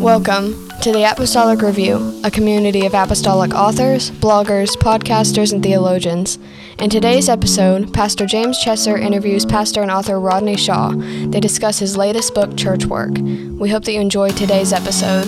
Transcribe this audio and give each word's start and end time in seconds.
Welcome 0.00 0.70
to 0.80 0.92
the 0.92 1.04
Apostolic 1.04 1.60
Review, 1.60 2.22
a 2.24 2.30
community 2.30 2.86
of 2.86 2.94
apostolic 2.94 3.52
authors, 3.52 4.10
bloggers, 4.10 4.70
podcasters, 4.70 5.52
and 5.52 5.62
theologians. 5.62 6.38
In 6.78 6.88
today's 6.88 7.28
episode, 7.28 7.92
Pastor 7.92 8.24
James 8.24 8.58
Chessor 8.64 8.98
interviews 8.98 9.44
pastor 9.44 9.82
and 9.82 9.90
author 9.90 10.18
Rodney 10.18 10.56
Shaw. 10.56 10.92
They 10.92 11.38
discuss 11.38 11.78
his 11.78 11.98
latest 11.98 12.34
book, 12.34 12.56
Church 12.56 12.86
Work. 12.86 13.18
We 13.18 13.68
hope 13.68 13.84
that 13.84 13.92
you 13.92 14.00
enjoy 14.00 14.30
today's 14.30 14.72
episode. 14.72 15.26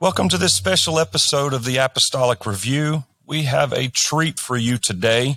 Welcome 0.00 0.30
to 0.30 0.38
this 0.38 0.54
special 0.54 0.98
episode 0.98 1.52
of 1.52 1.66
the 1.66 1.76
Apostolic 1.76 2.46
Review. 2.46 3.04
We 3.26 3.42
have 3.42 3.74
a 3.74 3.88
treat 3.88 4.40
for 4.40 4.56
you 4.56 4.78
today. 4.78 5.36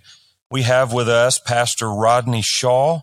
We 0.49 0.61
have 0.61 0.93
with 0.93 1.09
us 1.09 1.37
Pastor 1.37 1.91
Rodney 1.91 2.41
Shaw. 2.41 3.01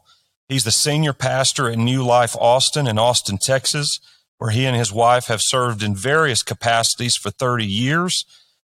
He's 0.49 0.65
the 0.65 0.71
senior 0.71 1.13
pastor 1.13 1.71
at 1.71 1.79
New 1.79 2.05
Life 2.05 2.37
Austin 2.39 2.87
in 2.87 2.99
Austin, 2.99 3.39
Texas, 3.39 3.99
where 4.39 4.51
he 4.51 4.67
and 4.67 4.77
his 4.77 4.93
wife 4.93 5.27
have 5.27 5.41
served 5.43 5.82
in 5.82 5.96
various 5.96 6.43
capacities 6.43 7.17
for 7.17 7.31
30 7.31 7.64
years. 7.64 8.25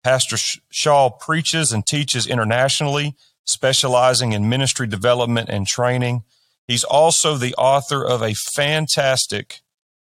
Pastor 0.05 0.37
Shaw 0.71 1.11
preaches 1.11 1.73
and 1.73 1.87
teaches 1.87 2.27
internationally, 2.27 3.15
specializing 3.45 4.33
in 4.33 4.49
ministry 4.49 4.87
development 4.87 5.49
and 5.49 5.67
training. 5.67 6.25
He's 6.67 6.85
also 6.85 7.37
the 7.37 7.55
author 7.55 8.05
of 8.05 8.23
a 8.23 8.35
fantastic 8.35 9.61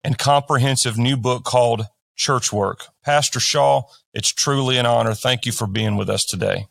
and 0.03 0.19
comprehensive 0.19 0.97
new 0.97 1.17
book 1.17 1.45
called 1.45 1.87
Church 2.17 2.53
Work. 2.53 2.87
Pastor 3.05 3.41
Shaw, 3.41 3.83
it's 4.15 4.33
truly 4.33 4.79
an 4.79 4.87
honor. 4.87 5.15
Thank 5.15 5.47
you 5.47 5.53
for 5.53 5.67
being 5.67 5.97
with 5.97 6.09
us 6.09 6.25
today. 6.25 6.67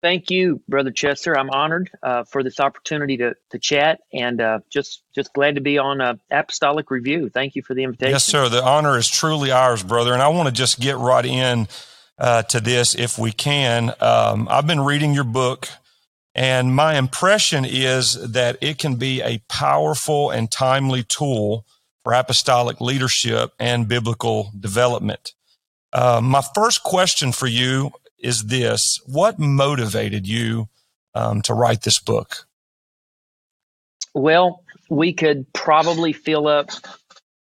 Thank 0.00 0.30
you, 0.30 0.62
Brother 0.68 0.92
Chessor. 0.92 1.36
I'm 1.36 1.50
honored 1.50 1.90
uh, 2.04 2.22
for 2.22 2.44
this 2.44 2.60
opportunity 2.60 3.16
to, 3.16 3.34
to 3.50 3.58
chat 3.58 4.00
and 4.12 4.40
uh, 4.40 4.60
just 4.70 5.02
just 5.12 5.32
glad 5.32 5.56
to 5.56 5.60
be 5.60 5.76
on 5.76 6.00
uh, 6.00 6.14
Apostolic 6.30 6.90
Review. 6.90 7.28
Thank 7.30 7.56
you 7.56 7.62
for 7.62 7.74
the 7.74 7.82
invitation. 7.82 8.12
Yes, 8.12 8.24
sir. 8.24 8.48
The 8.48 8.62
honor 8.62 8.96
is 8.96 9.08
truly 9.08 9.50
ours, 9.50 9.82
brother. 9.82 10.12
And 10.12 10.22
I 10.22 10.28
want 10.28 10.48
to 10.48 10.54
just 10.54 10.78
get 10.78 10.96
right 10.98 11.24
in 11.24 11.66
uh, 12.16 12.42
to 12.42 12.60
this 12.60 12.94
if 12.94 13.18
we 13.18 13.32
can. 13.32 13.92
Um, 14.00 14.46
I've 14.48 14.68
been 14.68 14.80
reading 14.80 15.14
your 15.14 15.24
book, 15.24 15.68
and 16.32 16.76
my 16.76 16.96
impression 16.96 17.64
is 17.64 18.14
that 18.32 18.56
it 18.60 18.78
can 18.78 18.96
be 18.96 19.20
a 19.20 19.38
powerful 19.48 20.30
and 20.30 20.48
timely 20.48 21.02
tool 21.02 21.66
for 22.04 22.12
apostolic 22.12 22.80
leadership 22.80 23.52
and 23.58 23.88
biblical 23.88 24.52
development. 24.58 25.34
Uh, 25.92 26.20
my 26.22 26.42
first 26.54 26.84
question 26.84 27.32
for 27.32 27.48
you 27.48 27.90
is 28.18 28.44
this 28.44 29.00
What 29.06 29.38
motivated 29.38 30.26
you 30.26 30.68
um, 31.14 31.42
to 31.42 31.54
write 31.54 31.82
this 31.82 31.98
book? 31.98 32.46
Well, 34.14 34.64
we 34.90 35.12
could 35.12 35.52
probably 35.52 36.12
fill 36.12 36.48
up 36.48 36.70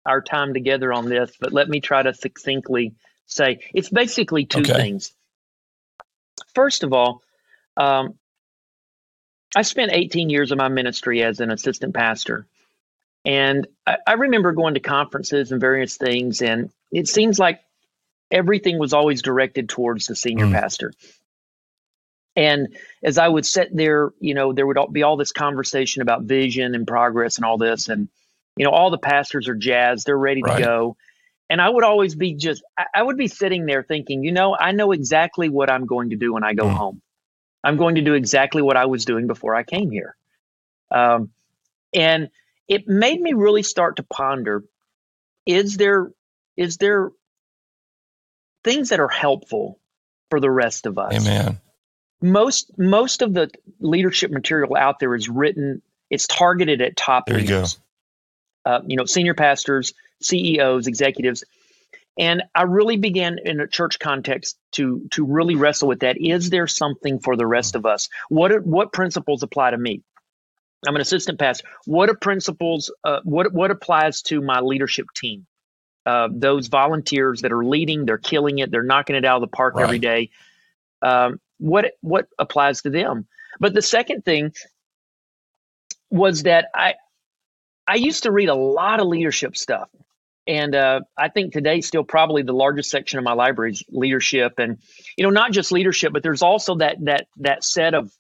our 0.05 0.21
time 0.21 0.53
together 0.53 0.93
on 0.93 1.07
this, 1.09 1.31
but 1.39 1.53
let 1.53 1.69
me 1.69 1.79
try 1.79 2.03
to 2.03 2.13
succinctly 2.13 2.95
say 3.25 3.59
it's 3.73 3.89
basically 3.89 4.45
two 4.45 4.59
okay. 4.59 4.73
things. 4.73 5.11
First 6.53 6.83
of 6.83 6.93
all, 6.93 7.21
um, 7.77 8.15
I 9.55 9.61
spent 9.61 9.91
18 9.93 10.29
years 10.29 10.51
of 10.51 10.57
my 10.57 10.67
ministry 10.67 11.23
as 11.23 11.39
an 11.39 11.49
assistant 11.49 11.93
pastor. 11.93 12.45
And 13.25 13.67
I, 13.87 13.97
I, 14.05 14.13
remember 14.13 14.51
going 14.51 14.75
to 14.75 14.79
conferences 14.79 15.51
and 15.51 15.59
various 15.59 15.97
things, 15.97 16.41
and 16.41 16.69
it 16.91 17.07
seems 17.07 17.39
like 17.39 17.61
everything 18.31 18.79
was 18.79 18.93
always 18.93 19.21
directed 19.21 19.69
towards 19.69 20.07
the 20.07 20.15
senior 20.15 20.45
mm. 20.45 20.53
pastor. 20.53 20.91
And 22.35 22.75
as 23.01 23.17
I 23.17 23.27
would 23.27 23.45
sit 23.45 23.75
there, 23.75 24.11
you 24.19 24.33
know, 24.33 24.51
there 24.51 24.67
would 24.67 24.77
be 24.91 25.03
all 25.03 25.15
this 25.15 25.31
conversation 25.31 26.01
about 26.01 26.23
vision 26.23 26.75
and 26.75 26.85
progress 26.85 27.37
and 27.37 27.45
all 27.45 27.57
this. 27.57 27.87
And, 27.87 28.09
you 28.57 28.65
know, 28.65 28.71
all 28.71 28.91
the 28.91 28.97
pastors 28.97 29.47
are 29.47 29.55
jazzed, 29.55 30.05
they're 30.05 30.17
ready 30.17 30.43
right. 30.43 30.57
to 30.57 30.63
go. 30.63 30.97
And 31.49 31.61
I 31.61 31.69
would 31.69 31.83
always 31.83 32.15
be 32.15 32.33
just, 32.33 32.63
I 32.93 33.01
would 33.01 33.17
be 33.17 33.27
sitting 33.27 33.65
there 33.65 33.83
thinking, 33.83 34.23
you 34.23 34.31
know, 34.31 34.55
I 34.59 34.71
know 34.71 34.91
exactly 34.91 35.47
what 35.47 35.69
I'm 35.69 35.85
going 35.85 36.09
to 36.09 36.15
do 36.15 36.33
when 36.33 36.43
I 36.43 36.53
go 36.53 36.65
mm. 36.65 36.73
home. 36.73 37.01
I'm 37.63 37.77
going 37.77 37.95
to 37.95 38.01
do 38.01 38.13
exactly 38.13 38.61
what 38.61 38.77
I 38.77 38.85
was 38.85 39.05
doing 39.05 39.27
before 39.27 39.55
I 39.55 39.63
came 39.63 39.91
here. 39.91 40.15
Um, 40.91 41.31
and 41.93 42.29
it 42.67 42.87
made 42.87 43.19
me 43.19 43.33
really 43.33 43.63
start 43.63 43.97
to 43.97 44.03
ponder 44.03 44.63
is 45.45 45.77
there 45.77 46.11
is 46.57 46.77
there 46.77 47.11
things 48.65 48.89
that 48.89 48.99
are 48.99 49.07
helpful 49.07 49.79
for 50.29 50.41
the 50.41 50.51
rest 50.51 50.85
of 50.85 50.97
us. 50.97 51.13
Amen. 51.13 51.61
Most 52.21 52.77
most 52.77 53.21
of 53.21 53.33
the 53.33 53.49
leadership 53.79 54.31
material 54.31 54.75
out 54.75 54.99
there 54.99 55.15
is 55.15 55.29
written. 55.29 55.81
It's 56.09 56.27
targeted 56.27 56.81
at 56.81 56.97
top 56.97 57.27
there 57.27 57.37
leaders. 57.37 57.79
You, 58.65 58.71
uh, 58.71 58.81
you 58.87 58.97
know, 58.97 59.05
senior 59.05 59.35
pastors, 59.35 59.93
CEOs, 60.21 60.87
executives, 60.87 61.43
and 62.17 62.43
I 62.53 62.63
really 62.63 62.97
began 62.97 63.37
in 63.43 63.59
a 63.59 63.67
church 63.67 63.99
context 63.99 64.57
to 64.73 65.07
to 65.11 65.25
really 65.25 65.55
wrestle 65.55 65.87
with 65.87 65.99
that. 65.99 66.17
Is 66.19 66.49
there 66.49 66.67
something 66.67 67.19
for 67.19 67.35
the 67.35 67.45
rest 67.45 67.75
of 67.75 67.85
us? 67.85 68.09
What 68.29 68.65
what 68.65 68.91
principles 68.91 69.43
apply 69.43 69.71
to 69.71 69.77
me? 69.77 70.01
I'm 70.87 70.95
an 70.95 71.01
assistant 71.01 71.39
pastor. 71.39 71.67
What 71.85 72.09
are 72.09 72.15
principles? 72.15 72.91
Uh, 73.03 73.19
what 73.23 73.53
what 73.53 73.71
applies 73.71 74.21
to 74.23 74.41
my 74.41 74.61
leadership 74.61 75.07
team? 75.15 75.45
Uh, 76.05 76.29
those 76.31 76.67
volunteers 76.67 77.41
that 77.41 77.51
are 77.51 77.65
leading, 77.65 78.05
they're 78.05 78.17
killing 78.17 78.59
it, 78.59 78.71
they're 78.71 78.83
knocking 78.83 79.15
it 79.15 79.25
out 79.25 79.37
of 79.37 79.41
the 79.41 79.55
park 79.55 79.75
right. 79.75 79.83
every 79.83 79.99
day. 79.99 80.29
Um, 81.01 81.39
what 81.57 81.93
what 82.01 82.27
applies 82.37 82.81
to 82.83 82.89
them? 82.89 83.27
But 83.59 83.73
the 83.73 83.81
second 83.81 84.25
thing 84.25 84.53
was 86.09 86.43
that 86.43 86.69
I 86.75 86.95
I 87.87 87.95
used 87.95 88.23
to 88.23 88.31
read 88.31 88.49
a 88.49 88.55
lot 88.55 88.99
of 88.99 89.07
leadership 89.07 89.55
stuff, 89.55 89.89
and 90.47 90.75
uh, 90.75 91.01
I 91.17 91.29
think 91.29 91.53
today 91.53 91.81
still 91.81 92.03
probably 92.03 92.43
the 92.43 92.53
largest 92.53 92.89
section 92.89 93.19
of 93.19 93.25
my 93.25 93.33
library 93.33 93.71
is 93.71 93.83
leadership, 93.89 94.59
and 94.59 94.77
you 95.17 95.23
know 95.23 95.29
not 95.29 95.51
just 95.51 95.71
leadership, 95.71 96.13
but 96.13 96.23
there's 96.23 96.41
also 96.41 96.75
that 96.75 96.97
that 97.05 97.27
that 97.37 97.63
set 97.63 97.93
of 97.93 98.11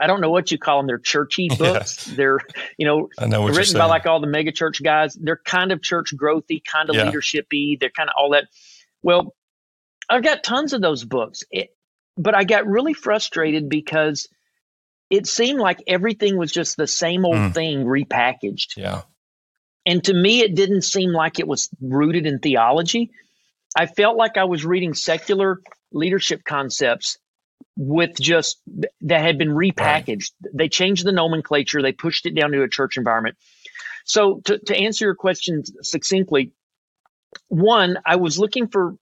I 0.00 0.06
don't 0.06 0.20
know 0.20 0.30
what 0.30 0.50
you 0.50 0.58
call 0.58 0.78
them. 0.78 0.86
They're 0.86 0.98
churchy 0.98 1.48
books. 1.58 2.08
Yeah. 2.08 2.14
They're, 2.16 2.38
you 2.78 2.86
know, 2.86 3.08
know 3.26 3.48
written 3.48 3.78
by 3.78 3.86
like 3.86 4.06
all 4.06 4.20
the 4.20 4.26
mega 4.26 4.52
church 4.52 4.82
guys. 4.82 5.14
They're 5.14 5.40
kind 5.44 5.72
of 5.72 5.82
church 5.82 6.12
growthy, 6.16 6.62
kind 6.64 6.90
of 6.90 6.96
yeah. 6.96 7.10
leadershipy. 7.10 7.78
They're 7.78 7.90
kind 7.90 8.08
of 8.08 8.14
all 8.18 8.30
that. 8.30 8.48
Well, 9.02 9.34
I've 10.08 10.22
got 10.22 10.42
tons 10.42 10.72
of 10.72 10.80
those 10.80 11.04
books, 11.04 11.44
it, 11.50 11.74
but 12.16 12.34
I 12.34 12.44
got 12.44 12.66
really 12.66 12.94
frustrated 12.94 13.68
because 13.68 14.28
it 15.10 15.26
seemed 15.26 15.60
like 15.60 15.82
everything 15.86 16.36
was 16.36 16.50
just 16.50 16.76
the 16.76 16.86
same 16.86 17.24
old 17.24 17.36
mm. 17.36 17.54
thing 17.54 17.84
repackaged. 17.84 18.76
Yeah. 18.76 19.02
And 19.86 20.02
to 20.04 20.14
me, 20.14 20.40
it 20.40 20.54
didn't 20.54 20.82
seem 20.82 21.10
like 21.12 21.38
it 21.38 21.46
was 21.46 21.68
rooted 21.80 22.26
in 22.26 22.38
theology. 22.38 23.10
I 23.76 23.86
felt 23.86 24.16
like 24.16 24.36
I 24.36 24.44
was 24.44 24.64
reading 24.64 24.94
secular 24.94 25.60
leadership 25.92 26.42
concepts 26.44 27.18
with 27.76 28.18
just 28.20 28.60
that 29.02 29.20
had 29.20 29.38
been 29.38 29.50
repackaged. 29.50 30.32
Right. 30.42 30.52
They 30.54 30.68
changed 30.68 31.04
the 31.04 31.12
nomenclature, 31.12 31.82
they 31.82 31.92
pushed 31.92 32.26
it 32.26 32.34
down 32.34 32.52
to 32.52 32.62
a 32.62 32.68
church 32.68 32.96
environment. 32.96 33.36
So, 34.04 34.40
to, 34.44 34.58
to 34.58 34.76
answer 34.76 35.06
your 35.06 35.14
question 35.14 35.62
succinctly, 35.82 36.52
one, 37.48 37.98
I 38.04 38.16
was 38.16 38.38
looking 38.38 38.68
for 38.68 38.96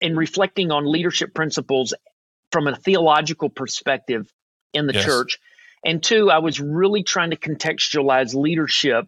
and 0.00 0.16
reflecting 0.16 0.70
on 0.70 0.90
leadership 0.90 1.34
principles 1.34 1.94
from 2.52 2.66
a 2.66 2.76
theological 2.76 3.48
perspective 3.48 4.30
in 4.72 4.86
the 4.86 4.94
yes. 4.94 5.04
church. 5.04 5.38
And 5.84 6.02
two, 6.02 6.30
I 6.30 6.38
was 6.38 6.60
really 6.60 7.02
trying 7.02 7.30
to 7.30 7.36
contextualize 7.36 8.34
leadership 8.34 9.06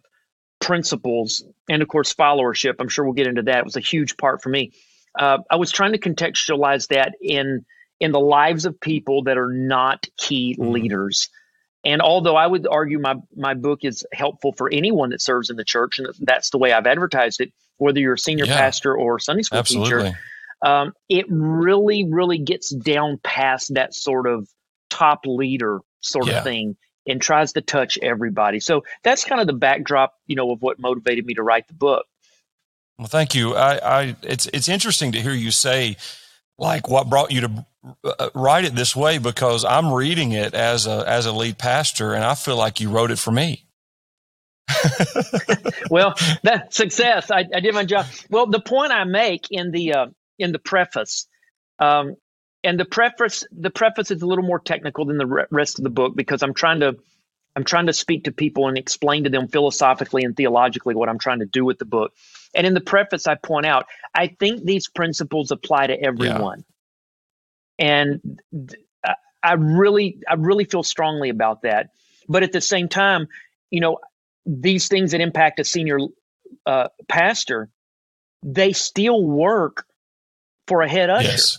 principles 0.59 1.43
and, 1.69 1.81
of 1.81 1.87
course, 1.87 2.13
followership. 2.13 2.75
I'm 2.79 2.89
sure 2.89 3.05
we'll 3.05 3.13
get 3.13 3.27
into 3.27 3.43
that. 3.43 3.59
It 3.59 3.65
was 3.65 3.75
a 3.75 3.81
huge 3.81 4.17
part 4.17 4.41
for 4.41 4.49
me. 4.49 4.71
Uh, 5.17 5.39
I 5.49 5.57
was 5.57 5.71
trying 5.71 5.93
to 5.93 5.99
contextualize 5.99 6.87
that 6.87 7.13
in 7.21 7.65
in 7.99 8.11
the 8.11 8.19
lives 8.19 8.65
of 8.65 8.79
people 8.79 9.23
that 9.23 9.37
are 9.37 9.51
not 9.51 10.07
key 10.17 10.55
mm-hmm. 10.57 10.71
leaders. 10.71 11.29
And 11.85 12.01
although 12.01 12.35
I 12.35 12.45
would 12.45 12.67
argue 12.67 12.99
my 12.99 13.15
my 13.35 13.53
book 13.53 13.79
is 13.83 14.05
helpful 14.11 14.53
for 14.53 14.69
anyone 14.71 15.11
that 15.11 15.21
serves 15.21 15.49
in 15.49 15.55
the 15.55 15.63
church, 15.63 15.99
and 15.99 16.07
that's 16.19 16.49
the 16.49 16.57
way 16.57 16.73
I've 16.73 16.87
advertised 16.87 17.39
it, 17.39 17.53
whether 17.77 17.99
you're 17.99 18.15
a 18.15 18.19
senior 18.19 18.45
yeah, 18.45 18.57
pastor 18.57 18.95
or 18.95 19.19
Sunday 19.19 19.43
school 19.43 19.59
absolutely. 19.59 20.09
teacher, 20.09 20.17
um, 20.65 20.93
it 21.07 21.25
really, 21.29 22.05
really 22.09 22.37
gets 22.37 22.69
down 22.69 23.19
past 23.23 23.73
that 23.75 23.93
sort 23.93 24.27
of 24.27 24.47
top 24.89 25.21
leader 25.25 25.79
sort 26.01 26.27
yeah. 26.27 26.39
of 26.39 26.43
thing 26.43 26.75
and 27.07 27.21
tries 27.21 27.53
to 27.53 27.61
touch 27.61 27.97
everybody. 28.01 28.59
So 28.59 28.83
that's 29.03 29.23
kind 29.23 29.39
of 29.39 29.47
the 29.47 29.53
backdrop, 29.53 30.13
you 30.27 30.35
know, 30.35 30.51
of 30.51 30.61
what 30.61 30.79
motivated 30.79 31.25
me 31.25 31.35
to 31.35 31.43
write 31.43 31.67
the 31.67 31.73
book. 31.73 32.05
Well, 32.97 33.07
thank 33.07 33.33
you. 33.33 33.55
I, 33.55 33.77
I 33.77 34.15
it's 34.23 34.47
it's 34.47 34.67
interesting 34.67 35.13
to 35.13 35.21
hear 35.21 35.31
you 35.31 35.51
say 35.51 35.95
like 36.59 36.89
what 36.89 37.09
brought 37.09 37.31
you 37.31 37.41
to 37.41 37.65
uh, 38.03 38.29
write 38.35 38.65
it 38.65 38.75
this 38.75 38.95
way 38.95 39.17
because 39.17 39.63
I'm 39.65 39.93
reading 39.93 40.33
it 40.33 40.53
as 40.53 40.85
a 40.85 41.03
as 41.07 41.25
a 41.25 41.31
lead 41.31 41.57
pastor, 41.57 42.13
and 42.13 42.23
I 42.23 42.35
feel 42.35 42.57
like 42.57 42.79
you 42.79 42.89
wrote 42.89 43.11
it 43.11 43.19
for 43.19 43.31
me. 43.31 43.65
well, 45.89 46.13
that 46.43 46.73
success. 46.73 47.31
I, 47.31 47.45
I, 47.53 47.59
did 47.59 47.73
my 47.73 47.85
job. 47.85 48.05
Well, 48.29 48.45
the 48.45 48.59
point 48.59 48.91
I 48.91 49.03
make 49.05 49.47
in 49.49 49.71
the 49.71 49.93
uh, 49.93 50.05
in 50.37 50.51
the 50.51 50.59
preface, 50.59 51.27
um, 51.79 52.15
and 52.63 52.79
the 52.79 52.85
preface 52.85 53.45
the 53.51 53.71
preface 53.71 54.11
is 54.11 54.21
a 54.21 54.27
little 54.27 54.43
more 54.43 54.59
technical 54.59 55.05
than 55.05 55.17
the 55.17 55.47
rest 55.49 55.79
of 55.79 55.83
the 55.83 55.89
book 55.89 56.15
because 56.15 56.43
I'm 56.43 56.53
trying 56.53 56.81
to 56.81 56.97
I'm 57.55 57.63
trying 57.63 57.87
to 57.87 57.93
speak 57.93 58.25
to 58.25 58.31
people 58.31 58.67
and 58.67 58.77
explain 58.77 59.23
to 59.25 59.29
them 59.29 59.47
philosophically 59.47 60.23
and 60.23 60.35
theologically 60.35 60.95
what 60.95 61.09
I'm 61.09 61.19
trying 61.19 61.39
to 61.39 61.45
do 61.45 61.65
with 61.65 61.79
the 61.79 61.85
book. 61.85 62.13
And 62.53 62.65
in 62.65 62.73
the 62.73 62.81
preface, 62.81 63.27
I 63.27 63.35
point 63.35 63.65
out, 63.65 63.87
I 64.13 64.27
think 64.27 64.63
these 64.63 64.87
principles 64.87 65.51
apply 65.51 65.87
to 65.87 66.01
everyone. 66.01 66.63
Yeah. 67.79 67.85
And 67.87 68.41
I 69.41 69.53
really, 69.53 70.19
I 70.27 70.35
really 70.35 70.65
feel 70.65 70.83
strongly 70.83 71.29
about 71.29 71.63
that. 71.63 71.89
But 72.27 72.43
at 72.43 72.51
the 72.51 72.61
same 72.61 72.87
time, 72.87 73.27
you 73.71 73.79
know, 73.81 73.99
these 74.45 74.87
things 74.87 75.11
that 75.11 75.21
impact 75.21 75.59
a 75.59 75.63
senior 75.63 75.99
uh, 76.65 76.89
pastor, 77.07 77.69
they 78.43 78.73
still 78.73 79.23
work 79.23 79.85
for 80.67 80.81
a 80.81 80.89
head 80.89 81.09
usher. 81.09 81.29
Yes. 81.29 81.57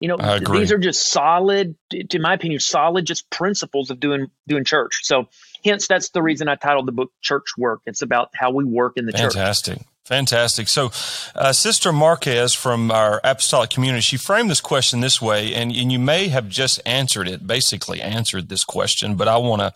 You 0.00 0.08
know, 0.08 0.38
these 0.38 0.72
are 0.72 0.78
just 0.78 1.06
solid, 1.06 1.76
in 1.90 2.20
my 2.20 2.34
opinion, 2.34 2.60
solid 2.60 3.06
just 3.06 3.30
principles 3.30 3.90
of 3.90 4.00
doing 4.00 4.26
doing 4.46 4.64
church. 4.64 5.00
So, 5.04 5.28
hence, 5.64 5.86
that's 5.86 6.10
the 6.10 6.22
reason 6.22 6.48
I 6.48 6.56
titled 6.56 6.86
the 6.86 6.92
book 6.92 7.12
"Church 7.22 7.56
Work." 7.56 7.80
It's 7.86 8.02
about 8.02 8.30
how 8.34 8.50
we 8.50 8.64
work 8.64 8.94
in 8.96 9.06
the 9.06 9.12
Fantastic. 9.12 9.32
church. 9.32 9.76
Fantastic. 9.76 9.88
Fantastic. 10.04 10.68
So, 10.68 10.90
uh, 11.34 11.52
Sister 11.52 11.90
Marquez 11.90 12.52
from 12.52 12.90
our 12.90 13.22
apostolic 13.24 13.70
community, 13.70 14.02
she 14.02 14.18
framed 14.18 14.50
this 14.50 14.60
question 14.60 15.00
this 15.00 15.22
way, 15.22 15.54
and, 15.54 15.72
and 15.74 15.90
you 15.90 15.98
may 15.98 16.28
have 16.28 16.46
just 16.48 16.78
answered 16.84 17.26
it, 17.26 17.46
basically 17.46 18.02
answered 18.02 18.50
this 18.50 18.64
question, 18.64 19.14
but 19.16 19.28
I 19.28 19.38
want 19.38 19.62
to 19.62 19.72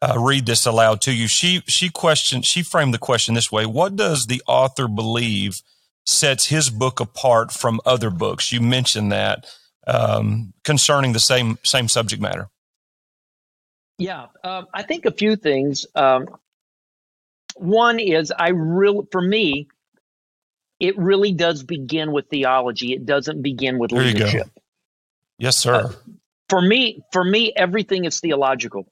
uh, 0.00 0.20
read 0.20 0.46
this 0.46 0.66
aloud 0.66 1.00
to 1.00 1.12
you. 1.12 1.26
She 1.26 1.62
she 1.66 1.88
questioned, 1.88 2.44
she 2.46 2.62
framed 2.62 2.94
the 2.94 2.98
question 2.98 3.34
this 3.34 3.50
way: 3.50 3.66
What 3.66 3.96
does 3.96 4.26
the 4.26 4.40
author 4.46 4.86
believe 4.86 5.62
sets 6.06 6.46
his 6.46 6.70
book 6.70 7.00
apart 7.00 7.50
from 7.50 7.80
other 7.84 8.10
books? 8.10 8.52
You 8.52 8.60
mentioned 8.60 9.10
that 9.10 9.46
um, 9.86 10.52
concerning 10.64 11.12
the 11.12 11.20
same 11.20 11.58
same 11.64 11.88
subject 11.88 12.22
matter. 12.22 12.48
Yeah, 13.98 14.26
uh, 14.42 14.62
I 14.72 14.82
think 14.82 15.06
a 15.06 15.12
few 15.12 15.36
things. 15.36 15.86
Um, 15.94 16.28
one 17.56 18.00
is 18.00 18.32
I 18.36 18.48
really, 18.48 19.06
for 19.10 19.20
me, 19.20 19.68
it 20.80 20.98
really 20.98 21.32
does 21.32 21.62
begin 21.62 22.12
with 22.12 22.28
theology. 22.28 22.92
It 22.92 23.06
doesn't 23.06 23.42
begin 23.42 23.78
with 23.78 23.92
there 23.92 24.02
leadership. 24.02 24.48
Yes, 25.38 25.56
sir. 25.56 25.74
Uh, 25.74 25.92
for 26.48 26.60
me, 26.60 27.02
for 27.12 27.22
me, 27.24 27.52
everything 27.54 28.04
is 28.04 28.20
theological. 28.20 28.86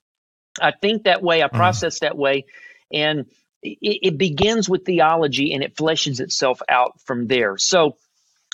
I 0.61 0.73
think 0.73 1.05
that 1.05 1.23
way. 1.23 1.43
I 1.43 1.49
mm. 1.49 1.53
process 1.53 1.97
mm. 1.97 2.01
that 2.01 2.17
way, 2.17 2.47
and 2.93 3.27
it, 3.63 3.99
it, 4.03 4.19
begins 4.19 4.69
with 4.69 4.85
theology, 4.85 5.53
and 5.53 5.63
it 5.63 5.77
fleshes 5.77 6.21
itself 6.21 6.61
out 6.69 7.01
from 7.03 7.27
there. 7.27 7.59
So, 7.59 7.97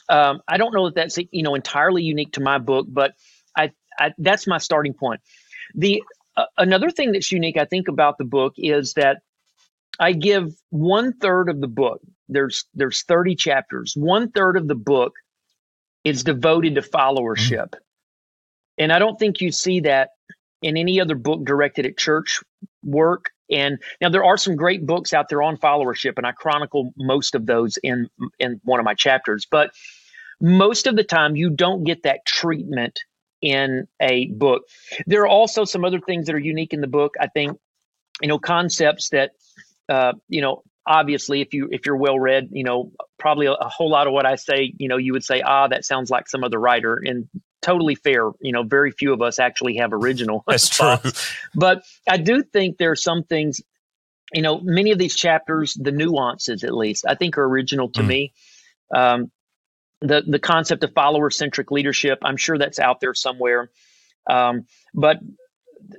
um, 0.08 0.40
I 0.48 0.56
don't 0.56 0.74
know 0.74 0.86
if 0.86 0.94
that's 0.94 1.18
you 1.18 1.42
know 1.42 1.54
entirely 1.54 2.02
unique 2.02 2.32
to 2.32 2.40
my 2.40 2.58
book, 2.58 2.86
but 2.88 3.12
I, 3.56 3.72
I 3.98 4.12
that's 4.18 4.46
my 4.46 4.58
starting 4.58 4.94
point. 4.94 5.20
The 5.74 6.02
uh, 6.36 6.44
another 6.58 6.90
thing 6.90 7.12
that's 7.12 7.32
unique, 7.32 7.56
I 7.56 7.64
think, 7.64 7.88
about 7.88 8.18
the 8.18 8.24
book 8.24 8.54
is 8.56 8.94
that 8.94 9.18
I 9.98 10.12
give 10.12 10.52
one 10.70 11.12
third 11.14 11.48
of 11.48 11.60
the 11.60 11.68
book. 11.68 12.00
There's 12.28 12.66
there's 12.74 13.02
30 13.02 13.36
chapters. 13.36 13.94
One 13.96 14.30
third 14.30 14.56
of 14.56 14.68
the 14.68 14.74
book 14.74 15.14
is 16.04 16.24
devoted 16.24 16.74
to 16.76 16.82
followership. 16.82 17.70
Mm-hmm. 17.70 17.80
And 18.78 18.92
I 18.92 18.98
don't 18.98 19.18
think 19.18 19.40
you 19.40 19.50
see 19.50 19.80
that 19.80 20.10
in 20.62 20.76
any 20.76 21.00
other 21.00 21.14
book 21.14 21.44
directed 21.44 21.86
at 21.86 21.96
church 21.96 22.40
work. 22.82 23.30
And 23.50 23.78
now 24.00 24.08
there 24.08 24.24
are 24.24 24.36
some 24.36 24.56
great 24.56 24.84
books 24.84 25.12
out 25.12 25.28
there 25.28 25.42
on 25.42 25.56
followership, 25.56 26.14
and 26.16 26.26
I 26.26 26.32
chronicle 26.32 26.92
most 26.96 27.34
of 27.34 27.46
those 27.46 27.78
in 27.82 28.08
in 28.38 28.60
one 28.64 28.80
of 28.80 28.84
my 28.84 28.94
chapters. 28.94 29.46
But 29.50 29.70
most 30.40 30.86
of 30.86 30.96
the 30.96 31.04
time, 31.04 31.36
you 31.36 31.50
don't 31.50 31.84
get 31.84 32.02
that 32.02 32.26
treatment 32.26 33.00
in 33.40 33.86
a 34.00 34.26
book. 34.28 34.62
There 35.06 35.22
are 35.22 35.28
also 35.28 35.64
some 35.64 35.84
other 35.84 36.00
things 36.00 36.26
that 36.26 36.34
are 36.34 36.38
unique 36.38 36.72
in 36.72 36.80
the 36.80 36.86
book. 36.86 37.14
I 37.20 37.28
think, 37.28 37.58
you 38.20 38.28
know, 38.28 38.38
concepts 38.38 39.10
that 39.10 39.32
uh, 39.88 40.14
you 40.28 40.42
know, 40.42 40.62
obviously 40.86 41.40
if 41.40 41.52
you 41.52 41.68
if 41.70 41.84
you're 41.84 41.96
well 41.96 42.18
read 42.18 42.48
you 42.52 42.62
know 42.62 42.92
probably 43.18 43.46
a, 43.46 43.52
a, 43.52 43.68
whole 43.68 43.90
lot 43.90 44.06
of 44.06 44.12
what 44.12 44.24
i 44.24 44.36
say 44.36 44.72
you 44.78 44.88
know 44.88 44.96
you 44.96 45.12
would 45.12 45.24
say 45.24 45.42
ah 45.42 45.66
that 45.66 45.84
sounds 45.84 46.10
like 46.10 46.28
some 46.28 46.44
other 46.44 46.60
writer 46.60 47.00
and 47.04 47.28
totally 47.66 47.94
fair. 47.94 48.30
You 48.40 48.52
know 48.52 48.62
very 48.62 48.90
few 48.90 49.12
of 49.12 49.22
us 49.22 49.38
actually 49.38 49.76
have 49.76 49.92
original 49.92 50.44
that's 50.48 50.68
true. 50.76 50.96
But 51.54 51.82
i 52.08 52.16
do 52.16 52.42
think 52.42 52.78
there 52.78 52.90
are 52.90 52.96
some 52.96 53.24
things 53.24 53.60
you 54.32 54.42
know 54.42 54.60
many 54.60 54.92
of 54.92 54.98
these 54.98 55.14
chapters 55.14 55.74
the 55.74 55.92
nuances 55.92 56.64
at 56.64 56.74
least 56.74 57.04
i 57.06 57.14
think 57.14 57.38
are 57.38 57.44
original 57.44 57.90
to 57.90 58.02
mm. 58.02 58.06
me. 58.06 58.32
Um, 58.94 59.30
the 60.00 60.22
the 60.26 60.38
concept 60.38 60.84
of 60.84 60.92
follower 60.94 61.30
centric 61.30 61.70
leadership 61.70 62.18
i'm 62.22 62.36
sure 62.36 62.58
that's 62.58 62.78
out 62.78 63.00
there 63.00 63.14
somewhere. 63.14 63.70
Um, 64.28 64.66
but 64.92 65.18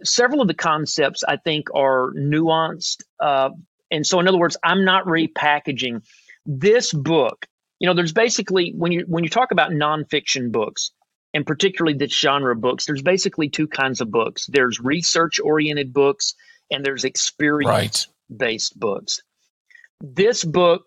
several 0.04 0.42
of 0.42 0.50
the 0.50 0.54
concepts 0.54 1.24
I 1.24 1.38
think 1.38 1.68
are 1.74 2.12
nuanced 2.12 3.04
uh, 3.22 3.52
and 3.92 4.06
so, 4.06 4.20
in 4.20 4.28
other 4.28 4.38
words, 4.38 4.58
I'm 4.64 4.86
not 4.86 5.06
repackaging. 5.06 6.04
This 6.46 6.94
book. 6.94 7.46
You 7.80 7.88
know, 7.88 7.94
there's 7.94 8.14
basically 8.14 8.74
when 8.76 8.92
you 8.92 9.06
when 9.08 9.24
you 9.24 9.30
talk 9.30 9.52
about 9.52 9.72
nonfiction 9.72 10.52
books, 10.52 10.92
and 11.38 11.46
particularly 11.46 11.96
this 11.96 12.20
genre 12.20 12.56
books, 12.56 12.88
there's 12.88 13.04
basically 13.04 13.48
two 13.48 13.68
kinds 13.68 14.02
of 14.02 14.10
books. 14.10 14.48
There's 14.48 14.80
research 14.80 15.40
oriented 15.40 15.94
books, 15.94 16.34
and 16.72 16.84
there's 16.84 17.04
experience 17.04 18.08
based 18.36 18.74
right. 18.74 18.80
books. 18.80 19.22
This 20.02 20.44
book 20.44 20.86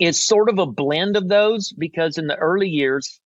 is 0.00 0.20
sort 0.20 0.48
of 0.48 0.58
a 0.58 0.66
blend 0.66 1.16
of 1.16 1.28
those 1.28 1.72
because 1.72 2.18
in 2.18 2.26
the 2.26 2.34
early 2.34 2.68
years, 2.68 3.20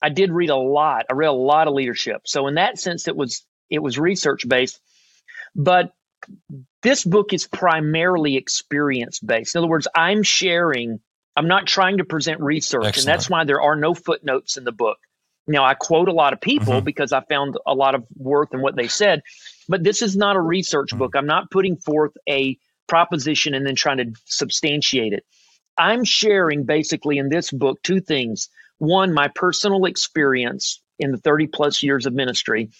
I 0.00 0.10
did 0.10 0.30
read 0.30 0.50
a 0.50 0.56
lot. 0.56 1.06
I 1.10 1.14
read 1.14 1.26
a 1.26 1.32
lot 1.32 1.66
of 1.66 1.74
leadership. 1.74 2.22
So 2.24 2.46
in 2.46 2.54
that 2.54 2.78
sense, 2.78 3.08
it 3.08 3.16
was 3.16 3.44
it 3.68 3.80
was 3.80 3.98
research 3.98 4.46
based. 4.46 4.80
But 5.56 5.90
this 6.84 7.02
book 7.02 7.32
is 7.32 7.48
primarily 7.48 8.36
experience 8.36 9.18
based. 9.18 9.56
In 9.56 9.58
other 9.58 9.66
words, 9.68 9.88
I'm 9.96 10.22
sharing, 10.22 11.00
I'm 11.34 11.48
not 11.48 11.66
trying 11.66 11.98
to 11.98 12.04
present 12.04 12.40
research, 12.40 12.86
Excellent. 12.86 13.08
and 13.08 13.12
that's 13.12 13.28
why 13.28 13.42
there 13.42 13.60
are 13.60 13.74
no 13.74 13.92
footnotes 13.92 14.56
in 14.56 14.62
the 14.62 14.70
book. 14.70 14.98
Now, 15.50 15.64
I 15.64 15.74
quote 15.74 16.08
a 16.08 16.12
lot 16.12 16.32
of 16.32 16.40
people 16.40 16.74
mm-hmm. 16.74 16.84
because 16.84 17.12
I 17.12 17.22
found 17.22 17.56
a 17.66 17.74
lot 17.74 17.96
of 17.96 18.04
worth 18.16 18.54
in 18.54 18.62
what 18.62 18.76
they 18.76 18.86
said, 18.86 19.22
but 19.68 19.82
this 19.82 20.00
is 20.00 20.16
not 20.16 20.36
a 20.36 20.40
research 20.40 20.90
mm-hmm. 20.90 20.98
book. 20.98 21.16
I'm 21.16 21.26
not 21.26 21.50
putting 21.50 21.76
forth 21.76 22.12
a 22.28 22.56
proposition 22.86 23.54
and 23.54 23.66
then 23.66 23.74
trying 23.74 23.98
to 23.98 24.12
substantiate 24.26 25.12
it. 25.12 25.24
I'm 25.76 26.04
sharing 26.04 26.66
basically 26.66 27.18
in 27.18 27.28
this 27.28 27.50
book 27.50 27.82
two 27.82 28.00
things. 28.00 28.48
One, 28.78 29.12
my 29.12 29.28
personal 29.28 29.86
experience 29.86 30.80
in 31.00 31.10
the 31.10 31.18
30 31.18 31.48
plus 31.48 31.82
years 31.82 32.06
of 32.06 32.12
ministry, 32.12 32.70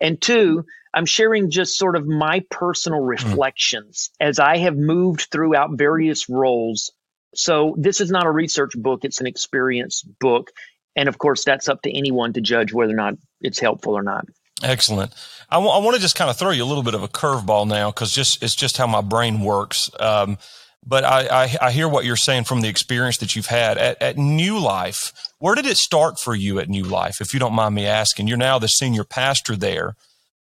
and 0.00 0.20
two, 0.20 0.64
I'm 0.94 1.06
sharing 1.06 1.50
just 1.50 1.76
sort 1.76 1.96
of 1.96 2.06
my 2.06 2.42
personal 2.50 3.00
hmm. 3.00 3.08
reflections 3.08 4.10
mm. 4.20 4.28
as 4.28 4.38
I 4.38 4.58
have 4.58 4.76
moved 4.76 5.28
throughout 5.30 5.76
various 5.76 6.28
roles. 6.28 6.90
So 7.34 7.74
this 7.76 8.00
is 8.00 8.10
not 8.10 8.26
a 8.26 8.30
research 8.30 8.72
book, 8.76 9.00
it's 9.02 9.20
an 9.20 9.26
experience 9.26 10.02
book. 10.02 10.50
And 10.96 11.08
of 11.08 11.18
course, 11.18 11.44
that's 11.44 11.68
up 11.68 11.82
to 11.82 11.96
anyone 11.96 12.32
to 12.34 12.40
judge 12.40 12.72
whether 12.72 12.92
or 12.92 12.96
not 12.96 13.14
it's 13.40 13.58
helpful 13.58 13.94
or 13.94 14.02
not. 14.02 14.26
Excellent. 14.62 15.12
I, 15.50 15.56
w- 15.56 15.72
I 15.72 15.78
want 15.78 15.96
to 15.96 16.00
just 16.00 16.16
kind 16.16 16.30
of 16.30 16.36
throw 16.36 16.50
you 16.50 16.64
a 16.64 16.66
little 16.66 16.82
bit 16.82 16.94
of 16.94 17.02
a 17.02 17.08
curveball 17.08 17.66
now 17.66 17.90
because 17.90 18.12
just 18.12 18.42
it's 18.42 18.54
just 18.54 18.76
how 18.76 18.86
my 18.86 19.00
brain 19.00 19.40
works. 19.40 19.90
Um, 19.98 20.38
but 20.86 21.04
I, 21.04 21.44
I, 21.44 21.56
I, 21.62 21.70
hear 21.72 21.88
what 21.88 22.04
you're 22.04 22.16
saying 22.16 22.44
from 22.44 22.60
the 22.60 22.68
experience 22.68 23.18
that 23.18 23.34
you've 23.34 23.46
had 23.46 23.78
at, 23.78 24.00
at 24.02 24.18
New 24.18 24.58
Life. 24.58 25.12
Where 25.38 25.54
did 25.54 25.66
it 25.66 25.78
start 25.78 26.20
for 26.20 26.34
you 26.34 26.58
at 26.58 26.68
New 26.68 26.84
Life, 26.84 27.20
if 27.20 27.32
you 27.32 27.40
don't 27.40 27.54
mind 27.54 27.74
me 27.74 27.86
asking? 27.86 28.28
You're 28.28 28.36
now 28.36 28.58
the 28.58 28.68
senior 28.68 29.04
pastor 29.04 29.56
there. 29.56 29.96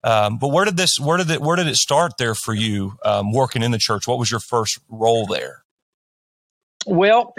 Um, 0.04 0.40
but 0.40 0.50
where 0.50 0.66
did 0.66 0.78
this, 0.78 1.00
where 1.00 1.18
did 1.18 1.30
it, 1.30 1.42
where 1.42 1.56
did 1.56 1.68
it 1.68 1.76
start 1.76 2.14
there 2.18 2.34
for 2.34 2.56
you 2.56 2.94
um, 3.06 3.32
working 3.32 3.62
in 3.62 3.70
the 3.70 3.78
church? 3.78 4.08
What 4.08 4.18
was 4.18 4.32
your 4.32 4.40
first 4.40 4.80
role 4.90 5.28
there? 5.28 5.64
Well, 6.88 7.36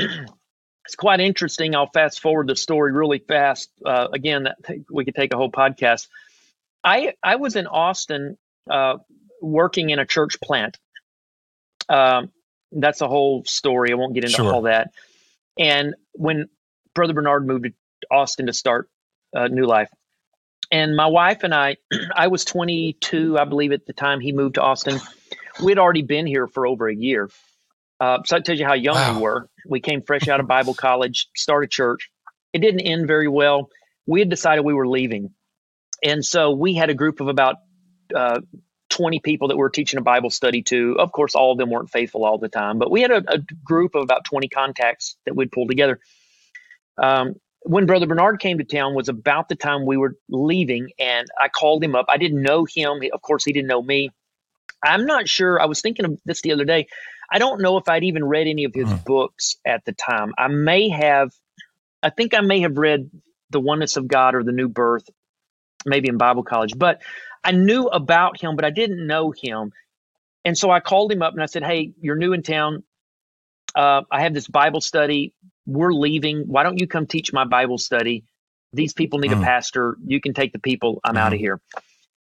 it's 0.84 0.96
quite 0.96 1.20
interesting. 1.20 1.74
I'll 1.74 1.90
fast 1.90 2.20
forward 2.20 2.48
the 2.48 2.56
story 2.56 2.92
really 2.92 3.18
fast. 3.18 3.70
Uh, 3.84 4.08
again, 4.12 4.48
we 4.90 5.04
could 5.04 5.14
take 5.14 5.32
a 5.32 5.36
whole 5.36 5.50
podcast. 5.50 6.08
I 6.82 7.14
I 7.22 7.36
was 7.36 7.56
in 7.56 7.66
Austin 7.66 8.36
uh, 8.70 8.98
working 9.40 9.90
in 9.90 9.98
a 9.98 10.06
church 10.06 10.40
plant. 10.40 10.78
Um, 11.88 12.30
that's 12.72 13.00
a 13.00 13.08
whole 13.08 13.44
story. 13.44 13.92
I 13.92 13.94
won't 13.94 14.14
get 14.14 14.24
into 14.24 14.36
sure. 14.36 14.52
all 14.52 14.62
that. 14.62 14.92
And 15.58 15.94
when 16.12 16.48
Brother 16.94 17.12
Bernard 17.12 17.46
moved 17.46 17.64
to 17.64 17.72
Austin 18.10 18.46
to 18.46 18.52
start 18.52 18.88
uh, 19.36 19.48
New 19.48 19.66
Life, 19.66 19.90
and 20.70 20.96
my 20.96 21.06
wife 21.06 21.44
and 21.44 21.54
I, 21.54 21.76
I 22.16 22.28
was 22.28 22.44
22, 22.44 23.38
I 23.38 23.44
believe, 23.44 23.72
at 23.72 23.86
the 23.86 23.92
time 23.92 24.20
he 24.20 24.32
moved 24.32 24.54
to 24.54 24.62
Austin. 24.62 24.98
We'd 25.62 25.78
already 25.78 26.02
been 26.02 26.26
here 26.26 26.46
for 26.46 26.66
over 26.66 26.88
a 26.88 26.94
year. 26.94 27.28
Uh, 28.02 28.18
so 28.25 28.35
that 28.35 28.44
tells 28.44 28.59
you 28.59 28.66
how 28.66 28.75
young 28.75 28.97
wow. 28.97 29.14
we 29.14 29.23
were. 29.23 29.49
We 29.64 29.78
came 29.78 30.02
fresh 30.02 30.26
out 30.26 30.40
of 30.40 30.49
Bible 30.49 30.75
college, 30.75 31.28
started 31.37 31.71
church. 31.71 32.11
It 32.52 32.59
didn't 32.59 32.80
end 32.80 33.06
very 33.06 33.28
well. 33.28 33.71
We 34.06 34.18
had 34.18 34.28
decided 34.28 34.64
we 34.64 34.75
were 34.75 34.88
leaving. 34.88 35.30
And 36.02 36.25
so 36.25 36.50
we 36.50 36.75
had 36.75 36.90
a 36.90 36.94
group 36.94 37.21
of 37.21 37.28
about 37.28 37.59
uh, 38.12 38.40
20 38.90 39.21
people 39.21 39.49
that 39.49 39.54
we 39.54 39.61
were 39.61 39.71
teaching 39.71 40.00
a 40.00 40.02
Bible 40.02 40.30
study 40.30 40.62
to. 40.62 40.97
Of 40.99 41.12
course, 41.12 41.37
all 41.37 41.52
of 41.52 41.59
them 41.59 41.71
weren't 41.71 41.90
faithful 41.90 42.25
all 42.25 42.38
the 42.38 42.49
time, 42.49 42.80
but 42.80 42.90
we 42.90 43.02
had 43.02 43.12
a, 43.12 43.23
a 43.35 43.38
group 43.62 43.94
of 43.94 44.02
about 44.02 44.25
20 44.25 44.49
contacts 44.49 45.16
that 45.25 45.37
we'd 45.37 45.52
pull 45.52 45.68
together. 45.68 46.00
Um, 47.00 47.37
when 47.61 47.87
Brother 47.87 48.06
Bernard 48.06 48.40
came 48.40 48.59
to 48.59 48.64
town 48.64 48.97
was 48.97 49.09
about 49.09 49.49
the 49.49 49.54
time 49.54 49.87
we 49.87 49.97
were 49.97 50.16
leaving, 50.28 50.90
and 50.99 51.28
I 51.40 51.49
called 51.49 51.85
him 51.85 51.94
up. 51.94 52.06
I 52.09 52.16
didn't 52.16 52.42
know 52.42 52.64
him. 52.64 53.00
Of 53.12 53.23
course, 53.23 53.44
he 53.44 53.52
didn't 53.52 53.68
know 53.68 53.80
me. 53.80 54.11
I'm 54.85 55.06
not 55.06 55.28
sure. 55.28 55.61
I 55.61 55.66
was 55.66 55.80
thinking 55.80 56.04
of 56.04 56.18
this 56.25 56.40
the 56.42 56.50
other 56.50 56.64
day. 56.64 56.88
I 57.32 57.38
don't 57.38 57.62
know 57.62 57.78
if 57.78 57.88
I'd 57.88 58.04
even 58.04 58.24
read 58.24 58.46
any 58.46 58.64
of 58.64 58.74
his 58.74 58.88
mm. 58.88 59.04
books 59.04 59.56
at 59.66 59.84
the 59.86 59.92
time. 59.92 60.34
I 60.36 60.48
may 60.48 60.90
have, 60.90 61.32
I 62.02 62.10
think 62.10 62.34
I 62.34 62.42
may 62.42 62.60
have 62.60 62.76
read 62.76 63.10
The 63.48 63.60
Oneness 63.60 63.96
of 63.96 64.06
God 64.06 64.34
or 64.34 64.44
The 64.44 64.52
New 64.52 64.68
Birth, 64.68 65.08
maybe 65.86 66.08
in 66.08 66.18
Bible 66.18 66.42
college, 66.42 66.74
but 66.76 67.00
I 67.42 67.52
knew 67.52 67.86
about 67.86 68.38
him, 68.38 68.54
but 68.54 68.66
I 68.66 68.70
didn't 68.70 69.06
know 69.06 69.32
him. 69.32 69.72
And 70.44 70.58
so 70.58 70.70
I 70.70 70.80
called 70.80 71.10
him 71.10 71.22
up 71.22 71.32
and 71.32 71.42
I 71.42 71.46
said, 71.46 71.64
Hey, 71.64 71.92
you're 72.00 72.16
new 72.16 72.34
in 72.34 72.42
town. 72.42 72.82
Uh, 73.74 74.02
I 74.10 74.22
have 74.22 74.34
this 74.34 74.46
Bible 74.46 74.82
study. 74.82 75.32
We're 75.64 75.92
leaving. 75.92 76.44
Why 76.46 76.64
don't 76.64 76.78
you 76.78 76.86
come 76.86 77.06
teach 77.06 77.32
my 77.32 77.44
Bible 77.44 77.78
study? 77.78 78.24
These 78.74 78.92
people 78.92 79.20
need 79.20 79.30
mm. 79.30 79.40
a 79.40 79.44
pastor. 79.44 79.96
You 80.04 80.20
can 80.20 80.34
take 80.34 80.52
the 80.52 80.58
people. 80.58 81.00
I'm 81.02 81.14
mm. 81.14 81.20
out 81.20 81.32
of 81.32 81.38
here. 81.38 81.60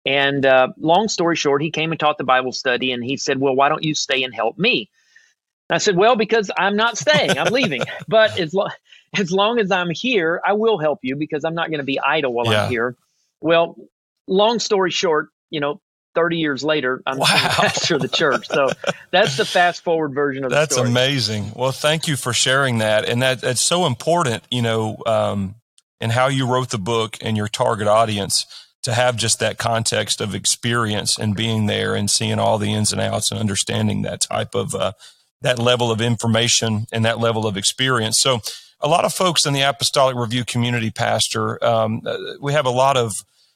And 0.05 0.45
uh, 0.45 0.69
long 0.77 1.07
story 1.07 1.35
short, 1.35 1.61
he 1.61 1.71
came 1.71 1.91
and 1.91 1.99
taught 1.99 2.17
the 2.17 2.23
Bible 2.23 2.51
study, 2.51 2.91
and 2.91 3.03
he 3.03 3.17
said, 3.17 3.39
"Well, 3.39 3.55
why 3.55 3.69
don't 3.69 3.83
you 3.83 3.95
stay 3.95 4.23
and 4.23 4.33
help 4.33 4.57
me?" 4.57 4.89
And 5.69 5.75
I 5.75 5.77
said, 5.77 5.95
"Well, 5.95 6.15
because 6.15 6.51
I'm 6.57 6.75
not 6.75 6.97
staying. 6.97 7.37
I'm 7.37 7.53
leaving. 7.53 7.83
But 8.07 8.37
as 8.37 8.53
lo- 8.53 8.67
as 9.17 9.31
long 9.31 9.59
as 9.59 9.71
I'm 9.71 9.89
here, 9.91 10.41
I 10.45 10.53
will 10.53 10.77
help 10.77 10.99
you 11.03 11.15
because 11.15 11.45
I'm 11.45 11.55
not 11.55 11.69
going 11.69 11.79
to 11.79 11.85
be 11.85 11.99
idle 11.99 12.33
while 12.33 12.47
yeah. 12.47 12.65
I'm 12.65 12.69
here." 12.69 12.95
Well, 13.39 13.75
long 14.27 14.59
story 14.59 14.91
short, 14.91 15.29
you 15.49 15.59
know, 15.59 15.81
30 16.15 16.37
years 16.37 16.63
later, 16.63 17.01
I'm 17.05 17.17
wow. 17.17 17.25
pastor 17.27 17.95
of 17.95 18.01
the 18.01 18.07
church. 18.07 18.47
So 18.47 18.69
that's 19.11 19.37
the 19.37 19.45
fast 19.45 19.83
forward 19.83 20.13
version 20.13 20.43
of 20.43 20.49
the 20.49 20.55
that's 20.55 20.75
story. 20.75 20.89
amazing. 20.89 21.51
Well, 21.55 21.71
thank 21.71 22.07
you 22.07 22.15
for 22.15 22.33
sharing 22.33 22.79
that. 22.79 23.07
And 23.07 23.21
that 23.21 23.41
that's 23.41 23.61
so 23.61 23.85
important, 23.85 24.43
you 24.51 24.61
know, 24.61 24.97
um, 25.05 25.55
in 25.99 26.09
how 26.09 26.27
you 26.27 26.47
wrote 26.47 26.69
the 26.69 26.77
book 26.77 27.17
and 27.21 27.35
your 27.35 27.47
target 27.47 27.87
audience 27.87 28.45
to 28.83 28.93
have 28.93 29.15
just 29.15 29.39
that 29.39 29.57
context 29.57 30.21
of 30.21 30.35
experience 30.35 31.17
and 31.17 31.35
being 31.35 31.65
there 31.65 31.95
and 31.95 32.11
seeing 32.11 32.37
all 32.37 32.57
the 32.57 32.73
ins 32.73 32.91
and 32.91 33.01
outs 33.01 33.31
and 33.31 33.39
understanding 33.39 34.01
that 34.03 34.21
type 34.21 34.53
of 34.53 34.75
uh, 34.75 34.91
that 35.41 35.59
level 35.59 35.91
of 35.91 36.01
information 36.01 36.85
and 36.91 37.03
that 37.05 37.19
level 37.19 37.45
of 37.45 37.57
experience. 37.57 38.19
So, 38.19 38.39
a 38.79 38.87
lot 38.87 39.05
of 39.05 39.13
folks 39.13 39.45
in 39.45 39.53
the 39.53 39.61
Apostolic 39.61 40.15
Review 40.15 40.43
community, 40.43 40.91
Pastor, 40.91 41.63
um, 41.63 42.01
uh, 42.05 42.17
we 42.41 42.51
have 42.51 42.65
a 42.65 42.71
lot 42.71 42.97
of 42.97 43.13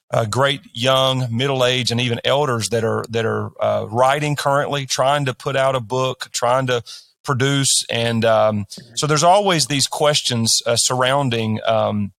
uh, 0.10 0.26
great 0.26 0.62
young, 0.74 1.28
middle 1.36 1.66
age, 1.66 1.92
and 1.92 2.00
even 2.00 2.22
elders 2.24 2.70
that 2.70 2.84
are 2.84 3.06
that 3.10 3.26
are 3.26 3.52
uh, 3.62 3.86
writing 3.90 4.36
currently, 4.36 4.86
trying 4.86 5.26
to 5.26 5.34
put 5.34 5.56
out 5.56 5.76
a 5.76 5.82
book, 5.82 6.30
trying 6.32 6.68
to 6.68 6.82
produce, 7.24 7.86
and 7.90 8.24
um, 8.24 8.66
so 8.96 9.06
there's 9.06 9.24
always 9.24 9.68
these 9.68 9.88
questions 9.88 10.62
uh, 10.66 10.78
surrounding. 10.78 11.60
Um, 11.66 12.14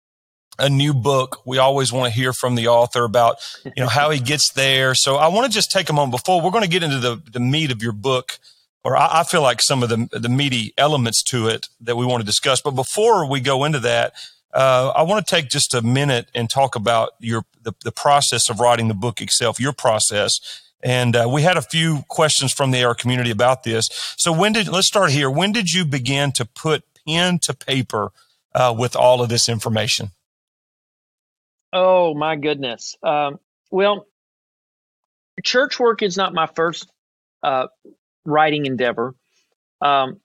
a 0.59 0.69
new 0.69 0.93
book, 0.93 1.41
we 1.47 1.59
always 1.59 1.93
want 1.93 2.12
to 2.12 2.19
hear 2.19 2.33
from 2.33 2.55
the 2.55 2.69
author 2.69 3.05
about, 3.05 3.37
you 3.65 3.83
know, 3.83 3.88
how 3.88 4.11
he 4.11 4.19
gets 4.19 4.53
there. 4.53 4.95
So 4.95 5.17
I 5.17 5.29
want 5.29 5.47
to 5.47 5.53
just 5.53 5.71
take 5.71 5.88
a 5.88 5.93
moment 5.93 6.12
before 6.12 6.43
we're 6.43 6.50
going 6.50 6.65
to 6.65 6.71
get 6.71 6.83
into 6.83 6.99
the, 6.99 7.23
the 7.31 7.41
meat 7.41 7.71
of 7.71 7.83
your 7.83 7.93
book, 7.93 8.38
or 8.85 8.97
I, 8.97 9.21
I 9.21 9.25
feel 9.25 9.43
like 9.43 9.62
some 9.62 9.83
of 9.83 9.88
the, 9.88 10.09
the 10.12 10.29
meaty 10.29 10.75
elements 10.77 11.23
to 11.25 11.49
it 11.49 11.69
that 11.81 11.97
we 11.97 12.05
want 12.05 12.21
to 12.21 12.27
discuss. 12.27 12.61
But 12.61 12.73
before 12.73 13.29
we 13.29 13.41
go 13.41 13.65
into 13.65 13.81
that, 13.81 14.15
uh, 14.53 14.93
I 14.97 15.03
want 15.03 15.25
to 15.25 15.35
take 15.35 15.49
just 15.49 15.75
a 15.75 15.83
minute 15.83 16.31
and 16.35 16.49
talk 16.49 16.75
about 16.75 17.11
your 17.21 17.45
the, 17.62 17.73
the 17.85 17.93
process 17.93 18.49
of 18.49 18.61
writing 18.61 18.88
the 18.88 18.95
book 18.95 19.21
itself, 19.21 19.61
your 19.61 19.73
process. 19.73 20.62
And 20.83 21.15
uh, 21.17 21.29
we 21.31 21.43
had 21.43 21.57
a 21.57 21.62
few 21.62 22.05
questions 22.09 22.53
from 22.53 22.71
the 22.71 22.83
AR 22.85 22.95
community 22.95 23.31
about 23.31 23.65
this. 23.65 23.88
So 24.17 24.33
when 24.33 24.53
did 24.53 24.69
let's 24.69 24.87
start 24.87 25.11
here. 25.11 25.31
When 25.31 25.53
did 25.53 25.71
you 25.71 25.85
begin 25.85 26.33
to 26.33 26.45
put 26.45 26.83
pen 27.07 27.38
to 27.41 27.55
paper 27.55 28.12
uh, 28.55 28.75
with 28.77 28.97
all 28.97 29.21
of 29.21 29.29
this 29.29 29.49
information? 29.49 30.12
Oh 31.73 32.15
my 32.15 32.37
goodness. 32.37 32.97
Um, 33.03 33.39
well, 33.71 34.07
church 35.43 35.79
work 35.79 36.03
is 36.03 36.17
not 36.17 36.35
my 36.35 36.47
first 36.47 36.91
uh, 37.43 37.69
writing 38.25 38.67
endeavor. 38.67 39.15
Um, 39.81 40.21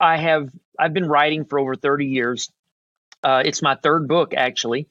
I 0.00 0.16
have 0.16 0.50
I've 0.78 0.94
been 0.94 1.08
writing 1.08 1.44
for 1.44 1.58
over 1.58 1.74
thirty 1.74 2.06
years. 2.06 2.50
Uh, 3.22 3.42
it's 3.44 3.62
my 3.62 3.76
third 3.76 4.08
book 4.08 4.34
actually, 4.34 4.88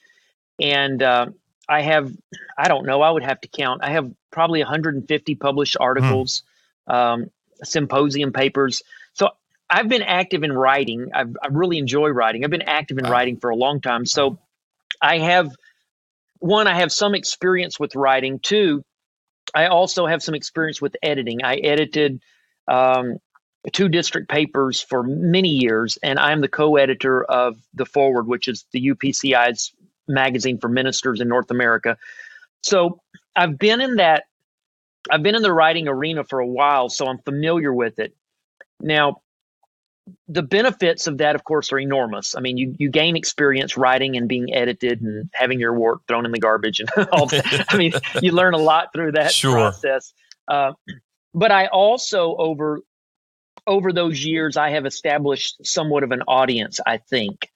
and 0.59 1.01
uh, 1.01 1.27
I 1.67 1.81
have 1.81 2.11
I 2.57 2.67
don't 2.67 2.85
know 2.85 3.01
I 3.01 3.09
would 3.09 3.23
have 3.23 3.41
to 3.41 3.47
count. 3.47 3.83
I 3.83 3.91
have 3.91 4.11
probably 4.31 4.59
150 4.59 5.35
published 5.35 5.75
hmm. 5.77 5.83
articles, 5.83 6.43
hmm. 6.87 6.95
um, 6.95 7.31
symposium 7.63 8.31
papers. 8.31 8.83
So 9.13 9.29
I've 9.69 9.89
been 9.89 10.03
active 10.03 10.43
in 10.43 10.53
writing. 10.53 11.11
I've, 11.13 11.35
I 11.41 11.47
really 11.47 11.77
enjoy 11.77 12.09
writing. 12.09 12.43
I've 12.43 12.51
been 12.51 12.61
active 12.61 12.97
in 12.97 13.05
wow. 13.05 13.11
writing 13.11 13.37
for 13.37 13.49
a 13.49 13.55
long 13.55 13.81
time. 13.81 14.05
So 14.05 14.39
I 15.01 15.19
have 15.19 15.53
one, 16.41 16.67
I 16.67 16.75
have 16.75 16.91
some 16.91 17.15
experience 17.15 17.79
with 17.79 17.95
writing. 17.95 18.39
Two, 18.39 18.83
I 19.53 19.67
also 19.67 20.07
have 20.07 20.23
some 20.23 20.35
experience 20.35 20.81
with 20.81 20.95
editing. 21.01 21.43
I 21.43 21.55
edited 21.57 22.21
um, 22.67 23.19
two 23.71 23.89
district 23.89 24.27
papers 24.27 24.81
for 24.81 25.03
many 25.03 25.49
years, 25.49 25.97
and 26.01 26.17
I'm 26.17 26.41
the 26.41 26.47
co-editor 26.47 27.23
of 27.23 27.57
the 27.75 27.85
Forward, 27.85 28.27
which 28.27 28.47
is 28.47 28.65
the 28.71 28.89
UPCI's 28.89 29.71
magazine 30.07 30.57
for 30.57 30.67
ministers 30.67 31.21
in 31.21 31.27
North 31.27 31.51
America. 31.51 31.97
So 32.63 33.01
I've 33.35 33.57
been 33.57 33.79
in 33.79 33.97
that. 33.97 34.23
I've 35.11 35.23
been 35.23 35.35
in 35.35 35.43
the 35.43 35.53
writing 35.53 35.87
arena 35.87 36.23
for 36.23 36.39
a 36.39 36.47
while, 36.47 36.89
so 36.89 37.07
I'm 37.07 37.19
familiar 37.19 37.73
with 37.73 37.99
it. 37.99 38.15
Now, 38.79 39.21
the 40.27 40.41
benefits 40.41 41.07
of 41.07 41.19
that, 41.19 41.35
of 41.35 41.43
course, 41.43 41.71
are 41.71 41.79
enormous. 41.79 42.35
I 42.35 42.39
mean, 42.39 42.57
you, 42.57 42.75
you 42.77 42.89
gain 42.89 43.15
experience 43.15 43.77
writing 43.77 44.17
and 44.17 44.27
being 44.27 44.53
edited 44.53 45.01
and 45.01 45.29
having 45.33 45.59
your 45.59 45.77
work 45.77 46.01
thrown 46.07 46.25
in 46.25 46.31
the 46.31 46.39
garbage 46.39 46.79
and 46.79 46.89
all 47.11 47.27
that. 47.27 47.65
I 47.69 47.77
mean, 47.77 47.93
you 48.21 48.31
learn 48.31 48.53
a 48.53 48.59
lot 48.59 48.93
through 48.93 49.13
that 49.13 49.31
sure. 49.31 49.53
process. 49.53 50.13
Uh, 50.47 50.73
but 51.33 51.51
I 51.51 51.67
also 51.67 52.35
over 52.35 52.81
over 53.67 53.93
those 53.93 54.23
years, 54.23 54.57
I 54.57 54.71
have 54.71 54.85
established 54.85 55.65
somewhat 55.65 56.03
of 56.03 56.11
an 56.11 56.23
audience. 56.27 56.79
I 56.85 56.97
think 56.97 57.47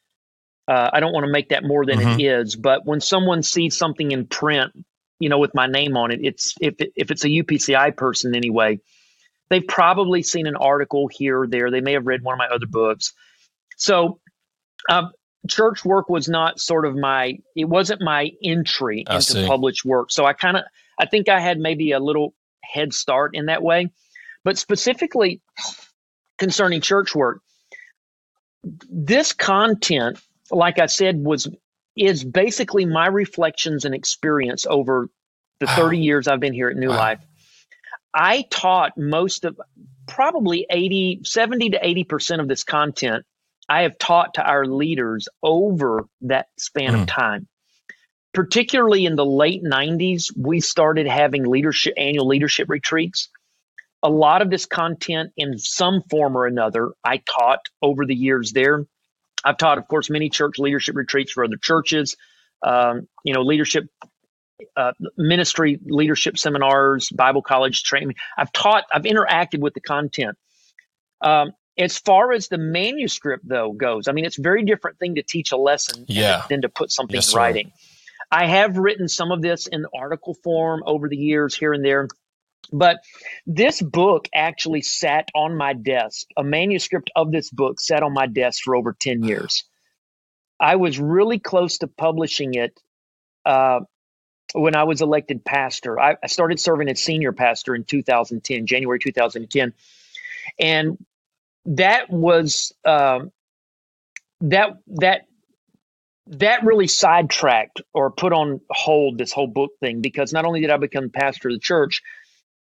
uh, 0.67 0.89
I 0.93 0.99
don't 0.99 1.13
want 1.13 1.25
to 1.25 1.31
make 1.31 1.49
that 1.49 1.63
more 1.63 1.85
than 1.85 1.99
mm-hmm. 1.99 2.19
it 2.19 2.23
is, 2.23 2.55
but 2.55 2.85
when 2.85 3.01
someone 3.01 3.41
sees 3.41 3.75
something 3.75 4.11
in 4.11 4.27
print, 4.27 4.71
you 5.19 5.29
know, 5.29 5.39
with 5.39 5.55
my 5.55 5.65
name 5.65 5.97
on 5.97 6.11
it, 6.11 6.19
it's 6.21 6.53
if 6.61 6.75
it, 6.79 6.91
if 6.95 7.09
it's 7.09 7.25
a 7.25 7.29
UPCI 7.29 7.97
person 7.97 8.35
anyway 8.35 8.79
they've 9.49 9.67
probably 9.67 10.23
seen 10.23 10.47
an 10.47 10.55
article 10.55 11.07
here 11.11 11.41
or 11.41 11.47
there. 11.47 11.71
They 11.71 11.81
may 11.81 11.93
have 11.93 12.07
read 12.07 12.23
one 12.23 12.33
of 12.33 12.39
my 12.39 12.47
other 12.47 12.67
books. 12.67 13.13
So, 13.77 14.19
um, 14.89 15.11
church 15.47 15.85
work 15.85 16.09
was 16.09 16.27
not 16.27 16.59
sort 16.59 16.85
of 16.85 16.95
my, 16.95 17.37
it 17.55 17.65
wasn't 17.65 18.01
my 18.01 18.31
entry 18.43 19.05
I 19.07 19.15
into 19.15 19.25
see. 19.25 19.47
published 19.47 19.85
work. 19.85 20.11
So 20.11 20.25
I 20.25 20.33
kind 20.33 20.57
of, 20.57 20.63
I 20.99 21.05
think 21.05 21.29
I 21.29 21.39
had 21.39 21.59
maybe 21.59 21.91
a 21.91 21.99
little 21.99 22.33
head 22.63 22.93
start 22.93 23.31
in 23.35 23.47
that 23.47 23.61
way. 23.61 23.91
But 24.43 24.57
specifically 24.57 25.41
concerning 26.37 26.81
church 26.81 27.15
work, 27.15 27.41
this 28.89 29.33
content, 29.33 30.19
like 30.51 30.79
I 30.79 30.87
said, 30.87 31.23
was 31.23 31.47
is 31.95 32.23
basically 32.23 32.85
my 32.85 33.07
reflections 33.07 33.85
and 33.85 33.95
experience 33.95 34.65
over 34.67 35.07
the 35.59 35.67
30 35.67 35.99
years 35.99 36.27
I've 36.27 36.41
been 36.41 36.53
here 36.53 36.67
at 36.67 36.75
New 36.75 36.89
wow. 36.89 36.97
Life. 36.97 37.19
I 38.15 38.45
taught 38.50 38.98
most 38.98 39.43
of 39.43 39.60
probably 40.07 40.65
80, 40.69 41.22
70 41.25 41.72
to 41.72 41.79
80% 41.79 42.39
of 42.39 42.48
this 42.48 42.63
content 42.63 43.25
I 43.67 43.81
have 43.81 43.98
taught 43.98 44.36
to 44.36 44.43
our 44.43 44.65
leaders 44.65 45.27
over 45.41 46.05
that 46.22 46.48
span 46.57 46.91
mm. 46.91 46.93
of 46.93 47.00
hmm. 47.01 47.05
time. 47.05 47.48
Particularly 48.34 49.05
in 49.05 49.15
the 49.15 49.25
late 49.25 49.63
90s, 49.63 50.31
we 50.38 50.60
started 50.60 51.07
having 51.07 51.45
leadership 51.45 51.93
annual 51.98 52.27
leadership 52.27 52.69
retreats. 52.69 53.29
A 54.03 54.10
lot 54.10 54.41
of 54.41 54.50
this 54.50 54.65
content 54.65 55.31
in 55.38 55.57
some 55.57 56.03
form 56.10 56.38
or 56.38 56.45
another 56.45 56.91
I 57.03 57.17
taught 57.17 57.62
over 57.81 58.05
the 58.05 58.13
years 58.13 58.51
there. 58.51 58.86
I've 59.43 59.57
taught, 59.57 59.77
of 59.77 59.88
course, 59.88 60.10
many 60.10 60.29
church 60.29 60.60
leadership 60.60 60.95
retreats 60.95 61.31
for 61.31 61.45
other 61.45 61.57
churches. 61.57 62.17
Um, 62.62 63.07
you 63.24 63.34
know, 63.34 63.41
leadership 63.41 63.86
uh, 64.75 64.93
ministry 65.17 65.79
leadership 65.85 66.38
seminars, 66.38 67.09
Bible 67.09 67.41
college 67.41 67.83
training. 67.83 68.15
I've 68.38 68.51
taught, 68.51 68.85
I've 68.93 69.03
interacted 69.03 69.59
with 69.59 69.74
the 69.74 69.81
content. 69.81 70.38
Um, 71.21 71.51
as 71.77 71.97
far 71.97 72.31
as 72.31 72.47
the 72.47 72.57
manuscript 72.57 73.47
though 73.47 73.74
goes, 73.74 74.07
I 74.07 74.13
mean, 74.13 74.25
it's 74.25 74.38
a 74.38 74.41
very 74.41 74.63
different 74.63 74.97
thing 74.97 75.15
to 75.15 75.24
teach 75.24 75.51
a 75.51 75.57
lesson 75.57 76.05
yeah. 76.07 76.43
than 76.50 76.62
to 76.62 76.69
put 76.69 76.91
something 76.91 77.15
yes, 77.15 77.33
in 77.33 77.38
writing. 77.38 77.71
I 78.31 78.47
have 78.47 78.77
written 78.77 79.07
some 79.07 79.31
of 79.31 79.41
this 79.41 79.67
in 79.67 79.85
article 79.93 80.35
form 80.43 80.83
over 80.85 81.09
the 81.09 81.17
years 81.17 81.55
here 81.55 81.74
and 81.74 81.83
there, 81.83 82.07
but 82.71 82.97
this 83.45 83.81
book 83.81 84.27
actually 84.33 84.81
sat 84.81 85.29
on 85.35 85.55
my 85.55 85.74
desk. 85.74 86.27
A 86.38 86.43
manuscript 86.43 87.12
of 87.15 87.31
this 87.31 87.50
book 87.50 87.79
sat 87.79 88.03
on 88.03 88.13
my 88.13 88.25
desk 88.25 88.63
for 88.63 88.75
over 88.75 88.95
10 89.00 89.24
years. 89.24 89.65
I 90.59 90.77
was 90.77 90.97
really 90.97 91.39
close 91.39 91.79
to 91.79 91.88
publishing 91.88 92.53
it 92.55 92.79
uh, 93.45 93.81
when 94.55 94.75
I 94.75 94.83
was 94.83 95.01
elected 95.01 95.43
pastor. 95.43 96.00
I, 96.00 96.15
I 96.24 96.27
started 96.27 96.59
serving 96.59 96.89
as 96.89 97.01
senior 97.01 97.33
pastor 97.33 97.75
in 97.75 97.83
2010, 97.83 98.65
January 98.65 99.00
2010, 99.00 99.74
and 100.59 100.97
that 101.65 102.09
was 102.09 102.74
um, 102.85 103.31
that 104.41 104.77
that 104.88 105.27
that 106.27 106.63
really 106.63 106.88
sidetracked 106.88 107.81
or 107.93 108.12
put 108.12 108.33
on 108.33 108.62
hold 108.69 109.17
this 109.17 109.31
whole 109.31 109.47
book 109.47 109.71
thing 109.79 110.01
because 110.01 110.33
not 110.33 110.45
only 110.45 110.62
did 110.62 110.71
I 110.71 110.77
become 110.77 111.09
pastor 111.09 111.50
of 111.50 111.55
the 111.55 111.59
church, 111.59 112.01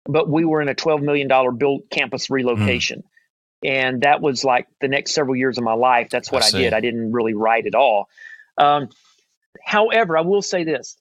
but 0.07 0.29
we 0.29 0.45
were 0.45 0.63
in 0.63 0.69
a 0.69 0.75
$12 0.75 1.03
million 1.03 1.29
built 1.59 1.91
campus 1.91 2.31
relocation. 2.31 3.01
Mm. 3.01 3.05
And 3.65 4.03
that 4.03 4.21
was 4.23 4.43
like 4.43 4.67
the 4.81 4.89
next 4.89 5.13
several 5.13 5.37
years 5.37 5.59
of 5.59 5.65
my 5.65 5.75
life. 5.75 6.09
That's 6.11 6.33
what 6.33 6.43
I, 6.43 6.47
I 6.47 6.51
did. 6.51 6.73
I 6.73 6.81
didn't 6.81 7.13
really 7.13 7.35
write 7.35 7.67
at 7.67 7.75
all. 7.75 8.09
Um, 8.57 8.89
however, 9.63 10.17
I 10.17 10.23
will 10.23 10.43
say 10.43 10.65
this 10.65 10.97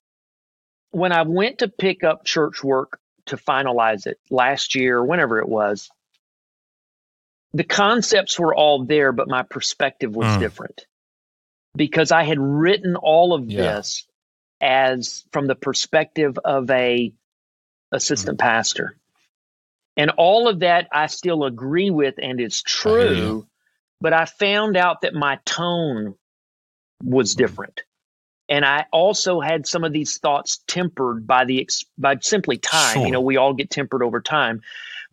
when 0.91 1.11
I 1.11 1.23
went 1.23 1.59
to 1.59 1.67
pick 1.67 2.03
up 2.03 2.25
church 2.25 2.63
work 2.63 2.99
to 3.27 3.37
finalize 3.37 4.07
it 4.07 4.19
last 4.29 4.75
year, 4.75 5.03
whenever 5.03 5.39
it 5.39 5.49
was, 5.49 5.89
the 7.53 7.63
concepts 7.63 8.39
were 8.39 8.55
all 8.55 8.85
there, 8.85 9.11
but 9.11 9.27
my 9.27 9.43
perspective 9.43 10.15
was 10.15 10.27
mm. 10.27 10.39
different 10.39 10.85
because 11.75 12.11
I 12.11 12.23
had 12.23 12.39
written 12.39 12.95
all 12.95 13.33
of 13.33 13.49
yeah. 13.49 13.61
this 13.61 14.05
as 14.61 15.23
from 15.31 15.47
the 15.47 15.55
perspective 15.55 16.37
of 16.43 16.69
a 16.69 17.13
assistant 17.91 18.37
mm. 18.37 18.41
pastor. 18.41 18.97
And 19.97 20.11
all 20.11 20.47
of 20.47 20.59
that 20.59 20.87
I 20.91 21.07
still 21.07 21.43
agree 21.43 21.89
with 21.89 22.15
and 22.21 22.39
is 22.39 22.61
true, 22.61 23.47
but 23.99 24.13
I 24.13 24.25
found 24.25 24.77
out 24.77 25.01
that 25.01 25.13
my 25.13 25.39
tone 25.45 26.15
was 27.03 27.33
mm. 27.33 27.37
different. 27.37 27.81
And 28.51 28.65
I 28.65 28.85
also 28.91 29.39
had 29.39 29.65
some 29.65 29.85
of 29.85 29.93
these 29.93 30.17
thoughts 30.17 30.59
tempered 30.67 31.25
by 31.25 31.45
the 31.45 31.69
by 31.97 32.17
simply 32.19 32.57
time. 32.57 32.95
Sure. 32.95 33.05
You 33.05 33.11
know, 33.13 33.21
we 33.21 33.37
all 33.37 33.53
get 33.53 33.69
tempered 33.69 34.03
over 34.03 34.19
time, 34.19 34.59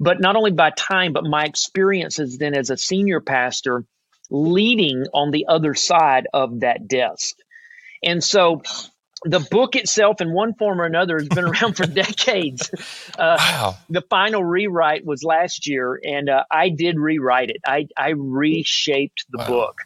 but 0.01 0.21
not 0.21 0.35
only 0.35 0.51
by 0.51 0.71
time, 0.71 1.13
but 1.13 1.23
my 1.23 1.45
experiences 1.45 2.37
then 2.39 2.53
as 2.53 2.71
a 2.71 2.77
senior 2.77 3.21
pastor 3.21 3.85
leading 4.29 5.05
on 5.15 5.31
the 5.31 5.47
other 5.49 5.75
side 5.75 6.27
of 6.35 6.61
that 6.61 6.89
desk. 6.89 7.37
And 8.03 8.25
so 8.25 8.63
the 9.23 9.39
book 9.39 9.77
itself, 9.77 10.21
in 10.21 10.33
one 10.33 10.55
form 10.55 10.81
or 10.81 10.85
another, 10.85 11.21
has 11.21 11.29
been 11.29 11.45
around 11.49 11.77
for 11.77 11.87
decades. 11.87 12.71
Uh, 13.17 13.37
wow. 13.39 13.77
The 13.89 14.03
final 14.03 14.43
rewrite 14.43 15.07
was 15.07 15.23
last 15.23 15.69
year, 15.69 16.01
and 16.05 16.29
uh, 16.29 16.43
I 16.51 16.71
did 16.71 16.99
rewrite 16.99 17.51
it. 17.51 17.59
I, 17.65 17.87
I 17.97 18.11
reshaped 18.17 19.27
the 19.31 19.39
wow. 19.39 19.47
book. 19.47 19.77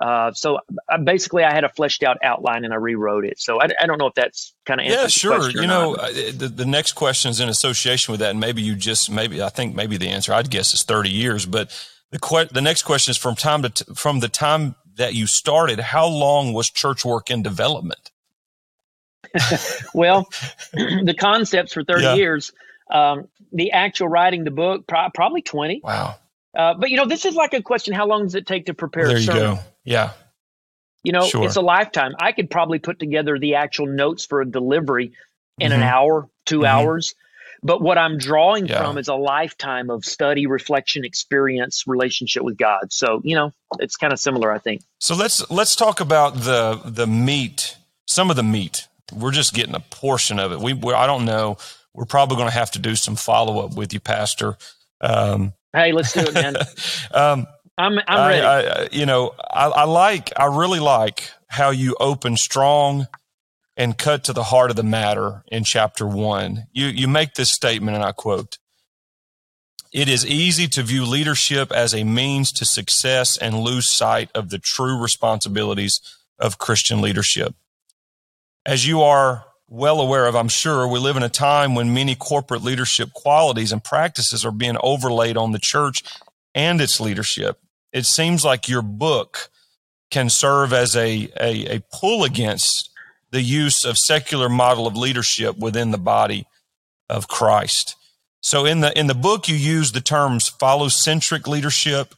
Uh, 0.00 0.32
so 0.32 0.58
uh, 0.88 0.98
basically, 0.98 1.44
I 1.44 1.52
had 1.52 1.64
a 1.64 1.68
fleshed 1.68 2.02
out 2.02 2.18
outline 2.24 2.64
and 2.64 2.72
I 2.72 2.76
rewrote 2.76 3.24
it. 3.24 3.38
So 3.38 3.60
I, 3.60 3.68
I 3.80 3.86
don't 3.86 3.98
know 3.98 4.08
if 4.08 4.14
that's 4.14 4.54
kind 4.66 4.80
of 4.80 4.86
yeah, 4.86 5.06
sure. 5.06 5.48
You 5.50 5.66
know, 5.66 5.94
uh, 5.94 6.08
the, 6.34 6.52
the 6.54 6.66
next 6.66 6.92
question 6.92 7.30
is 7.30 7.38
in 7.38 7.48
association 7.48 8.12
with 8.12 8.20
that, 8.20 8.30
and 8.30 8.40
maybe 8.40 8.62
you 8.62 8.74
just 8.74 9.10
maybe 9.10 9.40
I 9.40 9.48
think 9.48 9.76
maybe 9.76 9.96
the 9.96 10.08
answer 10.08 10.32
I'd 10.32 10.50
guess 10.50 10.74
is 10.74 10.82
thirty 10.82 11.10
years, 11.10 11.46
but 11.46 11.70
the 12.10 12.18
que- 12.18 12.48
the 12.50 12.60
next 12.60 12.82
question 12.82 13.12
is 13.12 13.16
from 13.16 13.36
time 13.36 13.62
to 13.62 13.70
t- 13.70 13.94
from 13.94 14.20
the 14.20 14.28
time 14.28 14.74
that 14.96 15.14
you 15.14 15.26
started. 15.26 15.78
How 15.78 16.06
long 16.06 16.52
was 16.52 16.68
church 16.68 17.04
work 17.04 17.30
in 17.30 17.42
development? 17.42 18.10
well, 19.94 20.28
the 20.72 21.14
concepts 21.18 21.72
for 21.72 21.84
thirty 21.84 22.04
yeah. 22.04 22.14
years. 22.14 22.52
Um, 22.90 23.28
the 23.52 23.72
actual 23.72 24.08
writing 24.08 24.44
the 24.44 24.50
book 24.50 24.86
pro- 24.86 25.10
probably 25.14 25.42
twenty. 25.42 25.80
Wow. 25.82 26.16
Uh, 26.54 26.74
but 26.74 26.90
you 26.90 26.96
know, 26.96 27.06
this 27.06 27.24
is 27.24 27.34
like 27.34 27.54
a 27.54 27.62
question: 27.62 27.94
How 27.94 28.06
long 28.06 28.24
does 28.24 28.34
it 28.34 28.46
take 28.46 28.66
to 28.66 28.74
prepare? 28.74 29.08
There 29.08 29.18
you 29.18 29.26
go. 29.26 29.58
Yeah. 29.84 30.12
You 31.04 31.12
know, 31.12 31.26
sure. 31.26 31.44
it's 31.44 31.56
a 31.56 31.60
lifetime. 31.60 32.14
I 32.18 32.32
could 32.32 32.48
probably 32.48 32.78
put 32.78 33.00
together 33.00 33.38
the 33.38 33.56
actual 33.56 33.86
notes 33.86 34.24
for 34.24 34.40
a 34.40 34.46
delivery 34.46 35.12
in 35.58 35.72
mm-hmm. 35.72 35.80
an 35.80 35.86
hour, 35.86 36.28
2 36.46 36.58
mm-hmm. 36.58 36.64
hours. 36.64 37.14
But 37.64 37.80
what 37.80 37.96
I'm 37.96 38.18
drawing 38.18 38.66
yeah. 38.66 38.82
from 38.82 38.98
is 38.98 39.08
a 39.08 39.14
lifetime 39.14 39.88
of 39.88 40.04
study, 40.04 40.46
reflection, 40.46 41.04
experience, 41.04 41.84
relationship 41.86 42.42
with 42.42 42.56
God. 42.56 42.92
So, 42.92 43.20
you 43.24 43.36
know, 43.36 43.52
it's 43.78 43.96
kind 43.96 44.12
of 44.12 44.18
similar, 44.18 44.50
I 44.50 44.58
think. 44.58 44.82
So 45.00 45.14
let's 45.14 45.48
let's 45.48 45.76
talk 45.76 46.00
about 46.00 46.34
the 46.34 46.80
the 46.84 47.06
meat, 47.06 47.76
some 48.06 48.30
of 48.30 48.36
the 48.36 48.42
meat. 48.42 48.88
We're 49.12 49.30
just 49.30 49.54
getting 49.54 49.76
a 49.76 49.80
portion 49.80 50.40
of 50.40 50.52
it. 50.52 50.58
We 50.58 50.72
I 50.92 51.06
don't 51.06 51.24
know. 51.24 51.56
We're 51.94 52.04
probably 52.04 52.36
going 52.36 52.48
to 52.48 52.54
have 52.54 52.72
to 52.72 52.80
do 52.80 52.96
some 52.96 53.14
follow 53.14 53.64
up 53.64 53.76
with 53.76 53.92
you, 53.92 54.00
Pastor. 54.00 54.56
Um, 55.00 55.52
hey, 55.72 55.92
let's 55.92 56.12
do 56.12 56.20
it, 56.20 56.34
man. 56.34 56.56
um, 57.12 57.46
I'm 57.78 57.98
I'm 58.06 58.28
ready. 58.28 58.42
I, 58.42 58.60
I, 58.60 58.88
you 58.92 59.06
know, 59.06 59.34
I, 59.38 59.66
I 59.68 59.84
like 59.84 60.32
I 60.36 60.46
really 60.46 60.80
like 60.80 61.30
how 61.48 61.70
you 61.70 61.96
open 61.98 62.36
strong 62.36 63.06
and 63.76 63.96
cut 63.96 64.24
to 64.24 64.32
the 64.32 64.44
heart 64.44 64.70
of 64.70 64.76
the 64.76 64.82
matter 64.82 65.42
in 65.48 65.64
chapter 65.64 66.06
one. 66.06 66.66
You 66.72 66.86
you 66.86 67.08
make 67.08 67.34
this 67.34 67.52
statement, 67.52 67.96
and 67.96 68.04
I 68.04 68.12
quote. 68.12 68.58
It 69.92 70.08
is 70.08 70.24
easy 70.24 70.68
to 70.68 70.82
view 70.82 71.04
leadership 71.04 71.70
as 71.70 71.94
a 71.94 72.02
means 72.02 72.50
to 72.52 72.64
success 72.64 73.36
and 73.36 73.58
lose 73.60 73.92
sight 73.92 74.30
of 74.34 74.48
the 74.48 74.58
true 74.58 74.98
responsibilities 74.98 76.00
of 76.38 76.56
Christian 76.56 77.02
leadership. 77.02 77.54
As 78.64 78.86
you 78.86 79.02
are 79.02 79.44
well 79.72 80.02
aware 80.02 80.26
of, 80.26 80.36
I'm 80.36 80.50
sure, 80.50 80.86
we 80.86 80.98
live 80.98 81.16
in 81.16 81.22
a 81.22 81.30
time 81.30 81.74
when 81.74 81.94
many 81.94 82.14
corporate 82.14 82.62
leadership 82.62 83.14
qualities 83.14 83.72
and 83.72 83.82
practices 83.82 84.44
are 84.44 84.52
being 84.52 84.76
overlaid 84.82 85.38
on 85.38 85.52
the 85.52 85.58
church 85.58 86.02
and 86.54 86.78
its 86.78 87.00
leadership. 87.00 87.58
It 87.90 88.04
seems 88.04 88.44
like 88.44 88.68
your 88.68 88.82
book 88.82 89.48
can 90.10 90.28
serve 90.28 90.74
as 90.74 90.94
a, 90.94 91.30
a, 91.40 91.76
a 91.76 91.82
pull 91.90 92.22
against 92.22 92.90
the 93.30 93.40
use 93.40 93.86
of 93.86 93.96
secular 93.96 94.50
model 94.50 94.86
of 94.86 94.94
leadership 94.94 95.56
within 95.56 95.90
the 95.90 95.98
body 95.98 96.46
of 97.08 97.26
Christ. 97.26 97.96
So 98.42 98.66
in 98.66 98.80
the 98.80 98.96
in 98.98 99.06
the 99.06 99.14
book 99.14 99.48
you 99.48 99.56
use 99.56 99.92
the 99.92 100.00
terms 100.02 100.48
follow 100.48 100.88
centric 100.88 101.46
leadership 101.48 102.14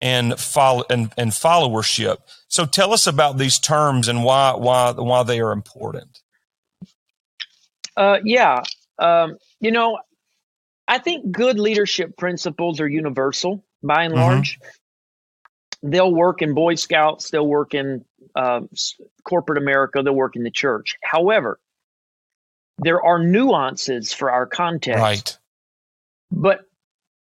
and 0.00 0.38
follow 0.38 0.84
and, 0.88 1.12
and 1.18 1.32
followership. 1.32 2.18
So 2.48 2.64
tell 2.64 2.94
us 2.94 3.06
about 3.06 3.36
these 3.36 3.58
terms 3.58 4.08
and 4.08 4.24
why 4.24 4.54
why 4.54 4.92
why 4.92 5.24
they 5.24 5.40
are 5.40 5.52
important. 5.52 6.20
Uh, 7.96 8.18
yeah, 8.24 8.62
um, 8.98 9.36
you 9.60 9.70
know, 9.70 9.98
I 10.88 10.98
think 10.98 11.30
good 11.30 11.58
leadership 11.58 12.16
principles 12.16 12.80
are 12.80 12.88
universal 12.88 13.64
by 13.82 14.04
and 14.04 14.14
mm-hmm. 14.14 14.22
large. 14.22 14.58
They'll 15.82 16.12
work 16.12 16.42
in 16.42 16.54
Boy 16.54 16.74
Scouts, 16.74 17.30
they'll 17.30 17.46
work 17.46 17.74
in 17.74 18.04
uh, 18.34 18.62
corporate 19.24 19.58
America, 19.58 20.02
they'll 20.02 20.14
work 20.14 20.36
in 20.36 20.42
the 20.42 20.50
church. 20.50 20.96
However, 21.02 21.58
there 22.78 23.02
are 23.02 23.22
nuances 23.22 24.12
for 24.12 24.30
our 24.30 24.46
context. 24.46 25.00
Right. 25.00 25.38
But 26.30 26.60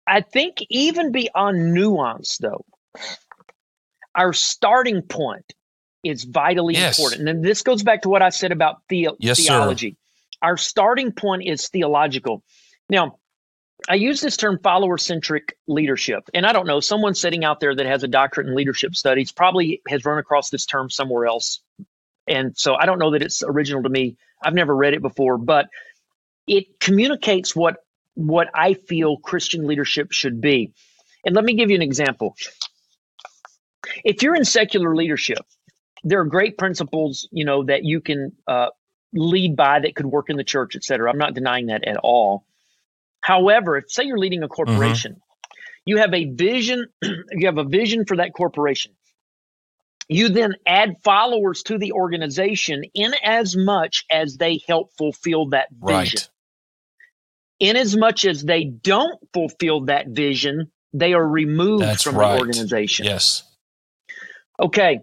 I 0.06 0.20
think 0.20 0.58
even 0.70 1.12
beyond 1.12 1.74
nuance, 1.74 2.38
though, 2.38 2.64
our 4.14 4.32
starting 4.32 5.02
point 5.02 5.52
is 6.04 6.24
vitally 6.24 6.74
yes. 6.74 6.98
important. 6.98 7.28
And 7.28 7.44
this 7.44 7.62
goes 7.62 7.82
back 7.82 8.02
to 8.02 8.08
what 8.08 8.22
I 8.22 8.28
said 8.28 8.52
about 8.52 8.82
the- 8.88 9.08
yes, 9.18 9.44
theology. 9.44 9.92
Sir. 9.92 9.96
Our 10.44 10.58
starting 10.58 11.12
point 11.12 11.44
is 11.46 11.68
theological. 11.68 12.42
Now, 12.90 13.18
I 13.88 13.94
use 13.94 14.20
this 14.20 14.36
term 14.36 14.58
follower 14.62 14.98
centric 14.98 15.56
leadership. 15.66 16.28
And 16.34 16.44
I 16.44 16.52
don't 16.52 16.66
know, 16.66 16.80
someone 16.80 17.14
sitting 17.14 17.46
out 17.46 17.60
there 17.60 17.74
that 17.74 17.86
has 17.86 18.02
a 18.02 18.08
doctorate 18.08 18.48
in 18.48 18.54
leadership 18.54 18.94
studies 18.94 19.32
probably 19.32 19.80
has 19.88 20.04
run 20.04 20.18
across 20.18 20.50
this 20.50 20.66
term 20.66 20.90
somewhere 20.90 21.24
else. 21.24 21.60
And 22.28 22.56
so 22.58 22.74
I 22.74 22.84
don't 22.84 22.98
know 22.98 23.12
that 23.12 23.22
it's 23.22 23.42
original 23.42 23.82
to 23.84 23.88
me. 23.88 24.18
I've 24.42 24.52
never 24.52 24.76
read 24.76 24.92
it 24.92 25.00
before, 25.00 25.38
but 25.38 25.68
it 26.46 26.78
communicates 26.78 27.56
what 27.56 27.76
what 28.12 28.48
I 28.54 28.74
feel 28.74 29.16
Christian 29.16 29.66
leadership 29.66 30.12
should 30.12 30.42
be. 30.42 30.74
And 31.24 31.34
let 31.34 31.44
me 31.44 31.54
give 31.54 31.70
you 31.70 31.76
an 31.76 31.82
example. 31.82 32.36
If 34.04 34.22
you're 34.22 34.36
in 34.36 34.44
secular 34.44 34.94
leadership, 34.94 35.40
there 36.04 36.20
are 36.20 36.26
great 36.26 36.58
principles, 36.58 37.26
you 37.32 37.46
know, 37.46 37.64
that 37.64 37.84
you 37.84 38.02
can 38.02 38.32
uh, 38.46 38.68
lead 39.14 39.56
by 39.56 39.80
that 39.80 39.94
could 39.94 40.06
work 40.06 40.28
in 40.28 40.36
the 40.36 40.44
church, 40.44 40.76
et 40.76 40.84
cetera. 40.84 41.10
I'm 41.10 41.18
not 41.18 41.34
denying 41.34 41.66
that 41.66 41.86
at 41.86 41.96
all. 41.96 42.44
However, 43.20 43.76
if 43.76 43.90
say 43.90 44.04
you're 44.04 44.18
leading 44.18 44.42
a 44.42 44.48
corporation, 44.48 45.12
mm-hmm. 45.12 45.50
you 45.86 45.98
have 45.98 46.12
a 46.12 46.26
vision, 46.26 46.88
you 47.02 47.46
have 47.46 47.58
a 47.58 47.64
vision 47.64 48.04
for 48.04 48.16
that 48.16 48.34
corporation. 48.34 48.92
You 50.08 50.28
then 50.28 50.54
add 50.66 50.96
followers 51.02 51.62
to 51.64 51.78
the 51.78 51.92
organization 51.92 52.82
in 52.92 53.14
as 53.22 53.56
much 53.56 54.04
as 54.10 54.36
they 54.36 54.60
help 54.68 54.92
fulfill 54.98 55.50
that 55.50 55.68
vision. 55.70 56.20
Right. 56.20 56.28
In 57.60 57.76
as 57.76 57.96
much 57.96 58.26
as 58.26 58.42
they 58.42 58.64
don't 58.64 59.18
fulfill 59.32 59.86
that 59.86 60.08
vision, 60.08 60.70
they 60.92 61.14
are 61.14 61.26
removed 61.26 61.84
That's 61.84 62.02
from 62.02 62.16
right. 62.16 62.34
the 62.34 62.40
organization. 62.40 63.06
Yes. 63.06 63.44
Okay. 64.60 65.00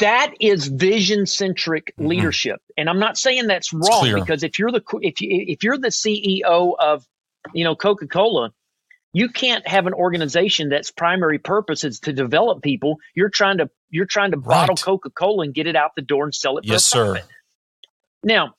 That 0.00 0.34
is 0.40 0.68
vision 0.68 1.26
centric 1.26 1.94
mm-hmm. 1.96 2.08
leadership. 2.08 2.60
And 2.76 2.88
I'm 2.88 2.98
not 2.98 3.16
saying 3.16 3.46
that's 3.46 3.72
wrong 3.72 4.14
because 4.14 4.42
if 4.42 4.58
you're 4.58 4.70
the 4.70 4.82
if 5.00 5.20
you 5.20 5.28
if 5.30 5.64
you're 5.64 5.78
the 5.78 5.88
CEO 5.88 6.74
of 6.78 7.06
you 7.54 7.64
know, 7.64 7.74
Coca 7.74 8.06
Cola, 8.06 8.52
you 9.12 9.28
can't 9.28 9.66
have 9.66 9.86
an 9.86 9.94
organization 9.94 10.68
that's 10.68 10.90
primary 10.90 11.38
purpose 11.38 11.84
is 11.84 12.00
to 12.00 12.12
develop 12.12 12.62
people. 12.62 12.96
You're 13.14 13.28
trying 13.28 13.58
to 13.58 13.70
you're 13.90 14.06
trying 14.06 14.30
to 14.30 14.36
bottle. 14.36 14.76
Coca 14.76 15.10
Cola 15.10 15.44
and 15.44 15.54
get 15.54 15.66
it 15.66 15.76
out 15.76 15.92
the 15.94 16.02
door 16.02 16.24
and 16.24 16.34
sell 16.34 16.58
it. 16.58 16.64
yes, 16.64 16.84
sir. 16.84 17.20
Now, 18.22 18.54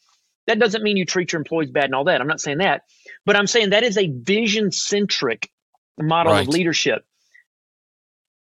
that 0.48 0.60
doesn't 0.60 0.84
mean 0.84 0.98
you 0.98 1.06
treat 1.06 1.32
your 1.32 1.40
employees 1.40 1.72
bad 1.72 1.86
and 1.86 1.96
all 1.96 2.04
that. 2.06 2.22
I'm 2.22 2.28
not 2.28 2.42
saying 2.42 2.60
that, 2.60 2.84
but 3.26 3.36
I'm 3.36 3.48
saying 3.48 3.72
that 3.72 3.84
is 3.84 3.98
a 3.98 4.08
vision 4.08 4.72
centric 4.72 5.50
model 5.98 6.34
right. 6.34 6.42
of 6.42 6.50
leadership. 6.50 7.06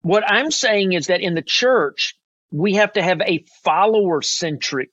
What 0.01 0.23
I'm 0.29 0.51
saying 0.51 0.93
is 0.93 1.07
that 1.07 1.21
in 1.21 1.35
the 1.35 1.41
church, 1.41 2.15
we 2.53 2.75
have 2.75 2.93
to 2.93 3.01
have 3.01 3.19
a 3.21 3.43
follower 3.63 4.21
centric 4.21 4.91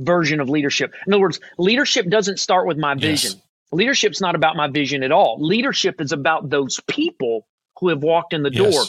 version 0.00 0.40
of 0.40 0.48
leadership. 0.48 0.94
In 1.06 1.12
other 1.12 1.20
words, 1.20 1.40
leadership 1.58 2.08
doesn't 2.08 2.38
start 2.38 2.66
with 2.66 2.78
my 2.78 2.94
vision. 2.94 3.32
Yes. 3.32 3.42
Leadership's 3.72 4.20
not 4.20 4.36
about 4.36 4.54
my 4.54 4.68
vision 4.68 5.02
at 5.02 5.10
all. 5.10 5.36
Leadership 5.40 6.00
is 6.00 6.12
about 6.12 6.48
those 6.48 6.80
people 6.86 7.48
who 7.80 7.88
have 7.88 8.02
walked 8.02 8.32
in 8.32 8.44
the 8.44 8.52
yes. 8.52 8.72
door. 8.72 8.84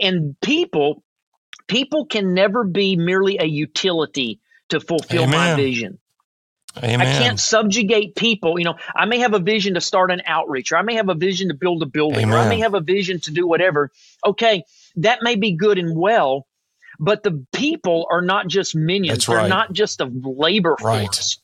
And 0.00 0.36
people 0.40 1.04
people 1.68 2.06
can 2.06 2.34
never 2.34 2.64
be 2.64 2.96
merely 2.96 3.38
a 3.38 3.44
utility 3.44 4.40
to 4.70 4.80
fulfill 4.80 5.22
Amen. 5.22 5.30
my 5.30 5.54
vision. 5.54 5.98
Amen. 6.78 7.00
I 7.00 7.04
can't 7.04 7.38
subjugate 7.38 8.16
people. 8.16 8.58
You 8.58 8.64
know, 8.64 8.74
I 8.96 9.04
may 9.04 9.20
have 9.20 9.32
a 9.32 9.38
vision 9.38 9.74
to 9.74 9.80
start 9.80 10.10
an 10.10 10.22
outreach, 10.26 10.72
or 10.72 10.76
I 10.76 10.82
may 10.82 10.94
have 10.96 11.08
a 11.08 11.14
vision 11.14 11.48
to 11.48 11.54
build 11.54 11.84
a 11.84 11.86
building, 11.86 12.24
Amen. 12.24 12.34
or 12.34 12.38
I 12.38 12.48
may 12.48 12.58
have 12.58 12.74
a 12.74 12.80
vision 12.80 13.20
to 13.20 13.30
do 13.30 13.46
whatever. 13.46 13.92
Okay, 14.26 14.64
that 14.96 15.20
may 15.22 15.36
be 15.36 15.52
good 15.52 15.78
and 15.78 15.96
well, 15.96 16.48
but 16.98 17.22
the 17.22 17.44
people 17.52 18.06
are 18.10 18.22
not 18.22 18.48
just 18.48 18.74
minions. 18.74 19.26
They're 19.26 19.48
not 19.48 19.72
just 19.72 20.00
a 20.00 20.10
labor 20.12 20.76
force. 20.78 20.84
Right. 20.84 21.36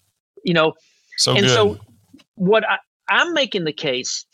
You 0.45 0.55
know, 0.55 0.75
so 1.17 1.33
and 1.33 1.43
good. 1.43 1.51
so 1.51 1.79
what 2.35 2.65
I, 2.69 2.79
I'm 3.09 3.35
making 3.35 3.65
the 3.65 3.73
case. 3.73 4.25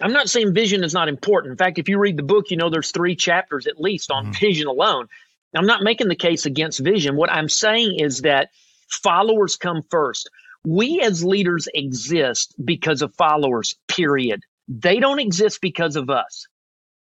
I'm 0.00 0.12
not 0.12 0.28
saying 0.28 0.54
vision 0.54 0.84
is 0.84 0.94
not 0.94 1.08
important. 1.08 1.52
In 1.52 1.58
fact, 1.58 1.78
if 1.78 1.88
you 1.88 1.98
read 1.98 2.16
the 2.16 2.22
book, 2.22 2.50
you 2.50 2.56
know 2.56 2.70
there's 2.70 2.90
three 2.90 3.14
chapters 3.14 3.66
at 3.66 3.80
least 3.80 4.10
on 4.10 4.24
mm-hmm. 4.24 4.40
vision 4.40 4.66
alone. 4.66 5.08
I'm 5.54 5.66
not 5.66 5.82
making 5.82 6.08
the 6.08 6.16
case 6.16 6.46
against 6.46 6.80
vision. 6.80 7.16
What 7.16 7.30
I'm 7.30 7.48
saying 7.48 7.98
is 7.98 8.22
that 8.22 8.50
followers 8.88 9.56
come 9.56 9.82
first. 9.90 10.30
We 10.64 11.00
as 11.00 11.24
leaders 11.24 11.68
exist 11.74 12.54
because 12.64 13.02
of 13.02 13.14
followers, 13.14 13.74
period. 13.88 14.42
They 14.68 14.98
don't 15.00 15.18
exist 15.18 15.60
because 15.60 15.96
of 15.96 16.08
us. 16.08 16.46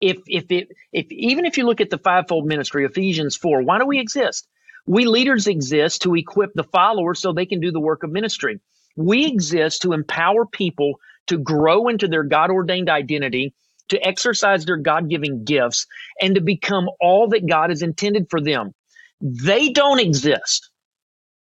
If 0.02 0.18
if 0.28 0.52
it 0.52 0.70
if 0.92 1.08
even 1.10 1.46
if 1.46 1.58
you 1.58 1.66
look 1.66 1.82
at 1.82 1.90
the 1.90 1.98
fivefold 1.98 2.46
ministry, 2.46 2.86
Ephesians 2.86 3.36
4, 3.36 3.64
why 3.64 3.80
do 3.80 3.86
we 3.86 4.00
exist? 4.00 4.48
We 4.86 5.06
leaders 5.06 5.48
exist 5.48 6.04
to 6.04 6.16
equip 6.16 6.54
the 6.54 6.64
followers 6.64 7.20
so 7.20 7.34
they 7.34 7.46
can 7.46 7.60
do 7.60 7.72
the 7.72 7.80
work 7.80 8.04
of 8.04 8.12
ministry. 8.12 8.60
We 8.96 9.26
exist 9.26 9.82
to 9.82 9.94
empower 9.94 10.46
people 10.46 11.00
to 11.28 11.38
grow 11.38 11.88
into 11.88 12.08
their 12.08 12.24
God 12.24 12.52
ordained 12.52 12.90
identity, 12.90 13.54
to 13.90 14.06
exercise 14.06 14.66
their 14.66 14.78
God 14.78 15.10
given 15.10 15.44
gifts, 15.44 15.88
and 16.22 16.36
to 16.36 16.42
become 16.42 16.88
all 17.02 17.30
that 17.30 17.48
God 17.48 17.72
has 17.72 17.82
intended 17.82 18.28
for 18.30 18.40
them. 18.40 18.74
They 19.22 19.70
don't 19.70 20.00
exist 20.00 20.70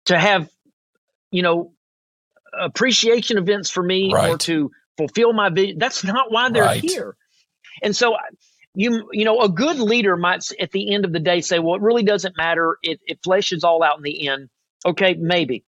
to 0.07 0.19
have, 0.19 0.49
you 1.31 1.43
know, 1.43 1.73
appreciation 2.59 3.39
events 3.39 3.71
for 3.71 3.83
me 3.83 4.13
right. 4.13 4.31
or 4.31 4.39
to 4.39 4.71
fulfill 4.99 5.33
my 5.33 5.49
vision. 5.49 5.79
That's 5.79 6.05
not 6.05 6.31
why 6.31 6.51
they're 6.51 6.65
right. 6.65 6.81
here. 6.83 7.17
And 7.83 7.95
so 7.95 8.17
you 8.75 9.09
you 9.13 9.25
know 9.25 9.41
a 9.41 9.49
good 9.49 9.79
leader 9.79 10.17
might 10.17 10.45
at 10.61 10.71
the 10.73 10.95
end 10.95 11.05
of 11.05 11.13
the 11.13 11.21
day 11.21 11.41
say 11.41 11.59
well 11.59 11.75
it 11.75 11.83
really 11.83 12.03
doesn't 12.03 12.37
matter 12.39 12.79
it, 12.83 13.01
it 13.07 13.21
fleshes 13.23 13.65
all 13.65 13.83
out 13.83 13.99
in 13.99 14.03
the 14.03 14.29
end 14.29 14.49
okay 14.87 15.13
maybe 15.13 15.63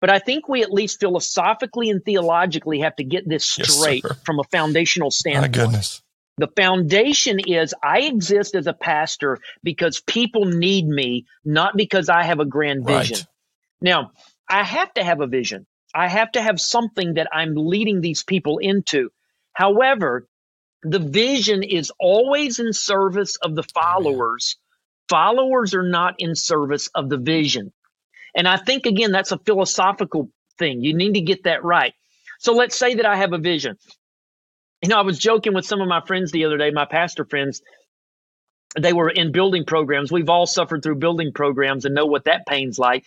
but 0.00 0.10
i 0.10 0.18
think 0.18 0.48
we 0.48 0.60
at 0.60 0.72
least 0.72 0.98
philosophically 0.98 1.88
and 1.88 2.04
theologically 2.04 2.80
have 2.80 2.96
to 2.96 3.04
get 3.04 3.28
this 3.28 3.48
straight 3.48 4.02
yes, 4.02 4.18
from 4.24 4.40
a 4.40 4.44
foundational 4.50 5.08
standpoint 5.08 5.56
my 5.56 5.64
goodness 5.64 6.02
the 6.38 6.48
foundation 6.56 7.40
is 7.40 7.74
I 7.82 8.02
exist 8.02 8.54
as 8.54 8.68
a 8.68 8.72
pastor 8.72 9.38
because 9.64 10.00
people 10.00 10.44
need 10.44 10.86
me, 10.86 11.26
not 11.44 11.76
because 11.76 12.08
I 12.08 12.22
have 12.22 12.38
a 12.38 12.44
grand 12.44 12.86
vision. 12.86 13.18
Right. 13.18 13.26
Now, 13.80 14.12
I 14.48 14.62
have 14.62 14.94
to 14.94 15.04
have 15.04 15.20
a 15.20 15.26
vision. 15.26 15.66
I 15.92 16.06
have 16.06 16.30
to 16.32 16.42
have 16.42 16.60
something 16.60 17.14
that 17.14 17.26
I'm 17.32 17.54
leading 17.56 18.00
these 18.00 18.22
people 18.22 18.58
into. 18.58 19.10
However, 19.52 20.28
the 20.82 20.98
vision 20.98 21.62
is 21.62 21.92
always 21.98 22.58
in 22.58 22.72
service 22.72 23.36
of 23.36 23.54
the 23.54 23.62
followers. 23.62 24.56
Followers 25.08 25.74
are 25.74 25.88
not 25.88 26.16
in 26.18 26.34
service 26.34 26.88
of 26.94 27.08
the 27.08 27.16
vision. 27.18 27.72
And 28.34 28.46
I 28.46 28.56
think, 28.56 28.86
again, 28.86 29.10
that's 29.10 29.32
a 29.32 29.38
philosophical 29.38 30.30
thing. 30.58 30.82
You 30.82 30.94
need 30.94 31.14
to 31.14 31.20
get 31.20 31.44
that 31.44 31.64
right. 31.64 31.94
So 32.38 32.52
let's 32.52 32.76
say 32.76 32.94
that 32.96 33.06
I 33.06 33.16
have 33.16 33.32
a 33.32 33.38
vision. 33.38 33.76
You 34.82 34.90
know, 34.90 34.98
I 34.98 35.02
was 35.02 35.18
joking 35.18 35.54
with 35.54 35.66
some 35.66 35.80
of 35.80 35.88
my 35.88 36.02
friends 36.06 36.30
the 36.30 36.44
other 36.44 36.56
day, 36.56 36.70
my 36.70 36.84
pastor 36.84 37.24
friends. 37.24 37.62
They 38.78 38.92
were 38.92 39.10
in 39.10 39.32
building 39.32 39.64
programs. 39.64 40.12
We've 40.12 40.28
all 40.28 40.46
suffered 40.46 40.82
through 40.82 40.96
building 40.96 41.32
programs 41.32 41.84
and 41.84 41.94
know 41.94 42.06
what 42.06 42.24
that 42.24 42.46
pain's 42.46 42.78
like. 42.78 43.04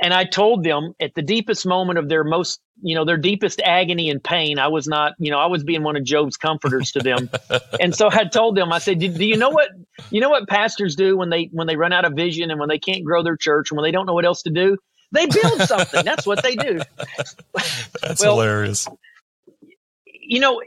And 0.00 0.14
I 0.14 0.24
told 0.24 0.64
them 0.64 0.94
at 0.98 1.14
the 1.14 1.20
deepest 1.20 1.66
moment 1.66 1.98
of 1.98 2.08
their 2.08 2.24
most, 2.24 2.60
you 2.82 2.94
know, 2.94 3.04
their 3.04 3.18
deepest 3.18 3.60
agony 3.60 4.08
and 4.08 4.22
pain, 4.22 4.58
I 4.58 4.68
was 4.68 4.88
not, 4.88 5.12
you 5.18 5.30
know, 5.30 5.38
I 5.38 5.46
was 5.46 5.62
being 5.62 5.82
one 5.82 5.94
of 5.96 6.04
Job's 6.04 6.38
comforters 6.38 6.92
to 6.92 7.00
them. 7.00 7.28
and 7.80 7.94
so 7.94 8.08
I 8.10 8.24
told 8.24 8.56
them, 8.56 8.72
I 8.72 8.78
said, 8.78 8.98
do, 8.98 9.08
do, 9.08 9.26
you 9.26 9.36
know 9.36 9.50
what, 9.50 9.68
you 10.10 10.22
know 10.22 10.30
what 10.30 10.48
pastors 10.48 10.96
do 10.96 11.18
when 11.18 11.28
they, 11.28 11.50
when 11.52 11.66
they 11.66 11.76
run 11.76 11.92
out 11.92 12.06
of 12.06 12.14
vision 12.14 12.50
and 12.50 12.58
when 12.58 12.70
they 12.70 12.78
can't 12.78 13.04
grow 13.04 13.22
their 13.22 13.36
church 13.36 13.70
and 13.70 13.76
when 13.76 13.84
they 13.84 13.92
don't 13.92 14.06
know 14.06 14.14
what 14.14 14.24
else 14.24 14.42
to 14.42 14.50
do? 14.50 14.78
They 15.12 15.26
build 15.26 15.60
something. 15.66 16.04
That's 16.04 16.26
what 16.26 16.42
they 16.42 16.56
do. 16.56 16.80
That's 18.00 18.22
well, 18.22 18.36
hilarious. 18.36 18.88
You 20.06 20.40
know, 20.40 20.62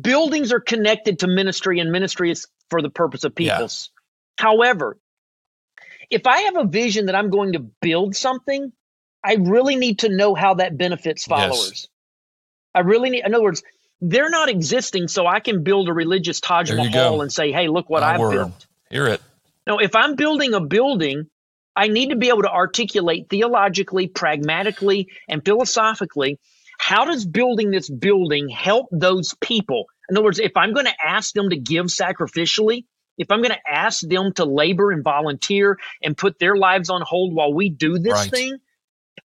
buildings 0.00 0.52
are 0.52 0.60
connected 0.60 1.20
to 1.20 1.26
ministry 1.26 1.80
and 1.80 1.90
ministry 1.90 2.30
is 2.30 2.46
for 2.70 2.80
the 2.80 2.90
purpose 2.90 3.24
of 3.24 3.34
peoples. 3.34 3.90
Yeah. 4.38 4.44
However, 4.44 4.98
if 6.10 6.26
I 6.26 6.40
have 6.42 6.56
a 6.56 6.64
vision 6.64 7.06
that 7.06 7.14
I'm 7.14 7.30
going 7.30 7.52
to 7.54 7.60
build 7.60 8.16
something, 8.16 8.72
I 9.24 9.34
really 9.34 9.76
need 9.76 10.00
to 10.00 10.08
know 10.08 10.34
how 10.34 10.54
that 10.54 10.76
benefits 10.76 11.24
followers. 11.24 11.70
Yes. 11.70 11.88
I 12.74 12.80
really 12.80 13.10
need, 13.10 13.24
in 13.24 13.34
other 13.34 13.42
words, 13.42 13.62
they're 14.00 14.30
not 14.30 14.48
existing 14.48 15.08
so 15.08 15.26
I 15.26 15.40
can 15.40 15.62
build 15.62 15.88
a 15.88 15.92
religious 15.92 16.40
Taj 16.40 16.70
Mahal 16.70 17.22
and 17.22 17.32
say, 17.32 17.50
hey, 17.50 17.68
look 17.68 17.88
what 17.88 18.02
My 18.02 18.14
I've 18.14 18.30
built. 18.30 18.66
Hear 18.90 19.06
it. 19.06 19.22
Now, 19.66 19.78
if 19.78 19.96
I'm 19.96 20.14
building 20.14 20.54
a 20.54 20.60
building, 20.60 21.26
I 21.74 21.88
need 21.88 22.10
to 22.10 22.16
be 22.16 22.28
able 22.28 22.42
to 22.42 22.52
articulate 22.52 23.28
theologically, 23.30 24.06
pragmatically, 24.06 25.08
and 25.28 25.44
philosophically 25.44 26.38
how 26.78 27.04
does 27.04 27.24
building 27.24 27.70
this 27.70 27.88
building 27.88 28.48
help 28.48 28.88
those 28.92 29.34
people? 29.40 29.86
In 30.08 30.16
other 30.16 30.24
words, 30.24 30.38
if 30.38 30.56
I'm 30.56 30.72
going 30.72 30.86
to 30.86 30.94
ask 31.04 31.32
them 31.32 31.50
to 31.50 31.56
give 31.56 31.86
sacrificially, 31.86 32.84
if 33.18 33.30
I'm 33.30 33.40
going 33.40 33.54
to 33.54 33.70
ask 33.72 34.00
them 34.00 34.32
to 34.34 34.44
labor 34.44 34.90
and 34.90 35.02
volunteer 35.02 35.78
and 36.02 36.16
put 36.16 36.38
their 36.38 36.56
lives 36.56 36.90
on 36.90 37.02
hold 37.02 37.34
while 37.34 37.52
we 37.52 37.68
do 37.70 37.98
this 37.98 38.12
right. 38.12 38.30
thing, 38.30 38.58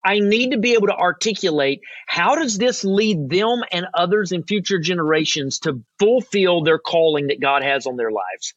I 0.03 0.19
need 0.19 0.51
to 0.51 0.57
be 0.57 0.73
able 0.73 0.87
to 0.87 0.95
articulate 0.95 1.81
how 2.07 2.35
does 2.35 2.57
this 2.57 2.83
lead 2.83 3.29
them 3.29 3.63
and 3.71 3.85
others 3.93 4.31
in 4.31 4.43
future 4.43 4.79
generations 4.79 5.59
to 5.59 5.83
fulfill 5.99 6.63
their 6.63 6.79
calling 6.79 7.27
that 7.27 7.39
God 7.39 7.63
has 7.63 7.85
on 7.85 7.97
their 7.97 8.11
lives. 8.11 8.53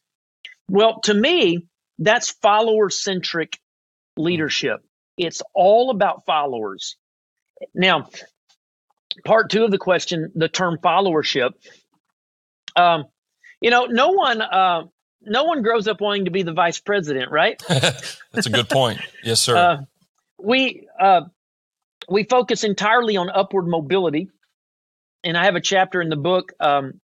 Well, 0.69 1.01
to 1.01 1.13
me, 1.13 1.67
that's 1.99 2.31
follower 2.31 2.89
centric 2.89 3.59
leadership. 4.17 4.81
It's 5.17 5.41
all 5.53 5.91
about 5.91 6.25
followers. 6.25 6.97
Now, 7.73 8.09
part 9.23 9.49
two 9.49 9.63
of 9.63 9.71
the 9.71 9.77
question, 9.77 10.31
the 10.35 10.49
term 10.49 10.79
followership. 10.81 11.51
Um, 12.75 13.05
you 13.61 13.69
know, 13.69 13.85
no 13.85 14.09
one, 14.09 14.41
uh, 14.41 14.83
no 15.25 15.43
one 15.43 15.61
grows 15.61 15.87
up 15.87 16.01
wanting 16.01 16.25
to 16.25 16.31
be 16.31 16.43
the 16.43 16.53
vice 16.53 16.79
president, 16.79 17.31
right? 17.31 17.61
That's 17.67 18.45
a 18.45 18.49
good 18.49 18.69
point. 18.69 18.99
Yes, 19.23 19.41
sir. 19.41 19.55
Uh, 19.55 19.77
we 20.37 20.87
uh, 20.99 21.21
we 22.09 22.23
focus 22.23 22.63
entirely 22.63 23.17
on 23.17 23.29
upward 23.29 23.67
mobility, 23.67 24.29
and 25.23 25.37
I 25.37 25.45
have 25.45 25.55
a 25.55 25.61
chapter 25.61 26.01
in 26.01 26.09
the 26.09 26.15
book 26.15 26.53
um, 26.59 26.99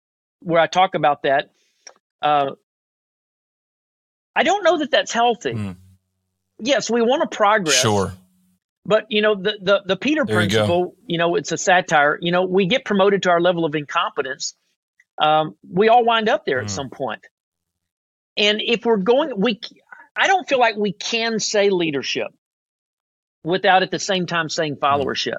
where 0.40 0.60
I 0.60 0.66
talk 0.66 0.94
about 0.94 1.22
that. 1.22 1.50
Uh, 2.22 2.52
I 4.34 4.42
don't 4.42 4.64
know 4.64 4.78
that 4.78 4.90
that's 4.90 5.12
healthy. 5.12 5.52
Mm. 5.52 5.76
Yes, 6.58 6.90
we 6.90 7.02
want 7.02 7.28
to 7.30 7.36
progress. 7.36 7.80
Sure. 7.80 8.12
But 8.84 9.06
you 9.10 9.20
know 9.22 9.34
the 9.34 9.58
the, 9.60 9.82
the 9.84 9.96
Peter 9.96 10.24
there 10.24 10.36
principle. 10.36 10.94
You, 11.00 11.14
you, 11.14 11.18
know, 11.18 11.36
it's 11.36 11.52
a 11.52 11.58
satire. 11.58 12.18
You 12.20 12.32
know, 12.32 12.44
we 12.44 12.66
get 12.66 12.84
promoted 12.84 13.24
to 13.24 13.30
our 13.30 13.40
level 13.40 13.64
of 13.64 13.74
incompetence. 13.74 14.54
Um, 15.18 15.56
we 15.68 15.88
all 15.88 16.04
wind 16.04 16.28
up 16.28 16.44
there 16.44 16.60
mm. 16.60 16.64
at 16.64 16.70
some 16.70 16.90
point. 16.90 17.26
And 18.36 18.60
if 18.64 18.84
we're 18.84 18.98
going, 18.98 19.32
we, 19.36 19.60
I 20.14 20.26
don't 20.26 20.48
feel 20.48 20.58
like 20.58 20.76
we 20.76 20.92
can 20.92 21.38
say 21.38 21.70
leadership 21.70 22.28
without 23.44 23.82
at 23.82 23.90
the 23.90 23.98
same 23.98 24.26
time 24.26 24.48
saying 24.48 24.74
hmm. 24.74 24.84
followership. 24.84 25.38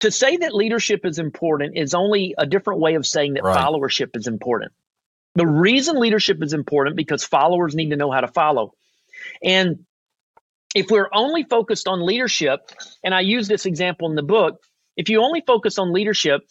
To 0.00 0.10
say 0.10 0.36
that 0.38 0.54
leadership 0.54 1.06
is 1.06 1.18
important 1.18 1.78
is 1.78 1.94
only 1.94 2.34
a 2.36 2.46
different 2.46 2.80
way 2.80 2.94
of 2.96 3.06
saying 3.06 3.34
that 3.34 3.44
right. 3.44 3.56
followership 3.56 4.16
is 4.16 4.26
important. 4.26 4.72
The 5.36 5.46
reason 5.46 5.98
leadership 5.98 6.42
is 6.42 6.52
important 6.52 6.96
because 6.96 7.24
followers 7.24 7.74
need 7.74 7.90
to 7.90 7.96
know 7.96 8.10
how 8.10 8.20
to 8.20 8.28
follow. 8.28 8.74
And 9.42 9.84
if 10.74 10.90
we're 10.90 11.08
only 11.12 11.44
focused 11.44 11.86
on 11.88 12.04
leadership, 12.04 12.70
and 13.02 13.14
I 13.14 13.20
use 13.20 13.48
this 13.48 13.66
example 13.66 14.10
in 14.10 14.16
the 14.16 14.22
book, 14.22 14.60
if 14.96 15.08
you 15.08 15.22
only 15.22 15.42
focus 15.46 15.78
on 15.78 15.92
leadership 15.92 16.42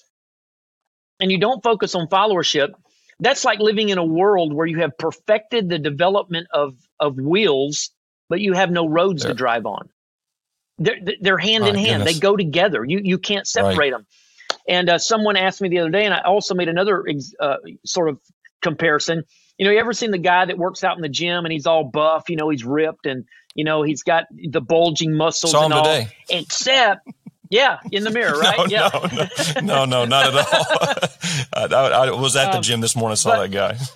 and 1.20 1.32
you 1.32 1.40
don't 1.40 1.62
focus 1.62 1.96
on 1.96 2.08
followership, 2.08 2.70
that's 3.20 3.46
like 3.46 3.60
living 3.60 3.90
in 3.90 3.98
a 3.98 4.06
world 4.06 4.54
where 4.54 4.66
you 4.66 4.80
have 4.80 4.98
perfected 4.98 5.70
the 5.70 5.80
development 5.80 6.48
of 6.54 6.76
of 7.00 7.18
wheels, 7.18 7.92
but 8.30 8.40
you 8.40 8.54
have 8.54 8.72
no 8.72 8.88
roads 8.88 9.26
to 9.26 9.34
drive 9.34 9.66
on. 9.66 9.90
They're 10.78 10.98
they're 11.22 11.38
hand 11.38 11.68
in 11.68 11.76
hand. 11.76 12.02
Goodness. 12.02 12.14
They 12.16 12.20
go 12.20 12.36
together. 12.36 12.84
You 12.84 13.00
you 13.04 13.18
can't 13.18 13.48
separate 13.48 13.78
right. 13.78 13.92
them. 13.92 14.06
And 14.68 14.90
uh, 14.90 14.98
someone 14.98 15.36
asked 15.36 15.62
me 15.62 15.70
the 15.70 15.80
other 15.80 15.90
day, 15.90 16.06
and 16.06 16.14
I 16.14 16.22
also 16.22 16.56
made 16.56 16.70
another 16.70 17.06
uh, 17.40 17.58
sort 17.86 18.10
of 18.10 18.20
comparison. 18.62 19.24
You 19.58 19.66
know, 19.66 19.72
you 19.72 19.80
ever 19.80 19.94
seen 19.94 20.12
the 20.12 20.18
guy 20.18 20.46
that 20.46 20.58
works 20.58 20.84
out 20.84 20.96
in 20.96 21.02
the 21.02 21.10
gym 21.10 21.46
and 21.46 21.52
he's 21.52 21.68
all 21.68 21.84
buff? 21.84 22.30
You 22.30 22.38
know, 22.38 22.50
he's 22.50 22.64
ripped 22.64 23.06
and 23.06 23.26
you 23.56 23.64
know 23.64 23.84
he's 23.84 24.04
got 24.04 24.26
the 24.32 24.62
bulging 24.62 25.16
muscles 25.16 25.52
Saw 25.52 25.66
and 25.66 25.74
all. 25.74 25.84
Today. 25.84 26.08
Except 26.30 27.08
Yeah, 27.54 27.78
in 27.92 28.04
the 28.04 28.10
mirror, 28.10 28.36
right? 28.40 28.58
no, 28.58 28.66
yeah. 28.66 28.90
no, 29.62 29.86
no, 29.86 29.86
no, 29.86 30.06
not 30.06 30.34
at 30.34 30.36
all. 31.54 31.72
I, 31.72 32.08
I, 32.08 32.12
was 32.12 32.36
at 32.36 32.52
the 32.52 32.58
um, 32.58 32.64
gym 32.64 32.82
this 32.82 32.96
morning, 32.96 33.16
saw 33.16 33.36
but, 33.36 33.52
that 33.52 33.88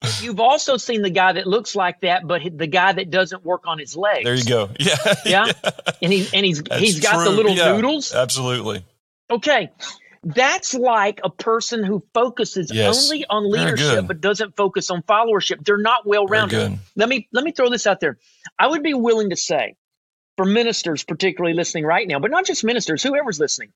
guy. 0.00 0.08
you've 0.22 0.40
also 0.40 0.78
seen 0.78 1.02
the 1.02 1.10
guy 1.10 1.34
that 1.34 1.46
looks 1.46 1.76
like 1.76 2.00
that, 2.00 2.26
but 2.26 2.40
the 2.56 2.66
guy 2.66 2.94
that 2.94 3.10
doesn't 3.10 3.44
work 3.44 3.66
on 3.66 3.78
his 3.78 3.94
legs. 3.94 4.24
There 4.24 4.34
you 4.34 4.44
go. 4.46 4.70
Yeah, 4.80 4.96
yeah, 5.26 5.52
and 6.00 6.10
he's 6.10 6.32
and 6.32 6.46
he's 6.46 6.62
That's 6.62 6.80
he's 6.80 7.00
got 7.00 7.16
true. 7.16 7.24
the 7.24 7.30
little 7.30 7.52
yeah, 7.52 7.76
noodles. 7.76 8.14
Absolutely. 8.14 8.86
Okay, 9.30 9.70
that's 10.22 10.72
like 10.72 11.20
a 11.24 11.30
person 11.30 11.84
who 11.84 12.02
focuses 12.14 12.70
yes. 12.72 13.04
only 13.04 13.26
on 13.28 13.50
leadership 13.50 14.06
but 14.06 14.22
doesn't 14.22 14.56
focus 14.56 14.90
on 14.90 15.02
followership. 15.02 15.62
They're 15.62 15.76
not 15.76 16.06
well 16.06 16.26
rounded. 16.26 16.78
Let 16.96 17.08
me 17.10 17.28
let 17.32 17.44
me 17.44 17.52
throw 17.52 17.68
this 17.68 17.86
out 17.86 18.00
there. 18.00 18.16
I 18.58 18.68
would 18.68 18.82
be 18.82 18.94
willing 18.94 19.28
to 19.28 19.36
say 19.36 19.76
for 20.36 20.44
ministers 20.44 21.04
particularly 21.04 21.54
listening 21.54 21.84
right 21.84 22.06
now, 22.06 22.18
but 22.18 22.30
not 22.30 22.46
just 22.46 22.64
ministers, 22.64 23.02
whoever's 23.02 23.40
listening. 23.40 23.72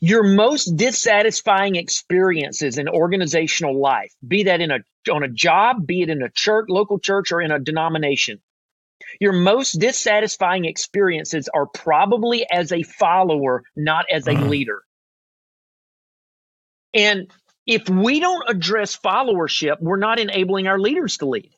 Your 0.00 0.22
most 0.24 0.76
dissatisfying 0.76 1.76
experiences 1.76 2.78
in 2.78 2.88
organizational 2.88 3.78
life, 3.80 4.12
be 4.26 4.44
that 4.44 4.60
in 4.60 4.70
a 4.70 4.78
on 5.12 5.22
a 5.22 5.28
job, 5.28 5.86
be 5.86 6.02
it 6.02 6.10
in 6.10 6.22
a 6.22 6.30
church, 6.30 6.66
local 6.68 6.98
church 6.98 7.32
or 7.32 7.40
in 7.40 7.50
a 7.50 7.58
denomination. 7.58 8.40
Your 9.20 9.32
most 9.32 9.72
dissatisfying 9.72 10.64
experiences 10.64 11.48
are 11.52 11.66
probably 11.66 12.46
as 12.50 12.72
a 12.72 12.82
follower, 12.82 13.62
not 13.76 14.06
as 14.10 14.26
a 14.26 14.32
mm-hmm. 14.32 14.48
leader. 14.48 14.82
And 16.94 17.30
if 17.66 17.88
we 17.88 18.20
don't 18.20 18.48
address 18.48 18.96
followership, 18.96 19.76
we're 19.80 19.96
not 19.96 20.18
enabling 20.18 20.66
our 20.66 20.78
leaders 20.78 21.18
to 21.18 21.26
lead. 21.26 21.52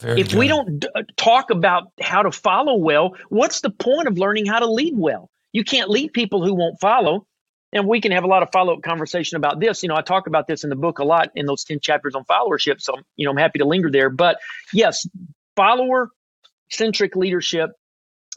Very 0.00 0.20
if 0.20 0.30
good. 0.30 0.38
we 0.38 0.48
don't 0.48 0.80
d- 0.80 0.88
uh, 0.94 1.02
talk 1.16 1.50
about 1.50 1.92
how 2.00 2.22
to 2.22 2.30
follow 2.30 2.76
well, 2.76 3.16
what's 3.28 3.60
the 3.60 3.70
point 3.70 4.08
of 4.08 4.18
learning 4.18 4.46
how 4.46 4.58
to 4.58 4.70
lead 4.70 4.94
well? 4.96 5.30
You 5.52 5.64
can't 5.64 5.88
lead 5.88 6.12
people 6.12 6.44
who 6.44 6.54
won't 6.54 6.78
follow. 6.80 7.26
And 7.72 7.86
we 7.86 8.00
can 8.00 8.12
have 8.12 8.24
a 8.24 8.28
lot 8.28 8.42
of 8.42 8.50
follow 8.52 8.74
up 8.74 8.82
conversation 8.82 9.36
about 9.36 9.60
this. 9.60 9.82
You 9.82 9.88
know, 9.88 9.96
I 9.96 10.00
talk 10.00 10.26
about 10.26 10.46
this 10.46 10.64
in 10.64 10.70
the 10.70 10.76
book 10.76 10.98
a 10.98 11.04
lot 11.04 11.30
in 11.34 11.46
those 11.46 11.64
10 11.64 11.80
chapters 11.80 12.14
on 12.14 12.24
followership. 12.24 12.80
So, 12.80 12.94
you 13.16 13.24
know, 13.24 13.32
I'm 13.32 13.36
happy 13.36 13.58
to 13.58 13.64
linger 13.64 13.90
there. 13.90 14.08
But 14.08 14.38
yes, 14.72 15.06
follower 15.56 16.10
centric 16.70 17.16
leadership 17.16 17.70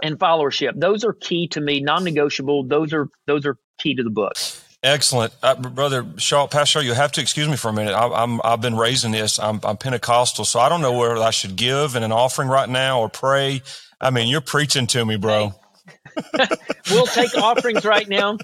and 0.02 0.18
followership, 0.18 0.72
those 0.76 1.04
are 1.04 1.14
key 1.14 1.48
to 1.50 1.62
me, 1.62 1.80
non 1.80 2.04
negotiable. 2.04 2.64
Those 2.64 2.92
are, 2.92 3.08
those 3.28 3.46
are 3.46 3.56
key 3.78 3.96
to 3.96 4.04
the 4.04 4.10
book. 4.10 4.34
Excellent, 4.82 5.36
uh, 5.44 5.56
brother 5.56 6.06
Shaw, 6.16 6.48
Pastor. 6.48 6.82
You 6.82 6.94
have 6.94 7.12
to 7.14 7.22
excuse 7.22 7.50
me 7.50 7.58
for 7.58 7.68
a 7.68 7.74
minute. 7.74 7.94
I, 7.94 8.24
am 8.24 8.40
I've 8.46 8.62
been 8.62 8.78
raising 8.78 9.12
this. 9.12 9.38
I'm, 9.38 9.60
I'm 9.64 9.76
Pentecostal, 9.76 10.46
so 10.46 10.62
I 10.62 10.70
don't 10.70 10.82
know 10.82 10.94
whether 10.94 11.18
I 11.18 11.32
should 11.32 11.58
give 11.58 11.98
in 11.98 12.04
an 12.04 12.14
offering 12.14 12.48
right 12.48 12.70
now 12.70 13.02
or 13.02 13.10
pray. 13.10 13.62
I 14.00 14.10
mean, 14.10 14.30
you're 14.30 14.40
preaching 14.40 14.88
to 14.88 15.06
me, 15.06 15.18
bro. 15.18 15.54
we'll 16.92 17.08
take 17.08 17.36
offerings 17.36 17.84
right 17.84 18.08
now. 18.08 18.38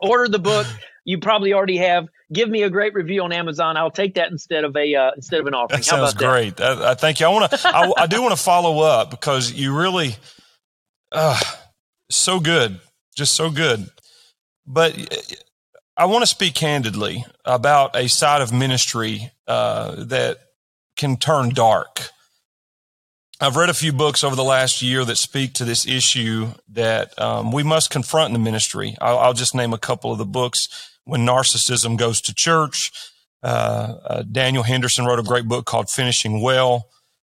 Order 0.00 0.28
the 0.28 0.38
book. 0.38 0.68
You 1.04 1.18
probably 1.18 1.52
already 1.52 1.78
have. 1.78 2.06
Give 2.32 2.48
me 2.48 2.62
a 2.62 2.70
great 2.70 2.94
review 2.94 3.24
on 3.24 3.32
Amazon. 3.32 3.76
I'll 3.76 3.90
take 3.90 4.14
that 4.14 4.30
instead 4.30 4.62
of 4.62 4.76
a 4.76 4.94
uh, 4.94 5.10
instead 5.16 5.40
of 5.40 5.46
an 5.46 5.54
offering. 5.54 5.80
That 5.80 5.84
sounds 5.84 6.14
great. 6.14 6.58
That? 6.58 6.78
I, 6.78 6.92
I 6.92 6.94
thank 6.94 7.18
you. 7.18 7.26
I 7.26 7.28
want 7.30 7.50
to. 7.50 7.60
I, 7.64 7.92
I, 7.96 8.06
do 8.06 8.22
want 8.22 8.36
to 8.36 8.42
follow 8.42 8.80
up 8.80 9.10
because 9.10 9.52
you 9.52 9.76
really, 9.76 10.14
uh, 11.10 11.40
so 12.08 12.38
good, 12.38 12.78
just 13.16 13.34
so 13.34 13.50
good. 13.50 13.90
But 14.64 14.96
I 15.96 16.06
want 16.06 16.22
to 16.22 16.26
speak 16.26 16.54
candidly 16.54 17.26
about 17.44 17.94
a 17.94 18.08
side 18.08 18.40
of 18.40 18.50
ministry 18.50 19.30
uh, 19.46 20.04
that 20.04 20.38
can 20.96 21.18
turn 21.18 21.50
dark. 21.50 22.08
I've 23.40 23.56
read 23.56 23.68
a 23.68 23.74
few 23.74 23.92
books 23.92 24.24
over 24.24 24.34
the 24.34 24.44
last 24.44 24.80
year 24.80 25.04
that 25.04 25.16
speak 25.16 25.52
to 25.54 25.64
this 25.64 25.86
issue 25.86 26.52
that 26.70 27.18
um, 27.20 27.52
we 27.52 27.62
must 27.62 27.90
confront 27.90 28.28
in 28.28 28.32
the 28.32 28.38
ministry. 28.38 28.96
I'll, 29.02 29.18
I'll, 29.18 29.32
just 29.34 29.54
name 29.54 29.74
a 29.74 29.78
couple 29.78 30.12
of 30.12 30.18
the 30.18 30.24
books. 30.24 30.60
When 31.04 31.26
Narcissism 31.26 31.98
Goes 31.98 32.20
to 32.22 32.34
Church, 32.34 32.90
uh, 33.42 33.96
uh, 34.04 34.22
Daniel 34.22 34.62
Henderson 34.62 35.04
wrote 35.04 35.18
a 35.18 35.24
great 35.24 35.46
book 35.46 35.66
called 35.66 35.90
Finishing 35.90 36.40
Well. 36.40 36.88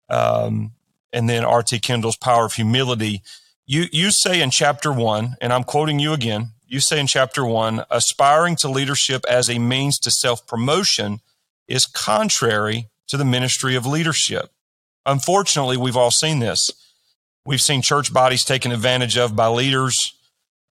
Um, 0.09 0.73
and 1.13 1.27
then 1.27 1.45
R.T. 1.45 1.79
Kendall's 1.79 2.17
Power 2.17 2.45
of 2.45 2.53
Humility. 2.53 3.21
You, 3.65 3.85
you 3.91 4.11
say 4.11 4.41
in 4.41 4.51
chapter 4.51 4.91
one, 4.91 5.35
and 5.41 5.51
I'm 5.53 5.63
quoting 5.63 5.99
you 5.99 6.13
again, 6.13 6.51
you 6.71 6.79
say 6.79 7.01
in 7.01 7.05
chapter 7.05 7.45
one, 7.45 7.83
aspiring 7.91 8.55
to 8.55 8.69
leadership 8.69 9.25
as 9.29 9.49
a 9.49 9.59
means 9.59 9.99
to 9.99 10.09
self 10.09 10.47
promotion 10.47 11.19
is 11.67 11.85
contrary 11.85 12.87
to 13.09 13.17
the 13.17 13.25
ministry 13.25 13.75
of 13.75 13.85
leadership. 13.85 14.51
Unfortunately, 15.05 15.75
we've 15.75 15.97
all 15.97 16.11
seen 16.11 16.39
this. 16.39 16.71
We've 17.45 17.61
seen 17.61 17.81
church 17.81 18.13
bodies 18.13 18.45
taken 18.45 18.71
advantage 18.71 19.17
of 19.17 19.35
by 19.35 19.47
leaders 19.47 20.13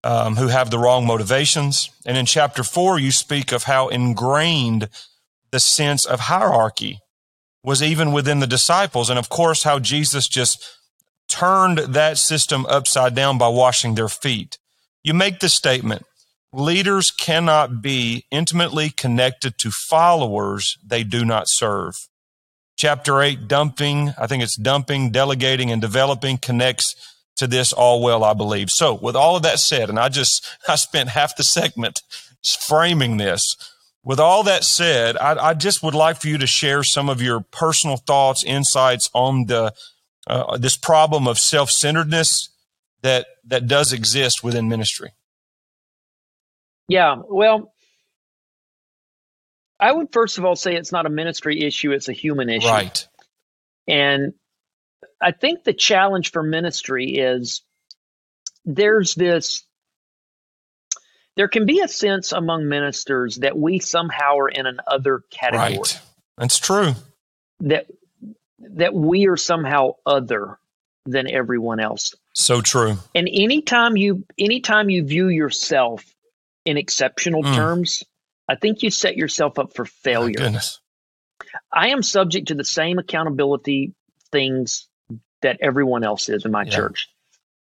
um, 0.03 0.37
who 0.37 0.49
have 0.49 0.71
the 0.71 0.79
wrong 0.79 1.07
motivations. 1.07 1.91
And 2.07 2.17
in 2.17 2.25
chapter 2.25 2.63
four, 2.63 2.99
you 2.99 3.11
speak 3.11 3.53
of 3.53 3.65
how 3.65 3.89
ingrained 3.89 4.89
the 5.51 5.61
sense 5.61 6.07
of 6.07 6.21
hierarchy 6.21 7.01
was 7.63 7.83
even 7.83 8.13
within 8.13 8.39
the 8.39 8.47
disciples. 8.47 9.11
And 9.11 9.19
of 9.19 9.29
course, 9.29 9.65
how 9.65 9.79
Jesus 9.79 10.29
just 10.29 10.67
turned 11.29 11.79
that 11.79 12.17
system 12.17 12.65
upside 12.67 13.15
down 13.15 13.37
by 13.37 13.49
washing 13.49 13.97
their 13.97 14.09
feet. 14.09 14.57
You 15.03 15.15
make 15.15 15.41
the 15.41 15.49
statement 15.49 16.05
leaders 16.53 17.11
cannot 17.11 17.81
be 17.81 18.25
intimately 18.31 18.91
connected 18.91 19.57
to 19.59 19.71
followers 19.71 20.77
they 20.85 21.05
do 21.05 21.25
not 21.25 21.45
serve. 21.47 21.95
Chapter 22.77 23.21
8, 23.21 23.47
dumping, 23.47 24.15
I 24.19 24.27
think 24.27 24.43
it's 24.43 24.57
dumping, 24.57 25.11
delegating, 25.11 25.71
and 25.71 25.81
developing 25.81 26.39
connects 26.39 26.95
to 27.37 27.47
this 27.47 27.73
all 27.73 28.03
well, 28.03 28.25
I 28.25 28.35
believe. 28.35 28.71
So, 28.71 28.95
with 28.95 29.15
all 29.15 29.37
of 29.37 29.43
that 29.43 29.59
said, 29.59 29.89
and 29.89 29.99
I 29.99 30.09
just 30.09 30.47
I 30.69 30.77
spent 30.77 31.11
half 31.11 31.37
the 31.37 31.45
segment 31.45 32.03
framing 32.45 33.17
this. 33.17 33.57
With 34.03 34.19
all 34.19 34.43
that 34.45 34.65
said, 34.65 35.19
I, 35.19 35.51
I 35.51 35.55
just 35.55 35.83
would 35.83 35.95
like 35.95 36.21
for 36.21 36.29
you 36.29 36.39
to 36.39 36.47
share 36.47 36.83
some 36.83 37.11
of 37.11 37.21
your 37.21 37.41
personal 37.41 37.99
thoughts, 37.99 38.43
insights 38.43 39.11
on 39.15 39.45
the 39.47 39.75
uh, 40.27 40.57
this 40.57 40.77
problem 40.77 41.29
of 41.29 41.39
self 41.39 41.71
centeredness 41.71 42.49
that 43.03 43.27
that 43.47 43.67
does 43.67 43.93
exist 43.93 44.43
within 44.43 44.69
ministry? 44.69 45.13
Yeah, 46.89 47.17
well, 47.29 47.73
I 49.79 49.93
would 49.93 50.13
first 50.13 50.39
of 50.39 50.45
all 50.45 50.57
say 50.57 50.75
it's 50.75 50.93
not 50.93 51.07
a 51.07 51.11
ministry 51.11 51.63
issue; 51.63 51.93
it's 51.93 52.09
a 52.09 52.13
human 52.13 52.49
issue. 52.49 52.69
Right. 52.69 53.07
And 53.87 54.35
I 55.21 55.33
think 55.33 55.65
the 55.65 55.73
challenge 55.73 56.33
for 56.33 56.43
ministry 56.43 57.17
is 57.17 57.63
there's 58.65 59.15
this 59.15 59.65
there 61.37 61.49
can 61.49 61.67
be 61.67 61.81
a 61.81 61.89
sense 61.89 62.33
among 62.33 62.69
ministers 62.69 63.37
that 63.37 63.57
we 63.57 63.79
somehow 63.79 64.37
are 64.37 64.49
in 64.49 64.67
an 64.67 64.79
other 64.87 65.23
category. 65.31 65.79
Right. 65.79 66.01
That's 66.37 66.59
true. 66.59 66.93
That 67.61 67.87
that 68.59 68.95
we 68.95 69.27
are 69.27 69.37
somehow 69.37 69.93
other 70.05 70.59
than 71.07 71.31
everyone 71.31 71.81
else. 71.81 72.15
So 72.35 72.61
true. 72.61 72.97
And 73.15 73.29
anytime 73.31 73.97
you 73.97 74.25
anytime 74.39 74.91
you 74.91 75.05
view 75.05 75.29
yourself 75.29 76.05
in 76.65 76.77
exceptional 76.77 77.43
mm. 77.43 77.55
terms, 77.55 78.03
I 78.49 78.57
think 78.57 78.83
you 78.83 78.91
set 78.91 79.17
yourself 79.17 79.59
up 79.59 79.75
for 79.75 79.85
failure. 79.85 80.35
goodness. 80.35 80.81
I 81.73 81.89
am 81.89 82.03
subject 82.03 82.49
to 82.49 82.55
the 82.55 82.65
same 82.65 82.99
accountability 82.99 83.95
things 84.31 84.89
that 85.43 85.59
everyone 85.61 86.05
else 86.05 86.29
is 86.29 86.45
in 86.45 86.53
my 86.53 86.65
yeah. 86.65 86.71
church. 86.71 87.09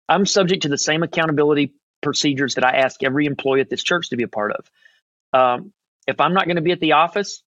I'm 0.10 0.26
subject 0.26 0.64
to 0.64 0.70
the 0.70 0.78
same 0.78 1.04
accountability 1.04 1.74
procedures 2.02 2.56
that 2.56 2.66
I 2.66 2.78
ask 2.78 3.04
every 3.04 3.26
employee 3.26 3.62
at 3.62 3.70
this 3.70 3.84
church 3.84 4.10
to 4.10 4.18
be 4.18 4.24
a 4.24 4.28
part 4.28 4.52
of. 4.52 4.72
Um, 5.34 5.74
if 6.08 6.20
I'm 6.22 6.34
not 6.34 6.46
going 6.46 6.56
to 6.56 6.62
be 6.62 6.72
at 6.72 6.80
the 6.80 6.94
office, 6.94 7.44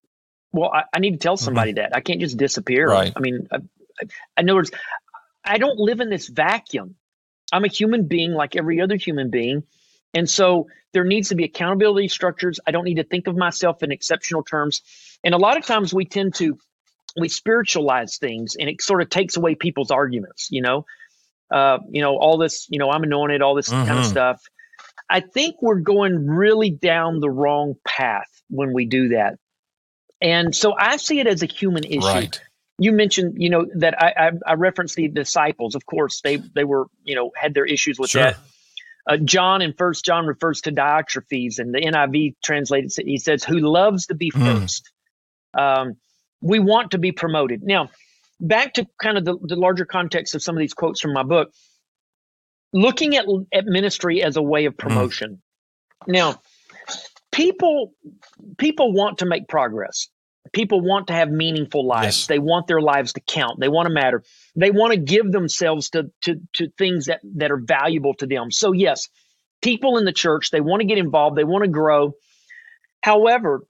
well, 0.51 0.71
I, 0.71 0.83
I 0.93 0.99
need 0.99 1.11
to 1.11 1.17
tell 1.17 1.35
mm-hmm. 1.35 1.45
somebody 1.45 1.71
mm-hmm. 1.71 1.91
that. 1.91 1.95
I 1.95 2.01
can't 2.01 2.19
just 2.19 2.37
disappear. 2.37 2.87
Right. 2.87 3.11
I 3.15 3.19
mean, 3.19 3.47
I, 3.51 3.57
I, 3.57 4.41
in 4.41 4.49
other 4.49 4.55
words, 4.55 4.71
I 5.43 5.57
don't 5.57 5.79
live 5.79 5.99
in 5.99 6.09
this 6.09 6.27
vacuum. 6.27 6.95
I'm 7.51 7.65
a 7.65 7.69
human 7.69 8.07
being 8.07 8.31
like 8.31 8.55
every 8.55 8.81
other 8.81 8.95
human 8.95 9.29
being. 9.29 9.63
And 10.13 10.29
so 10.29 10.67
there 10.93 11.03
needs 11.03 11.29
to 11.29 11.35
be 11.35 11.45
accountability 11.45 12.07
structures. 12.07 12.59
I 12.65 12.71
don't 12.71 12.83
need 12.83 12.95
to 12.95 13.03
think 13.03 13.27
of 13.27 13.35
myself 13.35 13.83
in 13.83 13.91
exceptional 13.91 14.43
terms. 14.43 14.81
And 15.23 15.33
a 15.33 15.37
lot 15.37 15.57
of 15.57 15.65
times 15.65 15.93
we 15.93 16.05
tend 16.05 16.35
to 16.35 16.57
we 17.17 17.27
spiritualize 17.27 18.17
things 18.17 18.55
and 18.57 18.69
it 18.69 18.81
sort 18.81 19.01
of 19.01 19.09
takes 19.09 19.35
away 19.35 19.55
people's 19.55 19.91
arguments, 19.91 20.47
you 20.51 20.61
know. 20.61 20.85
Uh, 21.49 21.79
you 21.89 22.01
know, 22.01 22.15
all 22.17 22.37
this, 22.37 22.67
you 22.69 22.79
know, 22.79 22.89
I'm 22.89 23.03
anointed, 23.03 23.41
all 23.41 23.55
this 23.55 23.67
mm-hmm. 23.67 23.85
kind 23.85 23.99
of 23.99 24.05
stuff. 24.05 24.41
I 25.09 25.19
think 25.19 25.57
we're 25.61 25.81
going 25.81 26.25
really 26.25 26.69
down 26.69 27.19
the 27.19 27.29
wrong 27.29 27.75
path 27.85 28.29
when 28.49 28.71
we 28.73 28.85
do 28.85 29.09
that. 29.09 29.37
And 30.21 30.55
so 30.55 30.73
I 30.77 30.95
see 30.95 31.19
it 31.19 31.27
as 31.27 31.43
a 31.43 31.47
human 31.47 31.83
issue. 31.83 31.99
Right 32.05 32.41
you 32.77 32.91
mentioned, 32.91 33.35
you 33.37 33.49
know, 33.49 33.65
that 33.75 34.01
I, 34.01 34.13
I, 34.17 34.31
I, 34.47 34.53
referenced 34.53 34.95
the 34.95 35.07
disciples. 35.07 35.75
Of 35.75 35.85
course, 35.85 36.21
they 36.21 36.37
they 36.37 36.63
were, 36.63 36.87
you 37.03 37.15
know, 37.15 37.31
had 37.35 37.53
their 37.53 37.65
issues 37.65 37.99
with 37.99 38.11
sure. 38.11 38.23
that. 38.23 38.37
Uh, 39.07 39.17
John 39.17 39.61
in 39.61 39.73
First 39.73 40.05
John 40.05 40.25
refers 40.25 40.61
to 40.61 40.71
Diotrephes, 40.71 41.59
and 41.59 41.73
the 41.73 41.79
NIV 41.79 42.35
translated 42.43 42.91
he 42.97 43.17
says, 43.17 43.43
"Who 43.43 43.59
loves 43.59 44.07
to 44.07 44.15
be 44.15 44.31
hmm. 44.33 44.45
first. 44.45 44.91
Mm. 45.55 45.61
Um, 45.61 45.97
we 46.41 46.59
want 46.59 46.91
to 46.91 46.97
be 46.97 47.11
promoted. 47.11 47.61
Now, 47.63 47.91
back 48.39 48.73
to 48.73 48.87
kind 49.01 49.17
of 49.17 49.25
the, 49.25 49.37
the 49.41 49.55
larger 49.55 49.85
context 49.85 50.33
of 50.33 50.41
some 50.41 50.55
of 50.55 50.59
these 50.59 50.73
quotes 50.73 50.99
from 50.99 51.13
my 51.13 51.23
book. 51.23 51.51
looking 52.73 53.15
at 53.15 53.25
at 53.53 53.65
ministry 53.65 54.23
as 54.23 54.37
a 54.37 54.41
way 54.41 54.65
of 54.65 54.73
mm. 54.73 54.79
promotion. 54.79 55.41
Mm. 56.07 56.13
Now, 56.13 56.41
people 57.31 57.93
people 58.57 58.91
want 58.91 59.19
to 59.19 59.25
make 59.25 59.47
progress. 59.47 60.07
People 60.53 60.81
want 60.81 61.07
to 61.07 61.13
have 61.13 61.29
meaningful 61.29 61.85
lives. 61.85 62.19
Yes. 62.19 62.27
They 62.27 62.39
want 62.39 62.67
their 62.67 62.81
lives 62.81 63.13
to 63.13 63.21
count. 63.21 63.59
They 63.59 63.69
want 63.69 63.87
to 63.87 63.93
matter. 63.93 64.23
They 64.55 64.71
want 64.71 64.93
to 64.93 64.99
give 64.99 65.31
themselves 65.31 65.91
to 65.91 66.11
to 66.21 66.41
to 66.53 66.69
things 66.77 67.05
that 67.05 67.21
that 67.35 67.51
are 67.51 67.61
valuable 67.63 68.15
to 68.15 68.25
them. 68.25 68.51
So 68.51 68.71
yes, 68.71 69.07
people 69.61 69.97
in 69.97 70.05
the 70.05 70.11
church, 70.11 70.51
they 70.51 70.61
want 70.61 70.81
to 70.81 70.87
get 70.87 70.97
involved, 70.97 71.37
they 71.37 71.43
want 71.43 71.63
to 71.63 71.69
grow. 71.69 72.13
However, 73.01 73.65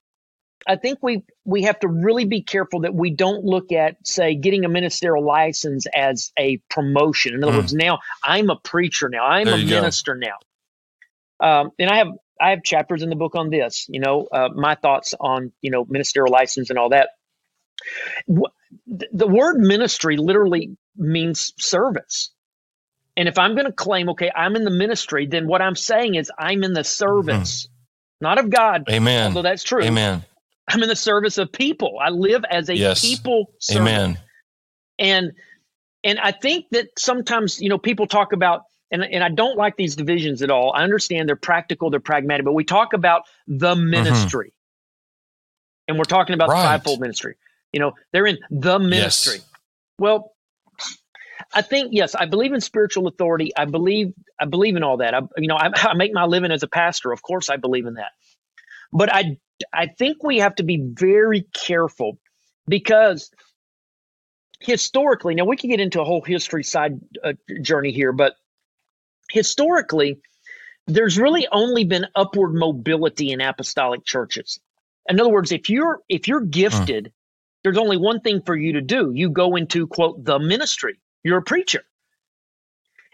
I 0.67 0.75
think 0.75 0.99
we 1.01 1.23
we 1.45 1.63
have 1.63 1.79
to 1.79 1.87
really 1.87 2.25
be 2.25 2.41
careful 2.41 2.81
that 2.81 2.93
we 2.93 3.11
don't 3.11 3.43
look 3.43 3.71
at, 3.71 3.95
say, 4.05 4.35
getting 4.35 4.65
a 4.65 4.69
ministerial 4.69 5.25
license 5.25 5.85
as 5.93 6.31
a 6.37 6.57
promotion. 6.69 7.33
In 7.33 7.43
other 7.43 7.53
mm. 7.53 7.57
words, 7.57 7.73
now 7.73 7.99
I'm 8.23 8.49
a 8.49 8.55
preacher 8.55 9.09
now, 9.09 9.25
I'm 9.25 9.45
there 9.45 9.55
a 9.55 9.65
minister 9.65 10.15
go. 10.15 10.29
now, 11.41 11.61
um, 11.61 11.71
and 11.79 11.89
I 11.89 11.97
have 11.97 12.09
I 12.41 12.49
have 12.51 12.63
chapters 12.63 13.03
in 13.03 13.09
the 13.09 13.15
book 13.15 13.35
on 13.35 13.49
this. 13.49 13.85
You 13.89 13.99
know, 13.99 14.27
uh, 14.31 14.49
my 14.53 14.75
thoughts 14.75 15.13
on 15.19 15.51
you 15.61 15.71
know 15.71 15.85
ministerial 15.87 16.31
license 16.31 16.69
and 16.69 16.79
all 16.79 16.89
that. 16.89 17.09
The 18.27 19.27
word 19.27 19.59
ministry 19.59 20.17
literally 20.17 20.77
means 20.95 21.53
service. 21.57 22.31
And 23.17 23.27
if 23.27 23.37
I'm 23.37 23.55
going 23.55 23.65
to 23.65 23.73
claim, 23.73 24.09
okay, 24.09 24.31
I'm 24.33 24.55
in 24.55 24.63
the 24.63 24.71
ministry, 24.71 25.27
then 25.27 25.47
what 25.47 25.61
I'm 25.61 25.75
saying 25.75 26.15
is 26.15 26.31
I'm 26.39 26.63
in 26.63 26.73
the 26.73 26.83
service, 26.83 27.63
mm-hmm. 27.63 28.25
not 28.25 28.39
of 28.39 28.49
God. 28.49 28.85
Amen. 28.89 29.27
Although 29.27 29.41
that's 29.41 29.63
true. 29.63 29.83
Amen. 29.83 30.23
I'm 30.67 30.81
in 30.81 30.89
the 30.89 30.95
service 30.95 31.37
of 31.37 31.51
people. 31.51 31.97
I 32.01 32.09
live 32.09 32.43
as 32.49 32.69
a 32.69 32.75
yes. 32.75 33.01
people 33.01 33.51
servant. 33.59 33.89
Amen. 33.89 34.19
And 34.99 35.31
and 36.03 36.19
I 36.19 36.31
think 36.31 36.67
that 36.71 36.87
sometimes, 36.97 37.61
you 37.61 37.69
know, 37.69 37.77
people 37.77 38.07
talk 38.07 38.33
about 38.33 38.61
and, 38.91 39.03
and 39.03 39.23
I 39.23 39.29
don't 39.29 39.57
like 39.57 39.77
these 39.77 39.95
divisions 39.95 40.41
at 40.41 40.51
all. 40.51 40.73
I 40.75 40.83
understand 40.83 41.29
they're 41.29 41.35
practical, 41.35 41.89
they're 41.89 41.99
pragmatic, 41.99 42.45
but 42.45 42.53
we 42.53 42.63
talk 42.63 42.93
about 42.93 43.23
the 43.47 43.73
mm-hmm. 43.75 43.89
ministry. 43.89 44.47
Mm-hmm. 44.47 45.91
And 45.91 45.97
we're 45.97 46.03
talking 46.03 46.33
about 46.33 46.49
right. 46.49 46.61
the 46.61 46.67
fivefold 46.67 46.99
ministry. 46.99 47.37
You 47.73 47.79
know, 47.79 47.93
they're 48.11 48.27
in 48.27 48.37
the 48.49 48.79
ministry. 48.79 49.37
Yes. 49.37 49.45
Well, 49.97 50.33
I 51.53 51.61
think 51.61 51.89
yes, 51.91 52.15
I 52.15 52.25
believe 52.25 52.53
in 52.53 52.61
spiritual 52.61 53.07
authority. 53.07 53.51
I 53.57 53.65
believe 53.65 54.13
I 54.39 54.45
believe 54.45 54.75
in 54.75 54.83
all 54.83 54.97
that. 54.97 55.13
I, 55.13 55.21
you 55.37 55.47
know, 55.47 55.55
I, 55.55 55.69
I 55.75 55.93
make 55.93 56.13
my 56.13 56.25
living 56.25 56.51
as 56.51 56.63
a 56.63 56.67
pastor. 56.67 57.11
Of 57.11 57.21
course, 57.21 57.49
I 57.49 57.57
believe 57.57 57.85
in 57.85 57.95
that. 57.95 58.11
But 58.93 59.13
I 59.13 59.37
I 59.73 59.87
think 59.87 60.23
we 60.23 60.39
have 60.39 60.55
to 60.55 60.63
be 60.63 60.81
very 60.93 61.47
careful 61.53 62.19
because 62.67 63.31
historically, 64.59 65.35
now 65.35 65.45
we 65.45 65.57
can 65.57 65.69
get 65.69 65.79
into 65.79 66.01
a 66.01 66.05
whole 66.05 66.21
history 66.21 66.63
side 66.63 66.99
uh, 67.23 67.33
journey 67.61 67.91
here, 67.91 68.11
but 68.11 68.35
historically, 69.31 70.19
there's 70.87 71.17
really 71.17 71.47
only 71.51 71.83
been 71.83 72.07
upward 72.15 72.53
mobility 72.53 73.31
in 73.31 73.41
apostolic 73.41 74.03
churches. 74.05 74.59
In 75.09 75.19
other 75.19 75.29
words, 75.29 75.51
if 75.51 75.69
you're 75.69 76.01
if 76.09 76.27
you're 76.27 76.41
gifted, 76.41 77.05
mm. 77.05 77.11
there's 77.63 77.77
only 77.77 77.97
one 77.97 78.21
thing 78.21 78.41
for 78.41 78.55
you 78.55 78.73
to 78.73 78.81
do. 78.81 79.11
You 79.13 79.29
go 79.29 79.55
into 79.55 79.87
quote 79.87 80.23
the 80.23 80.39
ministry. 80.39 80.99
You're 81.23 81.39
a 81.39 81.43
preacher. 81.43 81.83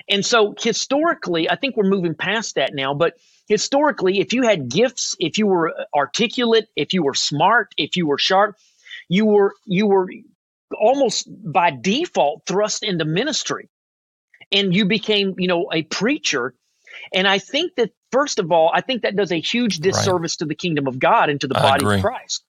And 0.10 0.25
so 0.25 0.56
historically, 0.58 1.49
I 1.49 1.56
think 1.56 1.75
we're 1.75 1.89
moving 1.89 2.15
past 2.15 2.56
that 2.56 2.73
now, 2.73 2.93
but 2.93 3.15
historically, 3.47 4.19
if 4.19 4.32
you 4.32 4.43
had 4.43 4.69
gifts, 4.69 5.15
if 5.19 5.38
you 5.38 5.47
were 5.47 5.73
articulate, 5.93 6.67
if 6.75 6.93
you 6.93 7.03
were 7.03 7.13
smart, 7.13 7.73
if 7.77 7.97
you 7.97 8.08
were 8.08 8.17
sharp, 8.17 8.56
you 9.10 9.25
were 9.25 9.53
you 9.65 9.86
were 9.88 10.10
almost 10.80 11.27
by 11.30 11.71
default 11.71 12.43
thrust 12.45 12.84
into 12.84 13.06
ministry. 13.06 13.69
And 14.52 14.74
you 14.74 14.86
became, 14.86 15.36
you 15.38 15.48
know, 15.48 15.68
a 15.72 15.84
preacher. 15.84 16.54
And 17.14 17.28
I 17.28 17.40
think 17.40 17.76
that 17.76 17.92
first 18.12 18.40
of 18.40 18.52
all, 18.52 18.72
I 18.74 18.82
think 18.82 19.02
that 19.02 19.16
does 19.16 19.32
a 19.32 19.40
huge 19.40 19.78
disservice 19.80 20.34
right. 20.34 20.40
to 20.40 20.46
the 20.46 20.56
kingdom 20.56 20.88
of 20.88 21.00
God 21.00 21.30
and 21.30 21.40
to 21.42 21.48
the 21.48 21.54
body 21.54 21.86
of 21.86 22.02
Christ. 22.02 22.44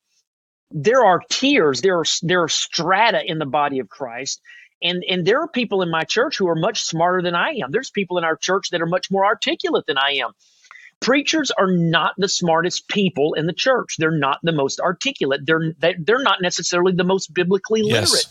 There 0.71 1.05
are 1.05 1.23
tiers, 1.31 1.81
there 1.81 1.99
are 1.99 2.05
there 2.23 2.43
are 2.43 2.49
strata 2.49 3.23
in 3.25 3.39
the 3.39 3.47
body 3.47 3.79
of 3.79 3.89
Christ, 3.89 4.41
and 4.83 5.03
and 5.09 5.27
there 5.27 5.41
are 5.41 5.49
people 5.49 5.83
in 5.83 5.91
my 5.91 6.05
church 6.05 6.37
who 6.37 6.49
are 6.49 6.55
much 6.55 6.83
smarter 6.83 7.23
than 7.23 7.35
I 7.35 7.61
am. 7.63 7.71
There's 7.71 7.91
people 7.91 8.19
in 8.19 8.25
our 8.25 8.37
church 8.37 8.71
that 8.71 8.83
are 8.83 8.87
much 8.87 9.11
more 9.11 9.25
articulate 9.25 9.87
than 9.87 9.97
I 9.99 10.19
am. 10.23 10.33
Preachers 11.01 11.51
are 11.53 11.71
not 11.71 12.15
the 12.19 12.29
smartest 12.29 12.89
people 12.89 13.35
in 13.35 13.47
the 13.47 13.53
church. 13.53 13.95
They're 13.99 14.11
not 14.11 14.41
the 14.43 14.53
most 14.53 14.81
articulate. 14.81 15.47
They're 15.47 15.75
they're 15.81 16.23
not 16.23 16.43
necessarily 16.43 16.93
the 16.93 17.05
most 17.05 17.33
biblically 17.33 17.83
yes. 17.85 18.27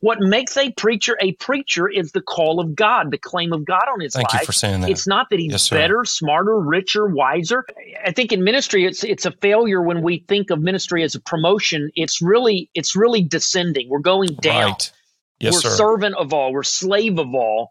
What 0.00 0.18
makes 0.20 0.56
a 0.56 0.70
preacher 0.72 1.16
a 1.20 1.32
preacher 1.32 1.88
is 1.88 2.12
the 2.12 2.20
call 2.20 2.60
of 2.60 2.74
God, 2.74 3.10
the 3.10 3.18
claim 3.18 3.52
of 3.52 3.64
God 3.64 3.84
on 3.92 4.00
his 4.00 4.14
Thank 4.14 4.24
life. 4.24 4.32
Thank 4.32 4.42
you 4.42 4.46
for 4.46 4.52
saying 4.52 4.80
that. 4.82 4.90
It's 4.90 5.06
not 5.06 5.30
that 5.30 5.38
he's 5.38 5.52
yes, 5.52 5.68
better, 5.68 6.04
smarter, 6.04 6.58
richer, 6.58 7.06
wiser. 7.06 7.64
I 8.04 8.12
think 8.12 8.32
in 8.32 8.44
ministry, 8.44 8.84
it's 8.84 9.04
it's 9.04 9.26
a 9.26 9.32
failure 9.32 9.82
when 9.82 10.02
we 10.02 10.24
think 10.28 10.50
of 10.50 10.60
ministry 10.60 11.02
as 11.02 11.14
a 11.14 11.20
promotion. 11.20 11.90
It's 11.94 12.20
really 12.20 12.70
it's 12.74 12.94
really 12.94 13.22
descending. 13.22 13.88
We're 13.88 14.00
going 14.00 14.30
down. 14.40 14.72
Right. 14.72 14.92
Yes, 15.38 15.54
we're 15.54 15.60
sir. 15.60 15.76
servant 15.76 16.14
of 16.16 16.32
all. 16.32 16.52
We're 16.52 16.62
slave 16.62 17.18
of 17.18 17.34
all. 17.34 17.70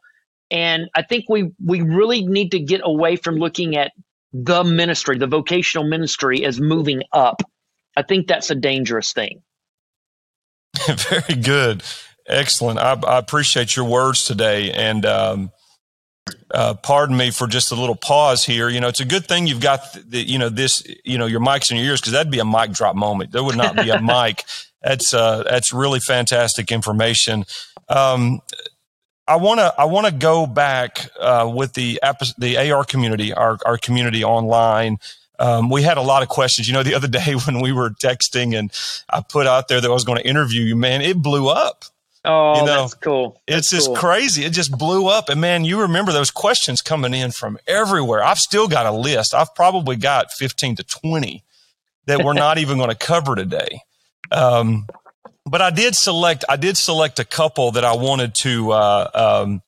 And 0.52 0.90
I 0.96 1.02
think 1.02 1.26
we 1.30 1.52
we 1.64 1.82
really 1.82 2.26
need 2.26 2.52
to 2.52 2.60
get 2.60 2.82
away 2.84 3.16
from 3.16 3.36
looking 3.36 3.76
at 3.76 3.92
the 4.34 4.64
ministry, 4.64 5.18
the 5.18 5.28
vocational 5.28 5.88
ministry, 5.88 6.46
as 6.46 6.60
moving 6.60 7.04
up. 7.12 7.42
I 7.96 8.04
think 8.04 8.28
that's 8.28 8.52
a 8.52 8.56
dangerous 8.56 9.14
thing. 9.14 9.42
Very 10.88 11.42
good. 11.42 11.84
Excellent. 12.28 12.80
I, 12.80 12.94
I, 12.94 13.18
appreciate 13.20 13.76
your 13.76 13.86
words 13.86 14.26
today. 14.26 14.72
And 14.72 15.06
um, 15.06 15.52
uh, 16.52 16.74
pardon 16.74 17.16
me 17.16 17.32
for 17.32 17.48
just 17.48 17.72
a 17.72 17.76
little 17.76 17.96
pause 17.96 18.44
here. 18.44 18.70
You 18.70 18.80
know, 18.80 18.88
it's 18.88 19.00
a 19.00 19.06
good 19.06 19.28
thing 19.28 19.46
you've 19.48 19.62
got 19.62 19.82
the, 19.94 20.20
you 20.28 20.40
know 20.40 20.50
this 20.50 20.84
you 21.04 21.18
know 21.18 21.28
your 21.28 21.40
mics 21.40 21.70
in 21.70 21.78
your 21.78 21.86
ears 21.86 22.02
because 22.02 22.14
that'd 22.14 22.32
be 22.32 22.40
a 22.40 22.46
mic 22.46 22.72
drop 22.72 22.96
moment. 22.96 23.32
There 23.32 23.44
would 23.44 23.58
not 23.58 23.76
be 23.76 23.90
a 23.90 24.02
mic. 24.02 24.44
That's 24.82 25.16
uh, 25.16 25.42
that's 25.50 25.74
really 25.74 26.00
fantastic 26.00 26.72
information. 26.72 27.46
Um, 27.90 28.42
I 29.28 29.38
want 29.38 29.60
to 29.60 29.74
I 29.80 29.86
want 29.86 30.06
to 30.06 30.14
go 30.14 30.46
back 30.46 31.10
uh, 31.20 31.52
with 31.52 31.74
the 31.74 32.00
the 32.38 32.72
AR 32.72 32.84
community, 32.84 33.34
our 33.34 33.58
our 33.66 33.80
community 33.80 34.24
online. 34.24 35.00
Um, 35.40 35.72
we 35.72 35.82
had 35.82 35.98
a 35.98 36.04
lot 36.04 36.22
of 36.22 36.30
questions. 36.30 36.68
You 36.68 36.76
know, 36.76 36.84
the 36.84 36.94
other 36.94 37.08
day 37.26 37.34
when 37.34 37.62
we 37.62 37.72
were 37.72 37.90
texting 37.90 38.56
and 38.56 38.72
I 39.10 39.24
put 39.28 39.48
out 39.48 39.70
there 39.70 39.82
that 39.82 39.90
I 39.90 39.94
was 39.94 40.04
going 40.04 40.20
to 40.20 40.28
interview 40.28 40.62
you, 40.62 40.76
man, 40.76 41.02
it 41.02 41.18
blew 41.18 41.50
up. 41.50 41.86
Oh, 42.26 42.60
you 42.60 42.66
know, 42.66 42.82
that's 42.82 42.94
cool. 42.96 43.42
That's 43.48 43.60
it's 43.60 43.70
just 43.70 43.88
cool. 43.88 43.96
crazy. 43.96 44.44
It 44.44 44.52
just 44.52 44.78
blew 44.78 45.08
up. 45.08 45.30
And 45.30 45.40
man, 45.40 45.64
you 45.64 45.82
remember 45.82 46.12
those 46.12 46.32
questions 46.32 46.82
coming 46.82 47.14
in 47.14 47.32
from 47.32 47.58
everywhere. 47.68 48.24
I've 48.24 48.40
still 48.40 48.68
got 48.68 48.86
a 48.86 48.92
list. 48.92 49.34
I've 49.34 49.54
probably 49.54 49.96
got 49.96 50.32
15 50.32 50.78
to 50.78 50.84
20 50.84 51.44
that 52.08 52.24
we're 52.24 52.34
not 52.34 52.58
even 52.58 52.78
going 52.78 52.90
to 52.90 52.96
cover 52.96 53.36
today. 53.36 53.80
Um, 54.32 54.88
but 55.46 55.62
I 55.62 55.70
did 55.70 55.96
select, 55.96 56.44
I 56.50 56.56
did 56.56 56.78
select 56.78 57.20
a 57.20 57.26
couple 57.26 57.72
that 57.72 57.86
I 57.86 57.96
wanted 57.96 58.34
to, 58.36 58.72
uh, 58.72 59.42
um, 59.44 59.62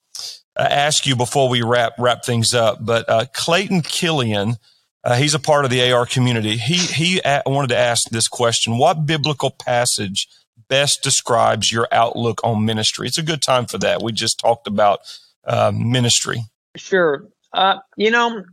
ask 0.58 1.06
you 1.06 1.15
before 1.15 1.50
we 1.50 1.62
wrap, 1.62 1.93
wrap 2.00 2.26
things 2.26 2.54
up. 2.56 2.80
But, 2.82 3.08
uh, 3.08 3.26
Clayton 3.34 3.82
Killian, 3.82 4.56
uh, 5.04 5.15
he's 5.15 5.36
a 5.36 5.39
part 5.39 5.65
of 5.65 5.72
the 5.72 5.91
AR 5.91 6.08
community. 6.08 6.58
He, 6.58 6.78
he 6.78 7.22
a- 7.24 7.43
wanted 7.46 7.70
to 7.70 7.78
ask 7.78 8.10
this 8.10 8.28
question. 8.28 8.80
What 8.80 9.06
biblical 9.06 9.52
passage 9.52 10.28
best 10.69 11.03
describes 11.03 11.71
your 11.71 11.88
outlook 11.91 12.41
on 12.43 12.65
ministry? 12.65 13.08
It's 13.08 13.17
a 13.17 13.23
good 13.23 13.41
time 13.41 13.65
for 13.65 13.77
that. 13.80 14.01
We 14.01 14.12
just 14.12 14.39
talked 14.39 14.67
about 14.67 14.99
uh, 15.45 15.71
ministry. 15.73 16.41
Sure. 16.75 17.27
Uh, 17.53 17.77
you 17.95 18.12
know, 18.12 18.43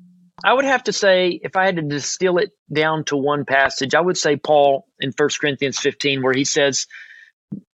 I 0.43 0.53
would 0.53 0.65
have 0.65 0.85
to 0.85 0.93
say, 0.93 1.39
if 1.43 1.57
I 1.57 1.67
had 1.67 1.77
to 1.77 1.83
distill 1.83 2.39
it 2.39 2.51
down 2.73 3.05
to 3.05 3.17
one 3.17 3.45
passage, 3.45 3.95
I 3.95 4.01
would 4.01 4.19
say 4.19 4.37
Paul 4.37 4.87
in 5.01 5.13
1 5.17 5.29
Corinthians 5.41 5.79
15, 5.79 6.23
where 6.23 6.35
he 6.35 6.45
says, 6.45 6.87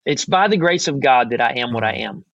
It's 0.05 0.25
by 0.25 0.49
the 0.49 0.57
grace 0.57 0.89
of 0.89 1.01
God 1.01 1.31
that 1.31 1.41
I 1.41 1.59
am 1.59 1.73
what 1.73 1.85
I 1.85 1.99
am. 1.99 2.25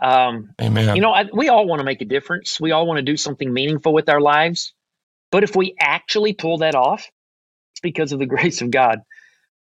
Um, 0.00 0.54
Amen. 0.60 0.96
You 0.96 1.02
know, 1.02 1.12
I, 1.12 1.26
we 1.32 1.48
all 1.48 1.66
want 1.66 1.80
to 1.80 1.84
make 1.84 2.00
a 2.00 2.06
difference. 2.06 2.60
We 2.60 2.72
all 2.72 2.86
want 2.86 2.98
to 2.98 3.02
do 3.02 3.16
something 3.16 3.52
meaningful 3.52 3.92
with 3.92 4.08
our 4.08 4.20
lives. 4.20 4.72
But 5.30 5.44
if 5.44 5.54
we 5.54 5.74
actually 5.78 6.32
pull 6.32 6.58
that 6.58 6.74
off, 6.74 7.08
it's 7.72 7.80
because 7.82 8.12
of 8.12 8.18
the 8.18 8.26
grace 8.34 8.62
of 8.62 8.70
God. 8.70 9.00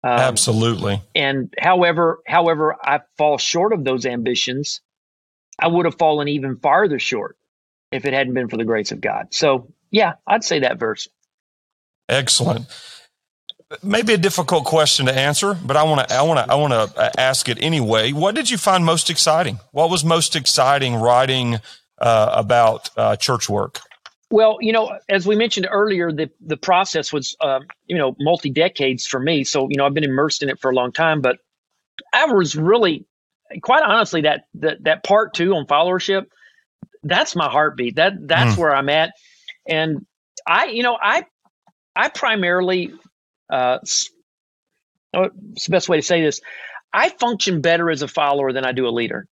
Um, 0.06 0.20
Absolutely. 0.20 1.02
And 1.16 1.52
however, 1.58 2.22
however 2.28 2.76
I 2.80 3.00
fall 3.18 3.40
short 3.40 3.74
of 3.74 3.84
those 3.84 4.06
ambitions, 4.06 4.82
I 5.58 5.68
would 5.68 5.86
have 5.86 5.98
fallen 5.98 6.28
even 6.28 6.58
farther 6.58 7.00
short 7.00 7.38
if 7.92 8.06
it 8.06 8.14
hadn't 8.14 8.36
been 8.36 8.48
for 8.48 8.58
the 8.58 8.66
grace 8.66 8.92
of 8.92 9.02
God. 9.02 9.34
So, 9.34 9.74
yeah, 9.90 10.14
I'd 10.28 10.44
say 10.44 10.60
that 10.60 10.78
verse. 10.78 11.08
Excellent. 12.08 12.68
Maybe 13.82 14.14
a 14.14 14.18
difficult 14.18 14.66
question 14.66 15.08
to 15.08 15.18
answer, 15.18 15.56
but 15.56 15.76
I 15.76 15.82
want 15.82 16.08
to 16.08 16.16
I 16.16 16.22
want 16.22 16.38
to 16.38 16.54
I 16.54 16.56
want 16.56 16.74
to 16.74 17.02
uh, 17.02 17.10
ask 17.18 17.50
it 17.50 17.58
anyway. 17.60 18.12
What 18.12 18.36
did 18.36 18.48
you 18.48 18.60
find 18.60 18.86
most 18.86 19.10
exciting? 19.10 19.58
What 19.72 19.90
was 19.90 20.06
most 20.06 20.36
exciting 20.36 20.94
writing 20.94 21.56
uh, 21.98 22.30
about 22.32 22.92
uh, 22.96 23.16
church 23.16 23.50
work? 23.50 23.80
Well, 24.32 24.58
you 24.60 24.74
know, 24.74 24.98
as 25.08 25.28
we 25.28 25.36
mentioned 25.36 25.68
earlier, 25.70 26.12
the 26.12 26.30
the 26.42 26.58
process 26.58 27.14
was, 27.14 27.36
uh, 27.40 27.60
you 27.86 27.98
know, 27.98 28.16
multi 28.20 28.50
decades 28.50 29.06
for 29.06 29.20
me. 29.20 29.44
So, 29.44 29.68
you 29.70 29.78
know, 29.78 29.86
I've 29.86 29.94
been 29.94 30.04
immersed 30.04 30.42
in 30.42 30.50
it 30.50 30.60
for 30.60 30.72
a 30.72 30.76
long 30.76 30.92
time. 30.92 31.22
But 31.22 31.38
I 32.12 32.26
was 32.26 32.56
really, 32.56 33.06
quite 33.62 33.84
honestly, 33.84 34.22
that 34.22 34.46
that 34.56 34.84
that 34.84 35.04
part 35.04 35.34
two 35.36 35.54
on 35.56 35.68
followership, 35.68 36.26
that's 37.04 37.36
my 37.36 37.50
heartbeat. 37.50 37.98
That 37.98 38.28
that's 38.28 38.56
mm. 38.56 38.58
where 38.58 38.76
I'm 38.76 38.90
at. 38.90 39.14
And 39.68 40.06
I, 40.48 40.66
you 40.66 40.84
know, 40.84 40.98
I 41.00 41.26
I 41.96 42.10
primarily 42.10 42.92
uh, 43.50 43.78
what's 45.12 45.66
the 45.66 45.72
best 45.72 45.88
way 45.88 45.98
to 45.98 46.04
say 46.04 46.22
this? 46.22 46.42
I 46.92 47.10
function 47.10 47.62
better 47.62 47.90
as 47.92 48.02
a 48.02 48.08
follower 48.08 48.54
than 48.54 48.66
I 48.66 48.72
do 48.72 48.88
a 48.88 48.90
leader. 48.90 49.28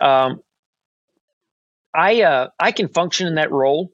Um, 0.00 0.40
I 1.94 2.22
uh, 2.22 2.48
I 2.58 2.72
can 2.72 2.88
function 2.88 3.26
in 3.26 3.34
that 3.36 3.50
role, 3.50 3.92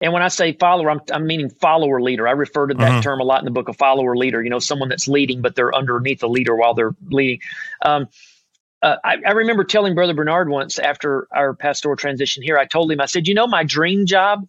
and 0.00 0.12
when 0.12 0.22
I 0.22 0.28
say 0.28 0.52
follower, 0.52 0.90
I'm, 0.90 1.00
I'm 1.12 1.26
meaning 1.26 1.50
follower 1.50 2.00
leader. 2.00 2.28
I 2.28 2.32
refer 2.32 2.66
to 2.66 2.74
that 2.74 2.90
mm-hmm. 2.90 3.00
term 3.00 3.20
a 3.20 3.24
lot 3.24 3.40
in 3.40 3.44
the 3.44 3.50
book 3.50 3.68
of 3.68 3.76
follower 3.76 4.16
leader. 4.16 4.42
You 4.42 4.50
know, 4.50 4.58
someone 4.58 4.88
that's 4.88 5.08
leading, 5.08 5.42
but 5.42 5.54
they're 5.54 5.74
underneath 5.74 6.20
the 6.20 6.28
leader 6.28 6.54
while 6.54 6.74
they're 6.74 6.94
leading. 7.10 7.40
Um, 7.84 8.08
uh, 8.80 8.96
I, 9.02 9.16
I, 9.26 9.30
remember 9.32 9.64
telling 9.64 9.96
Brother 9.96 10.14
Bernard 10.14 10.48
once 10.48 10.78
after 10.78 11.26
our 11.34 11.52
pastoral 11.52 11.96
transition 11.96 12.44
here, 12.44 12.56
I 12.56 12.64
told 12.64 12.92
him, 12.92 13.00
I 13.00 13.06
said, 13.06 13.26
you 13.26 13.34
know, 13.34 13.48
my 13.48 13.64
dream 13.64 14.06
job, 14.06 14.46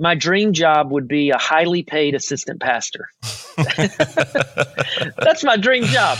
my 0.00 0.16
dream 0.16 0.52
job 0.52 0.90
would 0.90 1.06
be 1.06 1.30
a 1.30 1.38
highly 1.38 1.84
paid 1.84 2.16
assistant 2.16 2.60
pastor. 2.60 3.08
That's 5.16 5.44
my 5.44 5.56
dream 5.56 5.84
job. 5.84 6.18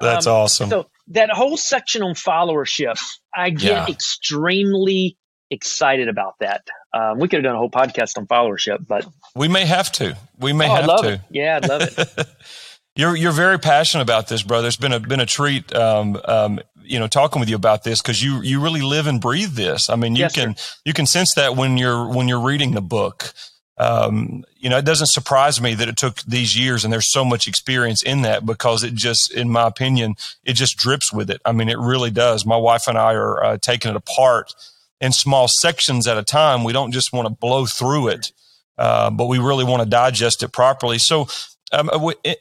That's 0.00 0.26
um, 0.26 0.34
awesome. 0.34 0.68
So 0.68 0.90
that 1.08 1.30
whole 1.30 1.56
section 1.56 2.02
on 2.02 2.14
followership, 2.14 2.98
I 3.34 3.48
get 3.50 3.88
yeah. 3.88 3.92
extremely 3.94 5.16
excited 5.52 6.08
about 6.08 6.38
that. 6.40 6.66
Um, 6.94 7.18
we 7.18 7.28
could 7.28 7.38
have 7.38 7.44
done 7.44 7.54
a 7.54 7.58
whole 7.58 7.70
podcast 7.70 8.18
on 8.18 8.26
followership, 8.26 8.86
but 8.86 9.06
we 9.34 9.48
may 9.48 9.66
have 9.66 9.92
to. 9.92 10.16
We 10.38 10.52
may 10.52 10.68
oh, 10.68 10.74
have 10.74 11.00
to. 11.02 11.12
It. 11.14 11.20
Yeah, 11.30 11.60
I'd 11.62 11.68
love 11.68 11.82
it. 11.82 12.26
you're 12.96 13.14
you're 13.14 13.32
very 13.32 13.58
passionate 13.58 14.02
about 14.02 14.28
this, 14.28 14.42
brother. 14.42 14.66
It's 14.66 14.76
been 14.76 14.92
a 14.92 15.00
been 15.00 15.20
a 15.20 15.26
treat. 15.26 15.74
Um, 15.74 16.20
um, 16.24 16.60
you 16.82 16.98
know, 16.98 17.06
talking 17.06 17.38
with 17.38 17.48
you 17.48 17.56
about 17.56 17.84
this 17.84 18.02
because 18.02 18.22
you 18.22 18.40
you 18.42 18.60
really 18.60 18.82
live 18.82 19.06
and 19.06 19.20
breathe 19.20 19.52
this. 19.52 19.88
I 19.88 19.96
mean, 19.96 20.16
you 20.16 20.22
yes, 20.22 20.34
can 20.34 20.56
sir. 20.56 20.76
you 20.84 20.92
can 20.92 21.06
sense 21.06 21.34
that 21.34 21.56
when 21.56 21.76
you're 21.76 22.08
when 22.08 22.28
you're 22.28 22.40
reading 22.40 22.72
the 22.72 22.82
book. 22.82 23.32
Um, 23.78 24.44
you 24.58 24.68
know, 24.68 24.76
it 24.76 24.84
doesn't 24.84 25.08
surprise 25.08 25.60
me 25.60 25.74
that 25.74 25.88
it 25.88 25.96
took 25.96 26.22
these 26.22 26.56
years 26.56 26.84
and 26.84 26.92
there's 26.92 27.10
so 27.10 27.24
much 27.24 27.48
experience 27.48 28.02
in 28.02 28.22
that 28.22 28.46
because 28.46 28.84
it 28.84 28.94
just, 28.94 29.32
in 29.32 29.48
my 29.48 29.66
opinion, 29.66 30.14
it 30.44 30.52
just 30.52 30.76
drips 30.76 31.12
with 31.12 31.30
it. 31.30 31.40
I 31.44 31.52
mean, 31.52 31.68
it 31.68 31.78
really 31.78 32.10
does. 32.10 32.46
My 32.46 32.58
wife 32.58 32.86
and 32.86 32.96
I 32.96 33.14
are 33.14 33.42
uh, 33.42 33.58
taking 33.60 33.90
it 33.90 33.96
apart 33.96 34.54
in 35.02 35.12
small 35.12 35.48
sections 35.48 36.06
at 36.06 36.16
a 36.16 36.22
time. 36.22 36.62
We 36.64 36.72
don't 36.72 36.92
just 36.92 37.12
want 37.12 37.26
to 37.26 37.34
blow 37.34 37.66
through 37.66 38.08
it, 38.08 38.32
uh, 38.78 39.10
but 39.10 39.26
we 39.26 39.38
really 39.38 39.64
want 39.64 39.82
to 39.82 39.88
digest 39.88 40.42
it 40.44 40.52
properly. 40.52 40.98
So, 40.98 41.26
um, 41.72 41.90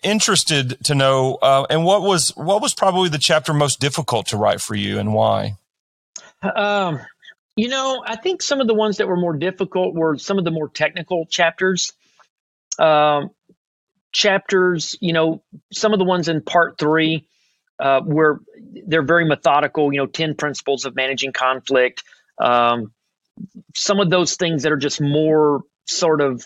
interested 0.03 0.77
to 0.85 0.95
know, 0.95 1.39
uh, 1.41 1.65
and 1.69 1.83
what 1.83 2.03
was 2.03 2.29
what 2.35 2.61
was 2.61 2.73
probably 2.73 3.09
the 3.09 3.17
chapter 3.17 3.53
most 3.53 3.79
difficult 3.79 4.27
to 4.27 4.37
write 4.37 4.61
for 4.61 4.75
you, 4.75 4.99
and 4.99 5.13
why? 5.13 5.55
Um, 6.55 6.99
you 7.55 7.67
know, 7.67 8.03
I 8.05 8.15
think 8.15 8.41
some 8.41 8.61
of 8.61 8.67
the 8.67 8.73
ones 8.73 8.97
that 8.97 9.07
were 9.07 9.17
more 9.17 9.35
difficult 9.35 9.95
were 9.95 10.17
some 10.17 10.37
of 10.37 10.45
the 10.45 10.51
more 10.51 10.69
technical 10.69 11.25
chapters. 11.25 11.93
Um, 12.77 13.31
chapters, 14.11 14.95
you 14.99 15.13
know, 15.13 15.41
some 15.71 15.93
of 15.93 15.99
the 15.99 16.05
ones 16.05 16.27
in 16.27 16.41
part 16.41 16.77
three, 16.77 17.25
uh, 17.79 18.01
where 18.01 18.39
they're 18.85 19.01
very 19.01 19.25
methodical. 19.25 19.91
You 19.91 19.99
know, 19.99 20.07
ten 20.07 20.35
principles 20.35 20.85
of 20.85 20.95
managing 20.95 21.31
conflict. 21.31 22.03
Um, 22.41 22.91
some 23.75 23.99
of 23.99 24.09
those 24.09 24.35
things 24.35 24.63
that 24.63 24.71
are 24.71 24.77
just 24.77 24.99
more 24.99 25.61
sort 25.85 26.21
of 26.21 26.43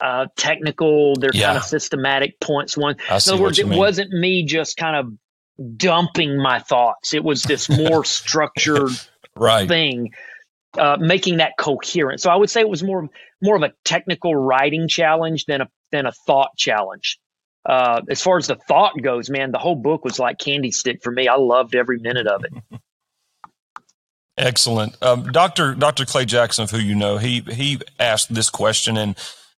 uh, 0.00 0.26
technical, 0.36 1.14
they're 1.16 1.30
yeah. 1.32 1.46
kind 1.46 1.58
of 1.58 1.64
systematic 1.64 2.40
points. 2.40 2.76
One, 2.76 2.96
in 3.08 3.14
other 3.14 3.40
words, 3.40 3.58
it 3.58 3.68
mean. 3.68 3.78
wasn't 3.78 4.10
me 4.10 4.44
just 4.44 4.76
kind 4.76 4.96
of 4.96 5.76
dumping 5.76 6.36
my 6.36 6.58
thoughts. 6.58 7.14
It 7.14 7.24
was 7.24 7.42
this 7.42 7.68
more 7.68 8.04
structured 8.04 8.90
right. 9.36 9.68
thing, 9.68 10.10
uh, 10.78 10.96
making 10.98 11.38
that 11.38 11.52
coherent. 11.58 12.20
So 12.20 12.30
I 12.30 12.36
would 12.36 12.50
say 12.50 12.60
it 12.60 12.68
was 12.68 12.82
more 12.82 13.08
more 13.40 13.56
of 13.56 13.62
a 13.62 13.72
technical 13.84 14.34
writing 14.34 14.88
challenge 14.88 15.44
than 15.46 15.60
a 15.60 15.68
than 15.90 16.06
a 16.06 16.12
thought 16.26 16.56
challenge. 16.56 17.18
Uh, 17.64 18.00
as 18.10 18.20
far 18.20 18.38
as 18.38 18.48
the 18.48 18.56
thought 18.56 19.00
goes, 19.00 19.30
man, 19.30 19.52
the 19.52 19.58
whole 19.58 19.76
book 19.76 20.04
was 20.04 20.18
like 20.18 20.38
candy 20.38 20.72
stick 20.72 21.00
for 21.02 21.12
me. 21.12 21.28
I 21.28 21.36
loved 21.36 21.76
every 21.76 21.98
minute 21.98 22.26
of 22.26 22.44
it. 22.44 22.80
Excellent, 24.38 24.96
um, 25.02 25.24
Doctor 25.30 25.74
Doctor 25.74 26.06
Clay 26.06 26.24
Jackson, 26.24 26.64
of 26.64 26.70
who 26.70 26.78
you 26.78 26.94
know, 26.94 27.18
he 27.18 27.40
he 27.40 27.78
asked 27.98 28.32
this 28.32 28.48
question, 28.48 28.96
and 28.96 29.16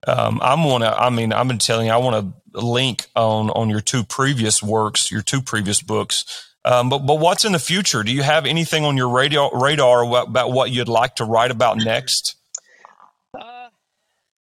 um, 0.07 0.39
I'm 0.41 0.63
wanna. 0.63 0.89
I 0.89 1.11
mean, 1.11 1.31
I've 1.31 1.47
been 1.47 1.59
telling 1.59 1.87
you, 1.87 1.93
I 1.93 1.97
want 1.97 2.33
to 2.53 2.59
link 2.59 3.05
on 3.15 3.51
on 3.51 3.69
your 3.69 3.81
two 3.81 4.03
previous 4.03 4.63
works, 4.63 5.11
your 5.11 5.21
two 5.21 5.41
previous 5.43 5.81
books. 5.81 6.49
Um, 6.65 6.89
but 6.89 6.99
but 6.99 7.19
what's 7.19 7.45
in 7.45 7.51
the 7.51 7.59
future? 7.59 8.03
Do 8.03 8.11
you 8.11 8.23
have 8.23 8.47
anything 8.47 8.83
on 8.83 8.97
your 8.97 9.09
radar 9.09 9.51
radar 9.53 10.03
about 10.03 10.51
what 10.51 10.71
you'd 10.71 10.87
like 10.87 11.15
to 11.15 11.25
write 11.25 11.51
about 11.51 11.77
next? 11.77 12.35
Uh, 13.39 13.69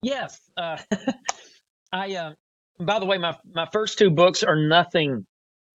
yes. 0.03 0.41
Uh, 0.57 0.79
I. 1.93 2.15
Uh, 2.15 2.33
by 2.79 2.99
the 2.99 3.05
way, 3.05 3.19
my 3.19 3.37
my 3.53 3.69
first 3.73 3.99
two 3.99 4.11
books 4.11 4.43
are 4.43 4.57
nothing. 4.57 5.27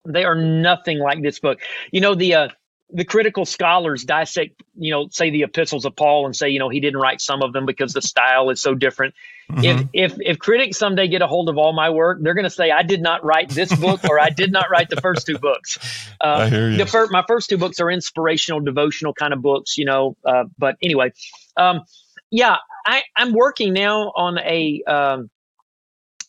They 0.06 0.24
are 0.24 0.34
nothing 0.34 0.98
like 0.98 1.22
this 1.22 1.38
book. 1.38 1.60
You 1.92 2.00
know 2.00 2.14
the 2.14 2.34
uh, 2.34 2.48
the 2.92 3.04
critical 3.04 3.44
scholars 3.44 4.04
dissect, 4.04 4.62
you 4.76 4.90
know, 4.90 5.08
say 5.10 5.30
the 5.30 5.42
epistles 5.42 5.84
of 5.84 5.94
Paul 5.94 6.26
and 6.26 6.34
say, 6.34 6.48
you 6.48 6.58
know, 6.58 6.68
he 6.68 6.80
didn't 6.80 7.00
write 7.00 7.20
some 7.20 7.42
of 7.42 7.52
them 7.52 7.66
because 7.66 7.92
the 7.92 8.02
style 8.02 8.50
is 8.50 8.60
so 8.60 8.74
different. 8.74 9.14
Mm-hmm. 9.50 9.64
If 9.64 10.12
if 10.12 10.20
if 10.20 10.38
critics 10.38 10.78
someday 10.78 11.08
get 11.08 11.22
a 11.22 11.26
hold 11.26 11.48
of 11.48 11.58
all 11.58 11.72
my 11.72 11.90
work, 11.90 12.18
they're 12.20 12.34
going 12.34 12.44
to 12.44 12.50
say 12.50 12.70
I 12.70 12.82
did 12.82 13.00
not 13.00 13.24
write 13.24 13.48
this 13.48 13.74
book 13.74 14.04
or 14.08 14.20
I 14.20 14.30
did 14.30 14.52
not 14.52 14.70
write 14.70 14.90
the 14.90 15.00
first 15.00 15.26
two 15.26 15.38
books. 15.38 15.78
Uh, 16.20 16.24
I 16.24 16.48
hear 16.48 16.70
you. 16.70 16.78
The 16.78 16.86
fir- 16.86 17.08
my 17.10 17.24
first 17.26 17.50
two 17.50 17.58
books 17.58 17.80
are 17.80 17.90
inspirational, 17.90 18.60
devotional 18.60 19.12
kind 19.12 19.32
of 19.32 19.42
books, 19.42 19.76
you 19.78 19.84
know. 19.84 20.16
Uh, 20.24 20.44
but 20.58 20.76
anyway, 20.82 21.12
um, 21.56 21.82
yeah, 22.30 22.56
I, 22.86 23.02
I'm 23.16 23.32
working 23.32 23.72
now 23.72 24.12
on 24.16 24.38
a. 24.38 24.82
Um, 24.84 25.30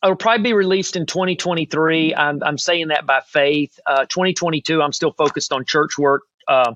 it'll 0.04 0.16
probably 0.16 0.44
be 0.44 0.54
released 0.54 0.96
in 0.96 1.06
2023. 1.06 2.16
I'm, 2.16 2.42
I'm 2.44 2.58
saying 2.58 2.88
that 2.88 3.06
by 3.06 3.22
faith. 3.22 3.80
Uh, 3.86 4.06
2022, 4.06 4.82
I'm 4.82 4.94
still 4.94 5.12
focused 5.12 5.54
on 5.54 5.64
church 5.64 5.98
work 5.98 6.24
uh, 6.48 6.74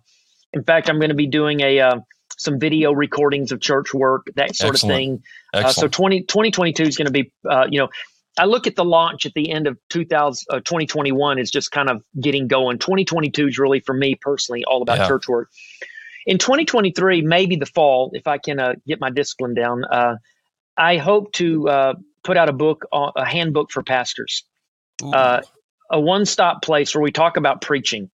in 0.54 0.64
fact, 0.64 0.90
I'm 0.90 1.00
going 1.00 1.10
to 1.10 1.16
be 1.16 1.28
doing 1.28 1.62
a 1.62 1.80
uh, 1.80 2.00
some 2.38 2.60
video 2.60 2.92
recordings 2.92 3.52
of 3.52 3.62
church 3.62 3.94
work, 3.94 4.28
that 4.36 4.56
sort 4.56 4.76
Excellent. 4.76 4.92
of 4.92 4.98
thing. 4.98 5.24
Uh, 5.54 5.72
so 5.72 5.88
20, 5.88 6.22
2022 6.24 6.84
is 6.84 6.98
going 6.98 7.06
to 7.06 7.12
be, 7.12 7.32
uh, 7.50 7.66
you 7.70 7.80
know, 7.80 7.90
I 8.38 8.46
look 8.46 8.68
at 8.68 8.76
the 8.76 8.84
launch 8.84 9.26
at 9.26 9.34
the 9.34 9.50
end 9.52 9.68
of 9.68 9.78
2000, 9.90 10.46
uh, 10.50 10.60
2021 10.60 11.40
is 11.40 11.50
just 11.50 11.72
kind 11.72 11.90
of 11.90 12.04
getting 12.20 12.48
going. 12.48 12.80
2022 12.80 13.48
is 13.48 13.58
really 13.58 13.80
for 13.80 13.94
me 13.94 14.16
personally 14.16 14.66
all 14.66 14.82
about 14.82 15.00
yeah. 15.00 15.08
church 15.08 15.28
work. 15.28 15.50
In 16.26 16.38
2023, 16.38 17.22
maybe 17.22 17.56
the 17.56 17.66
fall, 17.66 18.12
if 18.14 18.28
I 18.28 18.38
can 18.38 18.60
uh, 18.60 18.74
get 18.86 19.00
my 19.00 19.10
discipline 19.10 19.54
down, 19.54 19.86
uh, 19.86 20.16
I 20.76 20.98
hope 20.98 21.32
to 21.34 21.70
uh, 21.70 21.94
put 22.24 22.36
out 22.36 22.50
a 22.50 22.54
book, 22.54 22.86
uh, 22.92 23.12
a 23.16 23.26
handbook 23.26 23.72
for 23.72 23.84
pastors, 23.84 24.44
uh, 25.02 25.42
a 25.90 26.00
one-stop 26.00 26.62
place 26.62 26.94
where 26.94 27.04
we 27.04 27.12
talk 27.12 27.38
about 27.38 27.62
preaching 27.62 28.10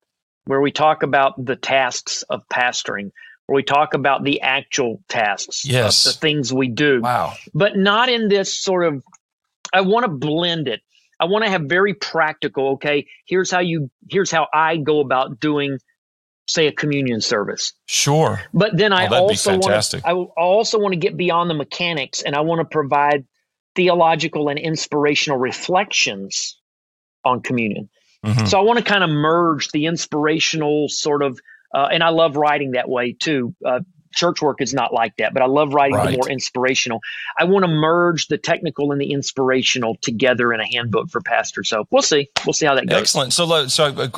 where 0.45 0.61
we 0.61 0.71
talk 0.71 1.03
about 1.03 1.43
the 1.43 1.55
tasks 1.55 2.23
of 2.23 2.47
pastoring, 2.49 3.11
where 3.45 3.55
we 3.55 3.63
talk 3.63 3.93
about 3.93 4.23
the 4.23 4.41
actual 4.41 5.01
tasks, 5.07 5.65
yes. 5.65 6.03
the 6.03 6.13
things 6.13 6.53
we 6.53 6.67
do. 6.67 7.01
Wow. 7.01 7.33
But 7.53 7.77
not 7.77 8.09
in 8.09 8.27
this 8.27 8.55
sort 8.55 8.85
of, 8.85 9.03
I 9.73 9.81
want 9.81 10.05
to 10.05 10.11
blend 10.11 10.67
it. 10.67 10.81
I 11.19 11.25
want 11.25 11.45
to 11.45 11.51
have 11.51 11.63
very 11.63 11.93
practical, 11.93 12.69
okay, 12.73 13.07
here's 13.25 13.51
how 13.51 13.59
you, 13.59 13.91
here's 14.09 14.31
how 14.31 14.47
I 14.51 14.77
go 14.77 15.01
about 15.01 15.39
doing, 15.39 15.77
say, 16.47 16.65
a 16.65 16.71
communion 16.71 17.21
service. 17.21 17.73
Sure. 17.85 18.41
But 18.53 18.75
then 18.75 18.91
I 18.91 19.07
oh, 19.07 19.15
also 19.15 19.57
want 19.59 19.83
to, 19.83 20.01
I 20.03 20.13
also 20.13 20.79
want 20.79 20.93
to 20.93 20.99
get 20.99 21.15
beyond 21.15 21.49
the 21.49 21.53
mechanics 21.53 22.23
and 22.23 22.35
I 22.35 22.41
want 22.41 22.59
to 22.59 22.65
provide 22.65 23.25
theological 23.75 24.49
and 24.49 24.57
inspirational 24.57 25.37
reflections 25.37 26.59
on 27.23 27.41
communion. 27.41 27.89
Mm-hmm. 28.25 28.45
So 28.45 28.59
I 28.59 28.61
want 28.61 28.79
to 28.79 28.85
kind 28.85 29.03
of 29.03 29.09
merge 29.09 29.69
the 29.69 29.87
inspirational 29.87 30.89
sort 30.89 31.23
of, 31.23 31.39
uh, 31.73 31.89
and 31.91 32.03
I 32.03 32.09
love 32.09 32.35
writing 32.35 32.71
that 32.71 32.87
way 32.87 33.13
too. 33.13 33.55
Uh, 33.65 33.79
church 34.11 34.41
work 34.41 34.61
is 34.61 34.73
not 34.73 34.93
like 34.93 35.17
that, 35.17 35.33
but 35.33 35.41
I 35.41 35.47
love 35.47 35.73
writing 35.73 35.95
right. 35.95 36.11
the 36.11 36.17
more 36.17 36.29
inspirational. 36.29 37.01
I 37.37 37.45
want 37.45 37.63
to 37.63 37.71
merge 37.71 38.27
the 38.27 38.37
technical 38.37 38.91
and 38.91 38.99
the 38.99 39.11
inspirational 39.11 39.95
together 40.01 40.53
in 40.53 40.59
a 40.59 40.67
handbook 40.67 41.09
for 41.09 41.21
pastors. 41.21 41.69
So 41.69 41.87
we'll 41.89 42.01
see. 42.01 42.29
We'll 42.45 42.53
see 42.53 42.65
how 42.65 42.75
that 42.75 42.87
goes. 42.87 43.01
Excellent. 43.01 43.33
So, 43.33 43.67
so 43.67 44.09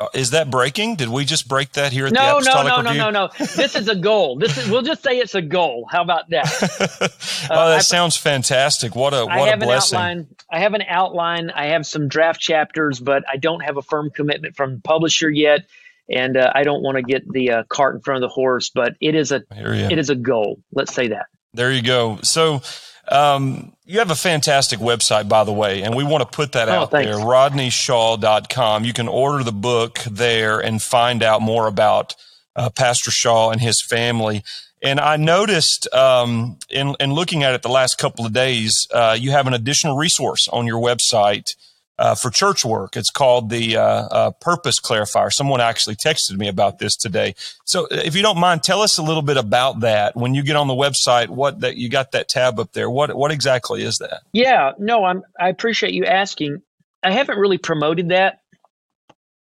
uh, 0.00 0.08
is 0.14 0.30
that 0.30 0.50
breaking? 0.50 0.96
Did 0.96 1.08
we 1.08 1.24
just 1.24 1.46
break 1.46 1.72
that 1.72 1.92
here 1.92 2.06
at 2.06 2.12
no, 2.12 2.20
the 2.20 2.36
Apostolic 2.36 2.66
No, 2.66 2.80
no, 2.80 2.90
Review? 2.90 3.02
no, 3.02 3.10
no, 3.10 3.26
no. 3.26 3.46
This 3.56 3.76
is 3.76 3.88
a 3.88 3.96
goal. 3.96 4.38
This 4.38 4.56
is. 4.56 4.68
We'll 4.70 4.82
just 4.82 5.02
say 5.02 5.18
it's 5.18 5.34
a 5.34 5.42
goal. 5.42 5.86
How 5.90 6.02
about 6.02 6.30
that? 6.30 6.46
oh, 7.50 7.68
that 7.68 7.76
uh, 7.76 7.80
sounds 7.80 8.16
fantastic. 8.16 8.96
What 8.96 9.12
a 9.12 9.26
what 9.26 9.32
I 9.32 9.48
have 9.48 9.62
a 9.62 9.66
blessing. 9.66 9.98
An 9.98 10.02
outline. 10.02 10.28
I 10.50 10.60
have 10.60 10.74
an 10.74 10.82
outline. 10.88 11.50
I 11.50 11.66
have 11.66 11.86
some 11.86 12.08
draft 12.08 12.40
chapters, 12.40 12.98
but 12.98 13.24
I 13.30 13.36
don't 13.36 13.60
have 13.60 13.76
a 13.76 13.82
firm 13.82 14.10
commitment 14.10 14.56
from 14.56 14.76
the 14.76 14.80
publisher 14.80 15.28
yet 15.28 15.66
and 16.10 16.36
uh, 16.36 16.50
I 16.54 16.62
don't 16.62 16.82
want 16.82 16.96
to 16.96 17.02
get 17.02 17.28
the 17.30 17.50
uh, 17.50 17.62
cart 17.68 17.94
in 17.94 18.00
front 18.02 18.22
of 18.22 18.28
the 18.28 18.32
horse, 18.32 18.70
but 18.70 18.94
it 19.00 19.14
is 19.14 19.32
a 19.32 19.42
it 19.50 19.98
is 19.98 20.10
a 20.10 20.16
goal. 20.16 20.60
Let's 20.72 20.94
say 20.94 21.08
that. 21.08 21.26
There 21.54 21.72
you 21.72 21.82
go. 21.82 22.18
So 22.22 22.62
um, 23.08 23.72
you 23.84 23.98
have 23.98 24.10
a 24.10 24.16
fantastic 24.16 24.78
website, 24.78 25.28
by 25.28 25.44
the 25.44 25.52
way, 25.52 25.82
and 25.82 25.96
we 25.96 26.04
want 26.04 26.22
to 26.22 26.36
put 26.36 26.52
that 26.52 26.68
oh, 26.68 26.72
out 26.72 26.90
thanks. 26.90 27.10
there, 27.10 27.16
rodneyshaw.com. 27.16 28.84
You 28.84 28.92
can 28.92 29.08
order 29.08 29.42
the 29.42 29.52
book 29.52 29.98
there 30.08 30.60
and 30.60 30.80
find 30.80 31.22
out 31.22 31.42
more 31.42 31.66
about 31.66 32.14
uh, 32.54 32.70
Pastor 32.70 33.10
Shaw 33.10 33.50
and 33.50 33.60
his 33.60 33.82
family. 33.82 34.44
And 34.82 34.98
I 34.98 35.16
noticed 35.16 35.92
um, 35.92 36.58
in, 36.70 36.94
in 37.00 37.12
looking 37.12 37.42
at 37.42 37.54
it 37.54 37.62
the 37.62 37.68
last 37.68 37.98
couple 37.98 38.24
of 38.24 38.32
days, 38.32 38.86
uh, 38.92 39.16
you 39.18 39.30
have 39.32 39.46
an 39.46 39.54
additional 39.54 39.96
resource 39.96 40.48
on 40.48 40.66
your 40.66 40.80
website 40.80 41.54
uh, 42.00 42.14
for 42.14 42.30
church 42.30 42.64
work. 42.64 42.96
It's 42.96 43.10
called 43.10 43.50
the 43.50 43.76
uh, 43.76 43.82
uh, 43.82 44.30
Purpose 44.30 44.80
Clarifier. 44.80 45.30
Someone 45.30 45.60
actually 45.60 45.96
texted 45.96 46.38
me 46.38 46.48
about 46.48 46.78
this 46.78 46.96
today. 46.96 47.34
So, 47.66 47.86
if 47.90 48.16
you 48.16 48.22
don't 48.22 48.38
mind, 48.38 48.62
tell 48.62 48.80
us 48.80 48.96
a 48.96 49.02
little 49.02 49.22
bit 49.22 49.36
about 49.36 49.80
that. 49.80 50.16
When 50.16 50.34
you 50.34 50.42
get 50.42 50.56
on 50.56 50.66
the 50.66 50.74
website, 50.74 51.28
what 51.28 51.60
that 51.60 51.76
you 51.76 51.90
got 51.90 52.12
that 52.12 52.28
tab 52.28 52.58
up 52.58 52.72
there? 52.72 52.88
What 52.88 53.14
what 53.14 53.30
exactly 53.30 53.82
is 53.82 53.98
that? 53.98 54.22
Yeah, 54.32 54.72
no, 54.78 55.04
I'm. 55.04 55.22
I 55.38 55.50
appreciate 55.50 55.92
you 55.92 56.06
asking. 56.06 56.62
I 57.02 57.12
haven't 57.12 57.38
really 57.38 57.58
promoted 57.58 58.08
that. 58.08 58.40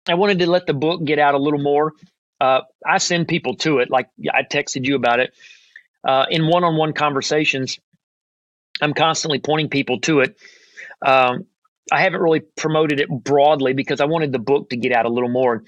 I 0.07 0.15
wanted 0.15 0.39
to 0.39 0.49
let 0.49 0.65
the 0.65 0.73
book 0.73 1.03
get 1.05 1.19
out 1.19 1.35
a 1.35 1.37
little 1.39 1.61
more. 1.61 1.93
Uh, 2.41 2.61
I 2.85 2.97
send 2.97 3.27
people 3.27 3.57
to 3.57 3.77
it, 3.79 3.91
like 3.91 4.09
I 4.33 4.41
texted 4.41 4.85
you 4.85 4.95
about 4.95 5.19
it 5.19 5.33
uh, 6.03 6.25
in 6.31 6.47
one-on-one 6.47 6.93
conversations. 6.93 7.79
I'm 8.81 8.93
constantly 8.93 9.39
pointing 9.39 9.69
people 9.69 9.99
to 10.01 10.21
it. 10.21 10.37
Um, 11.05 11.45
I 11.91 12.01
haven't 12.01 12.21
really 12.21 12.41
promoted 12.57 12.99
it 12.99 13.09
broadly 13.09 13.73
because 13.73 14.01
I 14.01 14.05
wanted 14.05 14.31
the 14.31 14.39
book 14.39 14.69
to 14.69 14.77
get 14.77 14.91
out 14.91 15.05
a 15.05 15.09
little 15.09 15.29
more. 15.29 15.63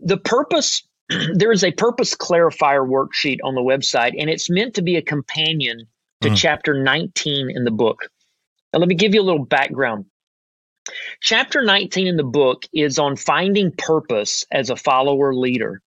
The 0.00 0.16
purpose 0.16 0.82
there 1.34 1.52
is 1.52 1.64
a 1.64 1.72
purpose 1.72 2.14
clarifier 2.14 2.86
worksheet 2.86 3.38
on 3.42 3.54
the 3.54 3.60
website, 3.60 4.12
and 4.18 4.28
it's 4.28 4.50
meant 4.50 4.74
to 4.74 4.82
be 4.82 4.96
a 4.96 5.02
companion 5.02 5.86
to 6.20 6.30
mm. 6.30 6.36
chapter 6.36 6.82
19 6.82 7.50
in 7.50 7.64
the 7.64 7.70
book. 7.70 8.08
Now, 8.72 8.80
let 8.80 8.88
me 8.88 8.94
give 8.94 9.14
you 9.14 9.22
a 9.22 9.24
little 9.24 9.44
background. 9.44 10.06
Chapter 11.20 11.62
19 11.62 12.06
in 12.06 12.16
the 12.16 12.24
book 12.24 12.64
is 12.72 12.98
on 12.98 13.16
finding 13.16 13.72
purpose 13.72 14.44
as 14.50 14.70
a 14.70 14.76
follower 14.76 15.34
leader. 15.34 15.82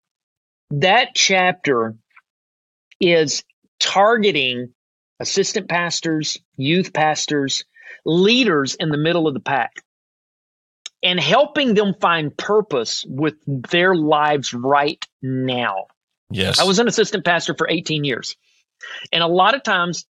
That 0.71 1.09
chapter 1.15 1.97
is 3.01 3.43
targeting 3.79 4.73
assistant 5.19 5.69
pastors, 5.69 6.39
youth 6.57 6.93
pastors, 6.93 7.65
leaders 8.11 8.75
in 8.75 8.91
the 8.91 8.99
middle 8.99 9.29
of 9.29 9.35
the 9.35 9.41
pack 9.41 9.83
and 11.03 11.19
helping 11.19 11.75
them 11.75 11.95
find 12.01 12.37
purpose 12.37 13.05
with 13.09 13.35
their 13.47 13.95
lives 13.95 14.53
right 14.53 15.05
now. 15.23 15.87
Yes. 16.31 16.61
I 16.61 16.65
was 16.65 16.79
an 16.79 16.89
assistant 16.89 17.25
pastor 17.25 17.55
for 17.57 17.69
18 17.69 18.05
years. 18.05 18.37
And 19.13 19.23
a 19.23 19.27
lot 19.27 19.55
of 19.55 19.63
times, 19.63 20.07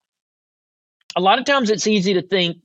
a 1.16 1.22
lot 1.22 1.40
of 1.40 1.46
times 1.46 1.70
it's 1.70 1.88
easy 1.88 2.16
to 2.16 2.22
think 2.22 2.58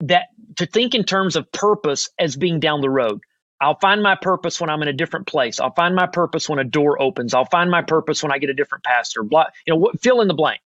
that 0.00 0.26
to 0.56 0.66
think 0.66 0.94
in 0.94 1.04
terms 1.04 1.36
of 1.36 1.50
purpose 1.52 2.10
as 2.18 2.36
being 2.36 2.60
down 2.60 2.80
the 2.80 2.90
road. 2.90 3.20
I'll 3.60 3.78
find 3.78 4.02
my 4.02 4.16
purpose 4.16 4.60
when 4.60 4.68
I'm 4.68 4.82
in 4.82 4.88
a 4.88 4.92
different 4.92 5.28
place. 5.28 5.60
I'll 5.60 5.72
find 5.72 5.94
my 5.94 6.06
purpose 6.06 6.48
when 6.48 6.58
a 6.58 6.64
door 6.64 7.00
opens. 7.00 7.32
I'll 7.32 7.44
find 7.44 7.70
my 7.70 7.80
purpose 7.80 8.22
when 8.22 8.32
I 8.32 8.38
get 8.38 8.50
a 8.50 8.54
different 8.54 8.82
pastor. 8.82 9.22
Blah, 9.22 9.46
you 9.66 9.74
know, 9.74 9.92
fill 10.00 10.20
in 10.20 10.26
the 10.26 10.34
blank. 10.34 10.60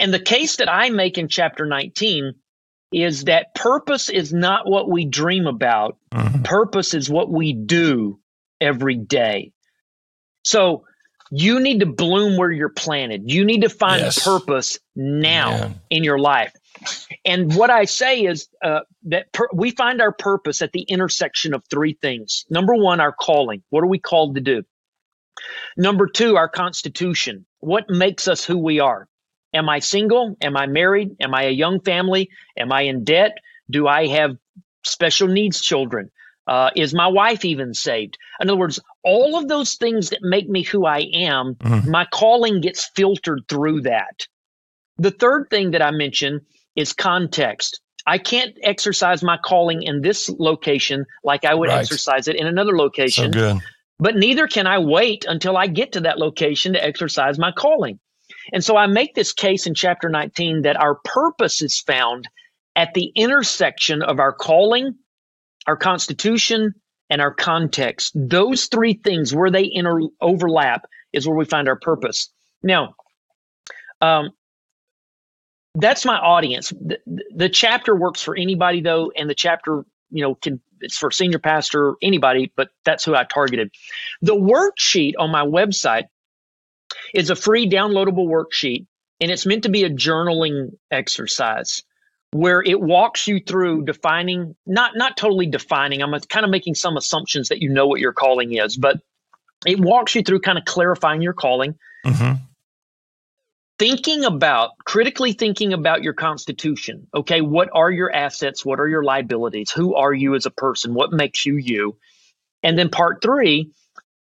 And 0.00 0.12
the 0.12 0.18
case 0.18 0.56
that 0.56 0.70
I 0.70 0.88
make 0.88 1.18
in 1.18 1.28
chapter 1.28 1.66
19 1.66 2.34
is 2.92 3.24
that 3.24 3.54
purpose 3.54 4.08
is 4.08 4.32
not 4.32 4.68
what 4.68 4.90
we 4.90 5.04
dream 5.04 5.46
about. 5.46 5.98
Mm-hmm. 6.12 6.42
Purpose 6.42 6.94
is 6.94 7.08
what 7.08 7.30
we 7.30 7.52
do 7.52 8.18
every 8.60 8.96
day. 8.96 9.52
So 10.44 10.84
you 11.30 11.60
need 11.60 11.80
to 11.80 11.86
bloom 11.86 12.36
where 12.36 12.50
you're 12.50 12.70
planted. 12.70 13.30
You 13.30 13.44
need 13.44 13.60
to 13.60 13.68
find 13.68 14.00
yes. 14.00 14.24
purpose 14.24 14.78
now 14.96 15.50
yeah. 15.50 15.72
in 15.90 16.02
your 16.02 16.18
life. 16.18 16.52
And 17.24 17.54
what 17.54 17.70
I 17.70 17.84
say 17.84 18.22
is 18.22 18.48
uh, 18.64 18.80
that 19.04 19.32
per- 19.32 19.50
we 19.52 19.70
find 19.70 20.00
our 20.00 20.12
purpose 20.12 20.62
at 20.62 20.72
the 20.72 20.82
intersection 20.82 21.54
of 21.54 21.62
three 21.70 21.92
things. 22.00 22.46
Number 22.48 22.74
one, 22.74 23.00
our 23.00 23.12
calling. 23.12 23.62
What 23.68 23.84
are 23.84 23.88
we 23.88 23.98
called 23.98 24.36
to 24.36 24.40
do? 24.40 24.62
Number 25.76 26.08
two, 26.08 26.36
our 26.36 26.48
constitution. 26.48 27.46
What 27.58 27.90
makes 27.90 28.26
us 28.26 28.44
who 28.44 28.58
we 28.58 28.80
are? 28.80 29.09
Am 29.52 29.68
I 29.68 29.80
single? 29.80 30.36
Am 30.40 30.56
I 30.56 30.66
married? 30.66 31.16
Am 31.20 31.34
I 31.34 31.44
a 31.44 31.50
young 31.50 31.80
family? 31.80 32.30
Am 32.56 32.72
I 32.72 32.82
in 32.82 33.04
debt? 33.04 33.32
Do 33.68 33.88
I 33.88 34.06
have 34.08 34.36
special 34.84 35.28
needs 35.28 35.60
children? 35.60 36.10
Uh, 36.46 36.70
is 36.74 36.94
my 36.94 37.06
wife 37.06 37.44
even 37.44 37.74
saved? 37.74 38.16
In 38.40 38.48
other 38.48 38.58
words, 38.58 38.80
all 39.04 39.36
of 39.36 39.48
those 39.48 39.74
things 39.74 40.10
that 40.10 40.20
make 40.22 40.48
me 40.48 40.62
who 40.62 40.84
I 40.84 41.06
am, 41.14 41.54
mm-hmm. 41.54 41.90
my 41.90 42.06
calling 42.06 42.60
gets 42.60 42.90
filtered 42.96 43.42
through 43.48 43.82
that. 43.82 44.26
The 44.98 45.10
third 45.10 45.48
thing 45.50 45.72
that 45.72 45.82
I 45.82 45.90
mentioned 45.90 46.40
is 46.76 46.92
context. 46.92 47.80
I 48.06 48.18
can't 48.18 48.56
exercise 48.62 49.22
my 49.22 49.36
calling 49.36 49.82
in 49.82 50.00
this 50.00 50.28
location 50.28 51.04
like 51.22 51.44
I 51.44 51.54
would 51.54 51.68
right. 51.68 51.78
exercise 51.78 52.28
it 52.28 52.36
in 52.36 52.46
another 52.46 52.76
location. 52.76 53.32
So. 53.32 53.60
But 53.98 54.16
neither 54.16 54.46
can 54.46 54.66
I 54.66 54.78
wait 54.78 55.26
until 55.28 55.56
I 55.56 55.66
get 55.66 55.92
to 55.92 56.00
that 56.00 56.18
location 56.18 56.72
to 56.72 56.84
exercise 56.84 57.38
my 57.38 57.52
calling. 57.52 58.00
And 58.52 58.64
so 58.64 58.76
I 58.76 58.86
make 58.86 59.14
this 59.14 59.32
case 59.32 59.66
in 59.66 59.74
chapter 59.74 60.08
19 60.08 60.62
that 60.62 60.80
our 60.80 60.96
purpose 60.96 61.62
is 61.62 61.78
found 61.80 62.28
at 62.76 62.94
the 62.94 63.12
intersection 63.14 64.02
of 64.02 64.20
our 64.20 64.32
calling, 64.32 64.96
our 65.66 65.76
constitution, 65.76 66.74
and 67.08 67.20
our 67.20 67.34
context. 67.34 68.12
Those 68.14 68.66
three 68.66 68.94
things, 68.94 69.34
where 69.34 69.50
they 69.50 69.68
inter- 69.70 70.08
overlap, 70.20 70.86
is 71.12 71.26
where 71.26 71.36
we 71.36 71.44
find 71.44 71.68
our 71.68 71.78
purpose. 71.78 72.30
Now, 72.62 72.94
um, 74.00 74.30
that's 75.74 76.04
my 76.04 76.16
audience. 76.16 76.70
The, 76.70 76.98
the, 77.34 77.48
chapter 77.48 77.94
works 77.94 78.22
for 78.22 78.36
anybody, 78.36 78.80
though, 78.80 79.12
and 79.16 79.28
the 79.28 79.34
chapter, 79.34 79.84
you 80.10 80.22
know, 80.22 80.34
can 80.34 80.60
it's 80.80 80.96
for 80.96 81.10
senior 81.10 81.38
pastor, 81.38 81.94
anybody, 82.02 82.52
but 82.56 82.70
that's 82.84 83.04
who 83.04 83.14
I 83.14 83.24
targeted. 83.24 83.70
The 84.22 84.34
worksheet 84.34 85.12
on 85.18 85.30
my 85.30 85.44
website 85.44 86.04
is 87.14 87.30
a 87.30 87.36
free 87.36 87.68
downloadable 87.68 88.26
worksheet, 88.26 88.86
and 89.20 89.30
it's 89.30 89.46
meant 89.46 89.64
to 89.64 89.68
be 89.68 89.84
a 89.84 89.90
journaling 89.90 90.70
exercise 90.90 91.82
where 92.32 92.62
it 92.62 92.80
walks 92.80 93.26
you 93.26 93.40
through 93.40 93.84
defining 93.84 94.54
not 94.64 94.92
not 94.94 95.16
totally 95.16 95.46
defining 95.46 96.00
i'm 96.00 96.12
kind 96.28 96.44
of 96.44 96.50
making 96.50 96.76
some 96.76 96.96
assumptions 96.96 97.48
that 97.48 97.60
you 97.60 97.68
know 97.68 97.88
what 97.88 97.98
your 97.98 98.12
calling 98.12 98.56
is 98.56 98.76
but 98.76 99.00
it 99.66 99.78
walks 99.78 100.14
you 100.14 100.22
through 100.22 100.40
kind 100.40 100.58
of 100.58 100.64
clarifying 100.64 101.22
your 101.22 101.32
calling. 101.32 101.74
Mm-hmm. 102.06 102.42
thinking 103.78 104.24
about 104.24 104.70
critically 104.86 105.34
thinking 105.34 105.74
about 105.74 106.02
your 106.02 106.14
constitution 106.14 107.08
okay? 107.14 107.42
What 107.42 107.68
are 107.74 107.90
your 107.90 108.10
assets? 108.10 108.64
What 108.64 108.80
are 108.80 108.88
your 108.88 109.04
liabilities? 109.04 109.70
Who 109.70 109.96
are 109.96 110.14
you 110.14 110.34
as 110.34 110.46
a 110.46 110.50
person? 110.50 110.94
What 110.94 111.12
makes 111.12 111.44
you 111.44 111.56
you? 111.58 111.98
And 112.62 112.78
then 112.78 112.88
part 112.88 113.20
three 113.22 113.72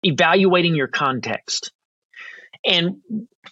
evaluating 0.02 0.74
your 0.74 0.88
context 0.88 1.70
and 2.64 2.96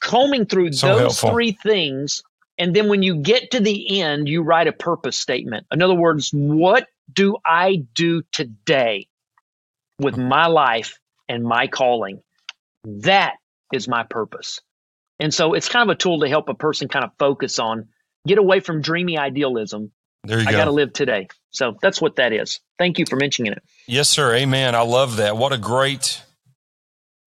combing 0.00 0.46
through 0.46 0.72
so 0.72 0.88
those 0.88 0.98
helpful. 1.00 1.30
three 1.30 1.52
things. 1.52 2.22
And 2.58 2.74
then 2.74 2.88
when 2.88 3.02
you 3.02 3.16
get 3.16 3.52
to 3.52 3.60
the 3.60 4.00
end, 4.00 4.28
you 4.28 4.42
write 4.42 4.66
a 4.66 4.72
purpose 4.72 5.16
statement. 5.16 5.66
In 5.72 5.80
other 5.82 5.94
words, 5.94 6.30
what 6.32 6.86
do 7.12 7.36
I 7.46 7.84
do 7.94 8.22
today 8.32 9.06
with 9.98 10.16
hmm. 10.16 10.28
my 10.28 10.46
life 10.46 10.98
and 11.28 11.44
my 11.44 11.66
calling? 11.66 12.22
That 12.84 13.34
is 13.72 13.88
my 13.88 14.04
purpose. 14.04 14.60
And 15.20 15.34
so 15.34 15.54
it's 15.54 15.68
kind 15.68 15.88
of 15.88 15.94
a 15.94 15.98
tool 15.98 16.20
to 16.20 16.28
help 16.28 16.48
a 16.48 16.54
person 16.54 16.88
kind 16.88 17.04
of 17.04 17.10
focus 17.18 17.58
on, 17.58 17.88
get 18.26 18.38
away 18.38 18.60
from 18.60 18.80
dreamy 18.80 19.18
idealism. 19.18 19.90
There 20.24 20.38
you 20.38 20.46
I 20.46 20.50
go. 20.50 20.56
I 20.56 20.60
got 20.60 20.64
to 20.66 20.72
live 20.72 20.92
today. 20.92 21.28
So 21.50 21.76
that's 21.80 22.00
what 22.00 22.16
that 22.16 22.32
is. 22.32 22.60
Thank 22.78 22.98
you 22.98 23.06
for 23.06 23.16
mentioning 23.16 23.52
it. 23.52 23.62
Yes, 23.86 24.08
sir. 24.08 24.34
Amen. 24.34 24.74
I 24.74 24.82
love 24.82 25.16
that. 25.16 25.36
What 25.36 25.52
a 25.52 25.58
great 25.58 26.22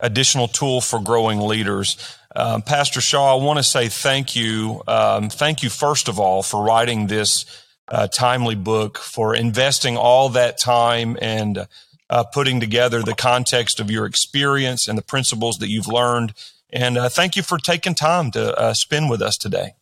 additional 0.02 0.48
tool 0.48 0.82
for 0.82 1.00
growing 1.00 1.40
leaders. 1.40 1.98
Um, 2.36 2.62
Pastor 2.62 3.02
Shaw, 3.02 3.38
I 3.38 3.44
want 3.44 3.58
to 3.58 3.64
say 3.64 3.88
thank 3.88 4.36
you. 4.36 4.82
Um, 4.88 5.30
thank 5.30 5.64
you, 5.64 5.70
first 5.70 6.08
of 6.08 6.20
all, 6.20 6.44
for 6.44 6.64
writing 6.64 7.08
this 7.08 7.46
uh, 7.88 8.08
timely 8.08 8.56
book, 8.56 8.98
for 8.98 9.36
investing 9.36 9.98
all 9.98 10.30
that 10.30 10.58
time 10.58 11.18
and 11.22 11.68
uh, 12.10 12.24
putting 12.24 12.60
together 12.60 13.02
the 13.02 13.16
context 13.16 13.80
of 13.80 13.92
your 13.92 14.06
experience 14.06 14.88
and 14.88 14.98
the 14.98 15.02
principles 15.02 15.58
that 15.58 15.70
you've 15.70 15.88
learned. 15.88 16.34
And 16.70 16.98
uh, 16.98 17.10
thank 17.10 17.36
you 17.36 17.44
for 17.44 17.58
taking 17.58 17.96
time 17.96 18.32
to 18.32 18.58
uh, 18.58 18.74
spend 18.74 19.10
with 19.10 19.22
us 19.22 19.38
today. 19.38 19.74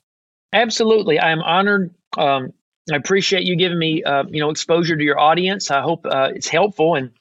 Absolutely. 0.52 1.20
I'm 1.20 1.42
honored. 1.42 1.94
Um, 2.18 2.54
I 2.92 2.96
appreciate 2.96 3.44
you 3.44 3.56
giving 3.56 3.78
me, 3.78 4.04
uh, 4.04 4.24
you 4.28 4.40
know, 4.40 4.50
exposure 4.50 4.98
to 4.98 5.04
your 5.04 5.20
audience. 5.20 5.70
I 5.70 5.82
hope 5.82 6.08
uh, 6.08 6.32
it's 6.34 6.48
helpful 6.48 6.96
and 6.96 7.12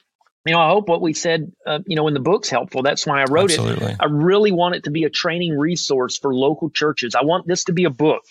you 0.47 0.55
know, 0.55 0.61
I 0.61 0.69
hope 0.69 0.89
what 0.89 1.03
we 1.03 1.13
said, 1.13 1.53
uh, 1.67 1.81
you 1.87 1.97
know, 1.97 2.09
in 2.09 2.15
the 2.15 2.21
book's 2.21 2.49
helpful. 2.49 2.83
That's 2.83 3.07
why 3.07 3.21
I 3.21 3.25
wrote 3.25 3.51
Absolutely. 3.51 3.93
it. 3.93 3.97
I 4.01 4.07
really 4.07 4.53
want 4.53 4.77
it 4.77 4.85
to 4.85 4.91
be 4.91 5.05
a 5.05 5.11
training 5.11 5.59
resource 5.59 6.17
for 6.19 6.35
local 6.35 6.71
churches. 6.71 7.15
I 7.15 7.25
want 7.25 7.47
this 7.47 7.65
to 7.65 7.73
be 7.73 7.85
a 7.85 7.91
book 7.91 8.23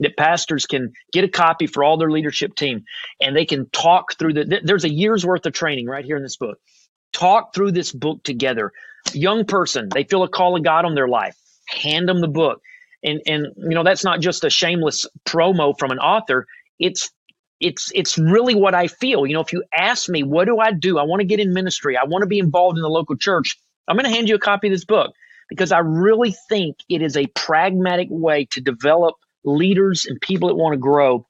that 0.00 0.16
pastors 0.16 0.66
can 0.66 0.92
get 1.12 1.24
a 1.24 1.28
copy 1.28 1.66
for 1.66 1.82
all 1.82 1.96
their 1.96 2.10
leadership 2.10 2.54
team 2.54 2.84
and 3.20 3.34
they 3.34 3.44
can 3.44 3.68
talk 3.70 4.18
through 4.18 4.34
the, 4.34 4.60
there's 4.62 4.84
a 4.84 4.92
year's 4.92 5.24
worth 5.24 5.46
of 5.46 5.52
training 5.52 5.86
right 5.86 6.04
here 6.04 6.16
in 6.16 6.22
this 6.22 6.36
book. 6.36 6.58
Talk 7.12 7.54
through 7.54 7.72
this 7.72 7.92
book 7.92 8.22
together. 8.22 8.72
Young 9.12 9.44
person, 9.44 9.88
they 9.92 10.04
feel 10.04 10.22
a 10.22 10.28
call 10.28 10.56
of 10.56 10.62
God 10.62 10.84
on 10.84 10.94
their 10.94 11.08
life. 11.08 11.36
Hand 11.68 12.08
them 12.08 12.20
the 12.20 12.28
book. 12.28 12.60
And, 13.02 13.20
and, 13.26 13.46
you 13.56 13.70
know, 13.70 13.84
that's 13.84 14.04
not 14.04 14.20
just 14.20 14.44
a 14.44 14.50
shameless 14.50 15.06
promo 15.26 15.78
from 15.78 15.90
an 15.92 15.98
author. 15.98 16.46
It's 16.78 17.10
it's 17.60 17.90
it's 17.94 18.18
really 18.18 18.54
what 18.54 18.74
I 18.74 18.86
feel. 18.88 19.26
You 19.26 19.34
know, 19.34 19.40
if 19.40 19.52
you 19.52 19.64
ask 19.74 20.08
me, 20.08 20.22
what 20.22 20.46
do 20.46 20.58
I 20.58 20.72
do? 20.72 20.98
I 20.98 21.04
want 21.04 21.20
to 21.20 21.26
get 21.26 21.40
in 21.40 21.52
ministry. 21.52 21.96
I 21.96 22.04
want 22.04 22.22
to 22.22 22.26
be 22.26 22.38
involved 22.38 22.76
in 22.76 22.82
the 22.82 22.88
local 22.88 23.16
church. 23.16 23.56
I'm 23.88 23.96
going 23.96 24.04
to 24.04 24.10
hand 24.10 24.28
you 24.28 24.34
a 24.34 24.40
copy 24.40 24.68
of 24.68 24.72
this 24.72 24.84
book 24.84 25.12
because 25.48 25.72
I 25.72 25.78
really 25.78 26.34
think 26.48 26.76
it 26.88 27.02
is 27.02 27.16
a 27.16 27.26
pragmatic 27.26 28.08
way 28.10 28.46
to 28.52 28.60
develop 28.60 29.14
leaders 29.44 30.06
and 30.06 30.20
people 30.20 30.48
that 30.48 30.56
want 30.56 30.74
to 30.74 30.78
grow 30.78 31.26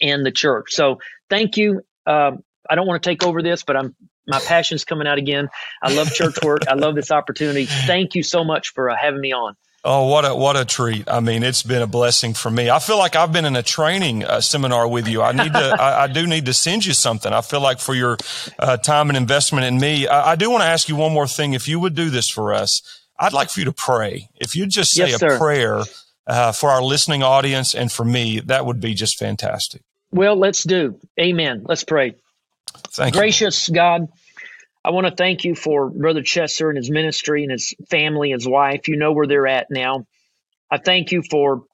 in 0.00 0.22
the 0.22 0.30
church. 0.30 0.72
So 0.72 1.00
thank 1.28 1.56
you. 1.56 1.82
Um, 2.06 2.44
I 2.70 2.74
don't 2.74 2.86
want 2.86 3.02
to 3.02 3.08
take 3.08 3.24
over 3.24 3.42
this, 3.42 3.62
but 3.64 3.76
I'm 3.76 3.94
my 4.28 4.40
passion's 4.40 4.84
coming 4.84 5.08
out 5.08 5.16
again. 5.16 5.48
I 5.82 5.94
love 5.94 6.12
church 6.12 6.36
work. 6.44 6.68
I 6.68 6.74
love 6.74 6.94
this 6.94 7.10
opportunity. 7.10 7.64
Thank 7.64 8.14
you 8.14 8.22
so 8.22 8.44
much 8.44 8.74
for 8.74 8.90
uh, 8.90 8.96
having 8.96 9.20
me 9.20 9.32
on. 9.32 9.56
Oh, 9.90 10.04
what 10.04 10.26
a 10.26 10.34
what 10.34 10.54
a 10.54 10.66
treat! 10.66 11.08
I 11.08 11.20
mean, 11.20 11.42
it's 11.42 11.62
been 11.62 11.80
a 11.80 11.86
blessing 11.86 12.34
for 12.34 12.50
me. 12.50 12.68
I 12.68 12.78
feel 12.78 12.98
like 12.98 13.16
I've 13.16 13.32
been 13.32 13.46
in 13.46 13.56
a 13.56 13.62
training 13.62 14.22
uh, 14.22 14.42
seminar 14.42 14.86
with 14.86 15.08
you. 15.08 15.22
I 15.22 15.32
need 15.32 15.50
to, 15.50 15.58
I, 15.80 16.02
I, 16.02 16.06
do 16.08 16.26
need 16.26 16.44
to 16.44 16.52
send 16.52 16.84
you 16.84 16.92
something. 16.92 17.32
I 17.32 17.40
feel 17.40 17.62
like 17.62 17.78
for 17.80 17.94
your 17.94 18.18
uh, 18.58 18.76
time 18.76 19.08
and 19.08 19.16
investment 19.16 19.64
in 19.64 19.78
me, 19.80 20.06
I, 20.06 20.32
I 20.32 20.36
do 20.36 20.50
want 20.50 20.60
to 20.60 20.66
ask 20.66 20.90
you 20.90 20.96
one 20.96 21.14
more 21.14 21.26
thing. 21.26 21.54
If 21.54 21.68
you 21.68 21.80
would 21.80 21.94
do 21.94 22.10
this 22.10 22.28
for 22.28 22.52
us, 22.52 22.82
I'd 23.18 23.32
like 23.32 23.48
for 23.48 23.60
you 23.60 23.64
to 23.64 23.72
pray. 23.72 24.28
If 24.38 24.54
you'd 24.54 24.68
just 24.68 24.90
say 24.90 25.08
yes, 25.08 25.14
a 25.14 25.18
sir. 25.20 25.38
prayer 25.38 25.80
uh, 26.26 26.52
for 26.52 26.68
our 26.68 26.82
listening 26.82 27.22
audience 27.22 27.74
and 27.74 27.90
for 27.90 28.04
me, 28.04 28.40
that 28.40 28.66
would 28.66 28.80
be 28.80 28.92
just 28.92 29.18
fantastic. 29.18 29.80
Well, 30.12 30.36
let's 30.36 30.64
do. 30.64 31.00
Amen. 31.18 31.62
Let's 31.64 31.84
pray. 31.84 32.14
Thank 32.88 33.14
you. 33.14 33.20
Gracious 33.22 33.70
you. 33.70 33.74
God, 33.74 34.08
I 34.84 34.90
want 34.90 35.06
to 35.06 35.14
thank 35.14 35.44
you 35.44 35.54
for 35.54 35.90
Brother 35.90 36.22
Chessor 36.22 36.68
and 36.68 36.76
his 36.76 36.90
ministry 36.90 37.42
and 37.42 37.52
his 37.52 37.74
family, 37.90 38.30
his 38.30 38.48
wife. 38.48 38.88
You 38.88 38.96
know 38.96 39.12
where 39.12 39.26
they're 39.26 39.46
at 39.46 39.66
now. 39.70 40.06
I 40.70 40.78
thank 40.78 41.12
you 41.12 41.22
for 41.22 41.64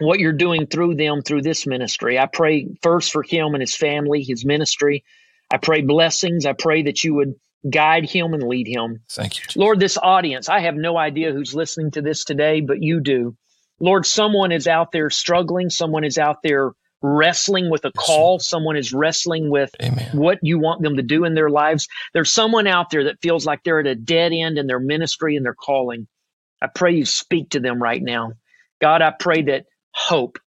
what 0.00 0.20
you're 0.20 0.32
doing 0.32 0.66
through 0.66 0.94
them 0.96 1.22
through 1.22 1.42
this 1.42 1.66
ministry. 1.66 2.18
I 2.18 2.26
pray 2.26 2.68
first 2.82 3.12
for 3.12 3.22
him 3.22 3.54
and 3.54 3.60
his 3.60 3.76
family, 3.76 4.22
his 4.22 4.44
ministry. 4.44 5.04
I 5.50 5.58
pray 5.58 5.82
blessings. 5.82 6.46
I 6.46 6.52
pray 6.52 6.82
that 6.82 7.02
you 7.04 7.14
would 7.14 7.34
guide 7.68 8.08
him 8.08 8.34
and 8.34 8.42
lead 8.42 8.66
him. 8.66 9.00
Thank 9.08 9.36
you. 9.38 9.42
Jesus. 9.44 9.56
Lord, 9.56 9.80
this 9.80 9.98
audience, 10.00 10.48
I 10.48 10.60
have 10.60 10.74
no 10.76 10.96
idea 10.96 11.32
who's 11.32 11.54
listening 11.54 11.92
to 11.92 12.02
this 12.02 12.24
today, 12.24 12.60
but 12.60 12.82
you 12.82 13.00
do. 13.00 13.36
Lord, 13.80 14.06
someone 14.06 14.52
is 14.52 14.66
out 14.66 14.92
there 14.92 15.10
struggling, 15.10 15.70
someone 15.70 16.04
is 16.04 16.18
out 16.18 16.38
there 16.42 16.72
wrestling 17.02 17.70
with 17.70 17.84
a 17.84 17.92
call, 17.92 18.38
someone 18.38 18.76
is 18.76 18.92
wrestling 18.92 19.50
with 19.50 19.70
Amen. 19.82 20.16
what 20.16 20.38
you 20.42 20.58
want 20.58 20.82
them 20.82 20.96
to 20.96 21.02
do 21.02 21.24
in 21.24 21.34
their 21.34 21.50
lives. 21.50 21.88
There's 22.12 22.30
someone 22.30 22.66
out 22.66 22.90
there 22.90 23.04
that 23.04 23.20
feels 23.22 23.46
like 23.46 23.62
they're 23.64 23.80
at 23.80 23.86
a 23.86 23.94
dead 23.94 24.32
end 24.32 24.58
in 24.58 24.66
their 24.66 24.80
ministry 24.80 25.36
and 25.36 25.44
their 25.44 25.54
calling. 25.54 26.08
I 26.62 26.68
pray 26.74 26.92
you 26.94 27.04
speak 27.04 27.50
to 27.50 27.60
them 27.60 27.82
right 27.82 28.02
now. 28.02 28.32
God, 28.80 29.02
I 29.02 29.12
pray 29.18 29.42
that 29.42 29.66
hope, 29.92 30.38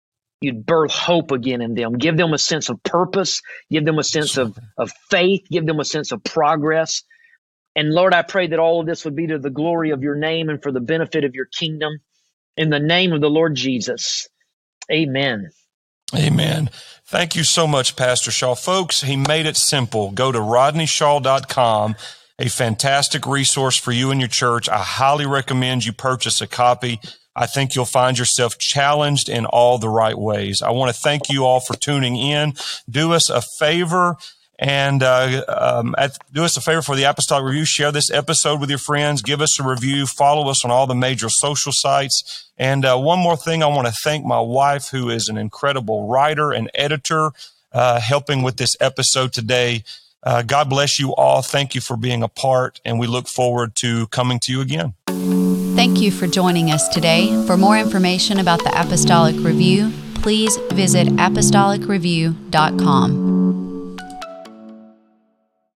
you'd 0.41 0.66
birth 0.66 0.91
hope 0.91 1.32
again 1.32 1.62
in 1.62 1.76
them. 1.76 1.97
Give 1.97 2.18
them 2.18 2.34
a 2.34 2.38
sense 2.38 2.70
of 2.70 2.82
purpose, 2.84 3.41
give 3.70 3.86
them 3.86 4.00
a 4.00 4.04
sense 4.04 4.38
of, 4.38 4.58
of 4.78 4.91
faith, 5.10 5.45
give 5.50 5.66
them 5.66 5.80
a 5.80 5.86
sense 5.86 6.12
of 6.12 6.24
progress. 6.24 7.04
And 7.76 7.91
Lord, 7.91 8.14
I 8.14 8.24
pray 8.24 8.47
that 8.47 8.60
all 8.60 8.80
of 8.80 8.88
this 8.88 9.06
would 9.06 9.16
be 9.16 9.28
to 9.28 9.39
the 9.39 9.50
glory 9.50 9.91
of 9.91 10.02
your 10.02 10.16
name 10.16 10.50
and 10.50 10.62
for 10.62 10.72
the 10.72 10.80
benefit 10.80 11.24
of 11.24 11.36
your 11.36 11.45
kingdom. 11.45 11.93
In 12.58 12.70
the 12.70 12.80
name 12.80 13.14
of 13.14 13.22
the 13.22 13.30
Lord 13.30 13.56
Jesus. 13.56 14.28
Amen. 14.91 15.52
Amen. 16.16 16.70
Thank 17.05 17.36
you 17.36 17.43
so 17.43 17.68
much, 17.68 17.95
Pastor 17.95 18.32
Shaw. 18.32 18.55
Folks, 18.55 19.01
he 19.01 19.16
made 19.16 19.45
it 19.45 19.57
simple. 19.57 20.12
Go 20.12 20.32
to 20.32 20.39
rodneyshaw.com, 20.39 21.95
a 22.38 22.49
fantastic 22.49 23.26
resource 23.26 23.78
for 23.78 23.91
you 23.91 24.12
and 24.12 24.20
your 24.20 24.28
church. 24.30 24.70
I 24.70 24.80
highly 24.80 25.26
recommend 25.26 25.86
you 25.86 25.93
purchase 25.93 26.41
a 26.41 26.47
copy. 26.47 26.99
I 27.36 27.45
think 27.45 27.74
you'll 27.74 27.86
find 27.86 28.18
yourself 28.18 28.57
challenged 28.57 29.30
in 29.30 29.45
all 29.45 29.78
the 29.78 29.89
right 29.89 30.18
ways. 30.18 30.62
I 30.62 30.72
want 30.72 30.93
to 30.93 31.01
thank 31.01 31.30
you 31.30 31.45
all 31.45 31.60
for 31.60 31.76
tuning 31.76 32.16
in. 32.16 32.53
Do 32.89 33.14
us 33.14 33.30
a 33.30 33.41
favor 33.41 34.18
and 34.60 35.01
uh, 35.01 35.43
um, 35.47 35.95
at, 35.97 36.20
do 36.34 36.43
us 36.43 36.57
a 36.57 36.62
favor 36.62 36.82
for 36.82 36.97
the 36.97 37.03
Apostolic 37.03 37.45
Review. 37.45 37.64
Share 37.64 37.93
this 37.93 38.12
episode 38.12 38.60
with 38.60 38.70
your 38.70 38.78
friends. 38.78 39.22
Give 39.22 39.39
us 39.39 39.57
a 39.60 39.64
review. 39.64 40.05
Follow 40.05 40.49
us 40.49 40.66
on 40.66 40.72
all 40.72 40.86
the 40.86 40.93
major 40.93 41.30
social 41.30 41.72
sites. 41.74 42.51
And 42.57 42.84
uh, 42.84 42.97
one 42.97 43.20
more 43.20 43.38
thing, 43.38 43.64
I 43.64 43.68
want 43.68 43.88
to 43.88 43.93
thank 44.03 44.26
my 44.26 44.41
wife, 44.41 44.89
who 44.89 45.10
is 45.10 45.30
an 45.30 45.38
incredible 45.38 46.10
writer 46.10 46.51
and 46.51 46.70
editor, 46.76 47.32
uh, 47.72 48.01
helping 48.01 48.41
with 48.41 48.57
this 48.57 48.76
episode 48.82 49.32
today. 49.32 49.86
Uh, 50.22 50.41
God 50.41 50.70
bless 50.70 50.99
you 50.99 51.16
all. 51.16 51.41
Thank 51.41 51.74
you 51.74 51.80
for 51.80 51.95
being 51.95 52.22
a 52.22 52.28
part, 52.28 52.82
and 52.84 52.99
we 52.99 53.07
look 53.07 53.30
forward 53.30 53.76
to 53.76 54.07
coming 54.07 54.41
to 54.41 54.51
you 54.51 54.60
again. 54.60 54.93
Thank 55.07 56.01
you 56.01 56.12
for 56.12 56.28
joining 56.28 56.70
us 56.70 56.89
today. 56.89 57.28
For 57.47 57.55
more 57.55 57.78
information 57.78 58.39
about 58.39 58.66
the 58.66 58.78
Apostolic 58.78 59.38
Review, 59.38 59.93
please 60.16 60.57
visit 60.74 61.07
apostolicreview.com. 61.07 63.69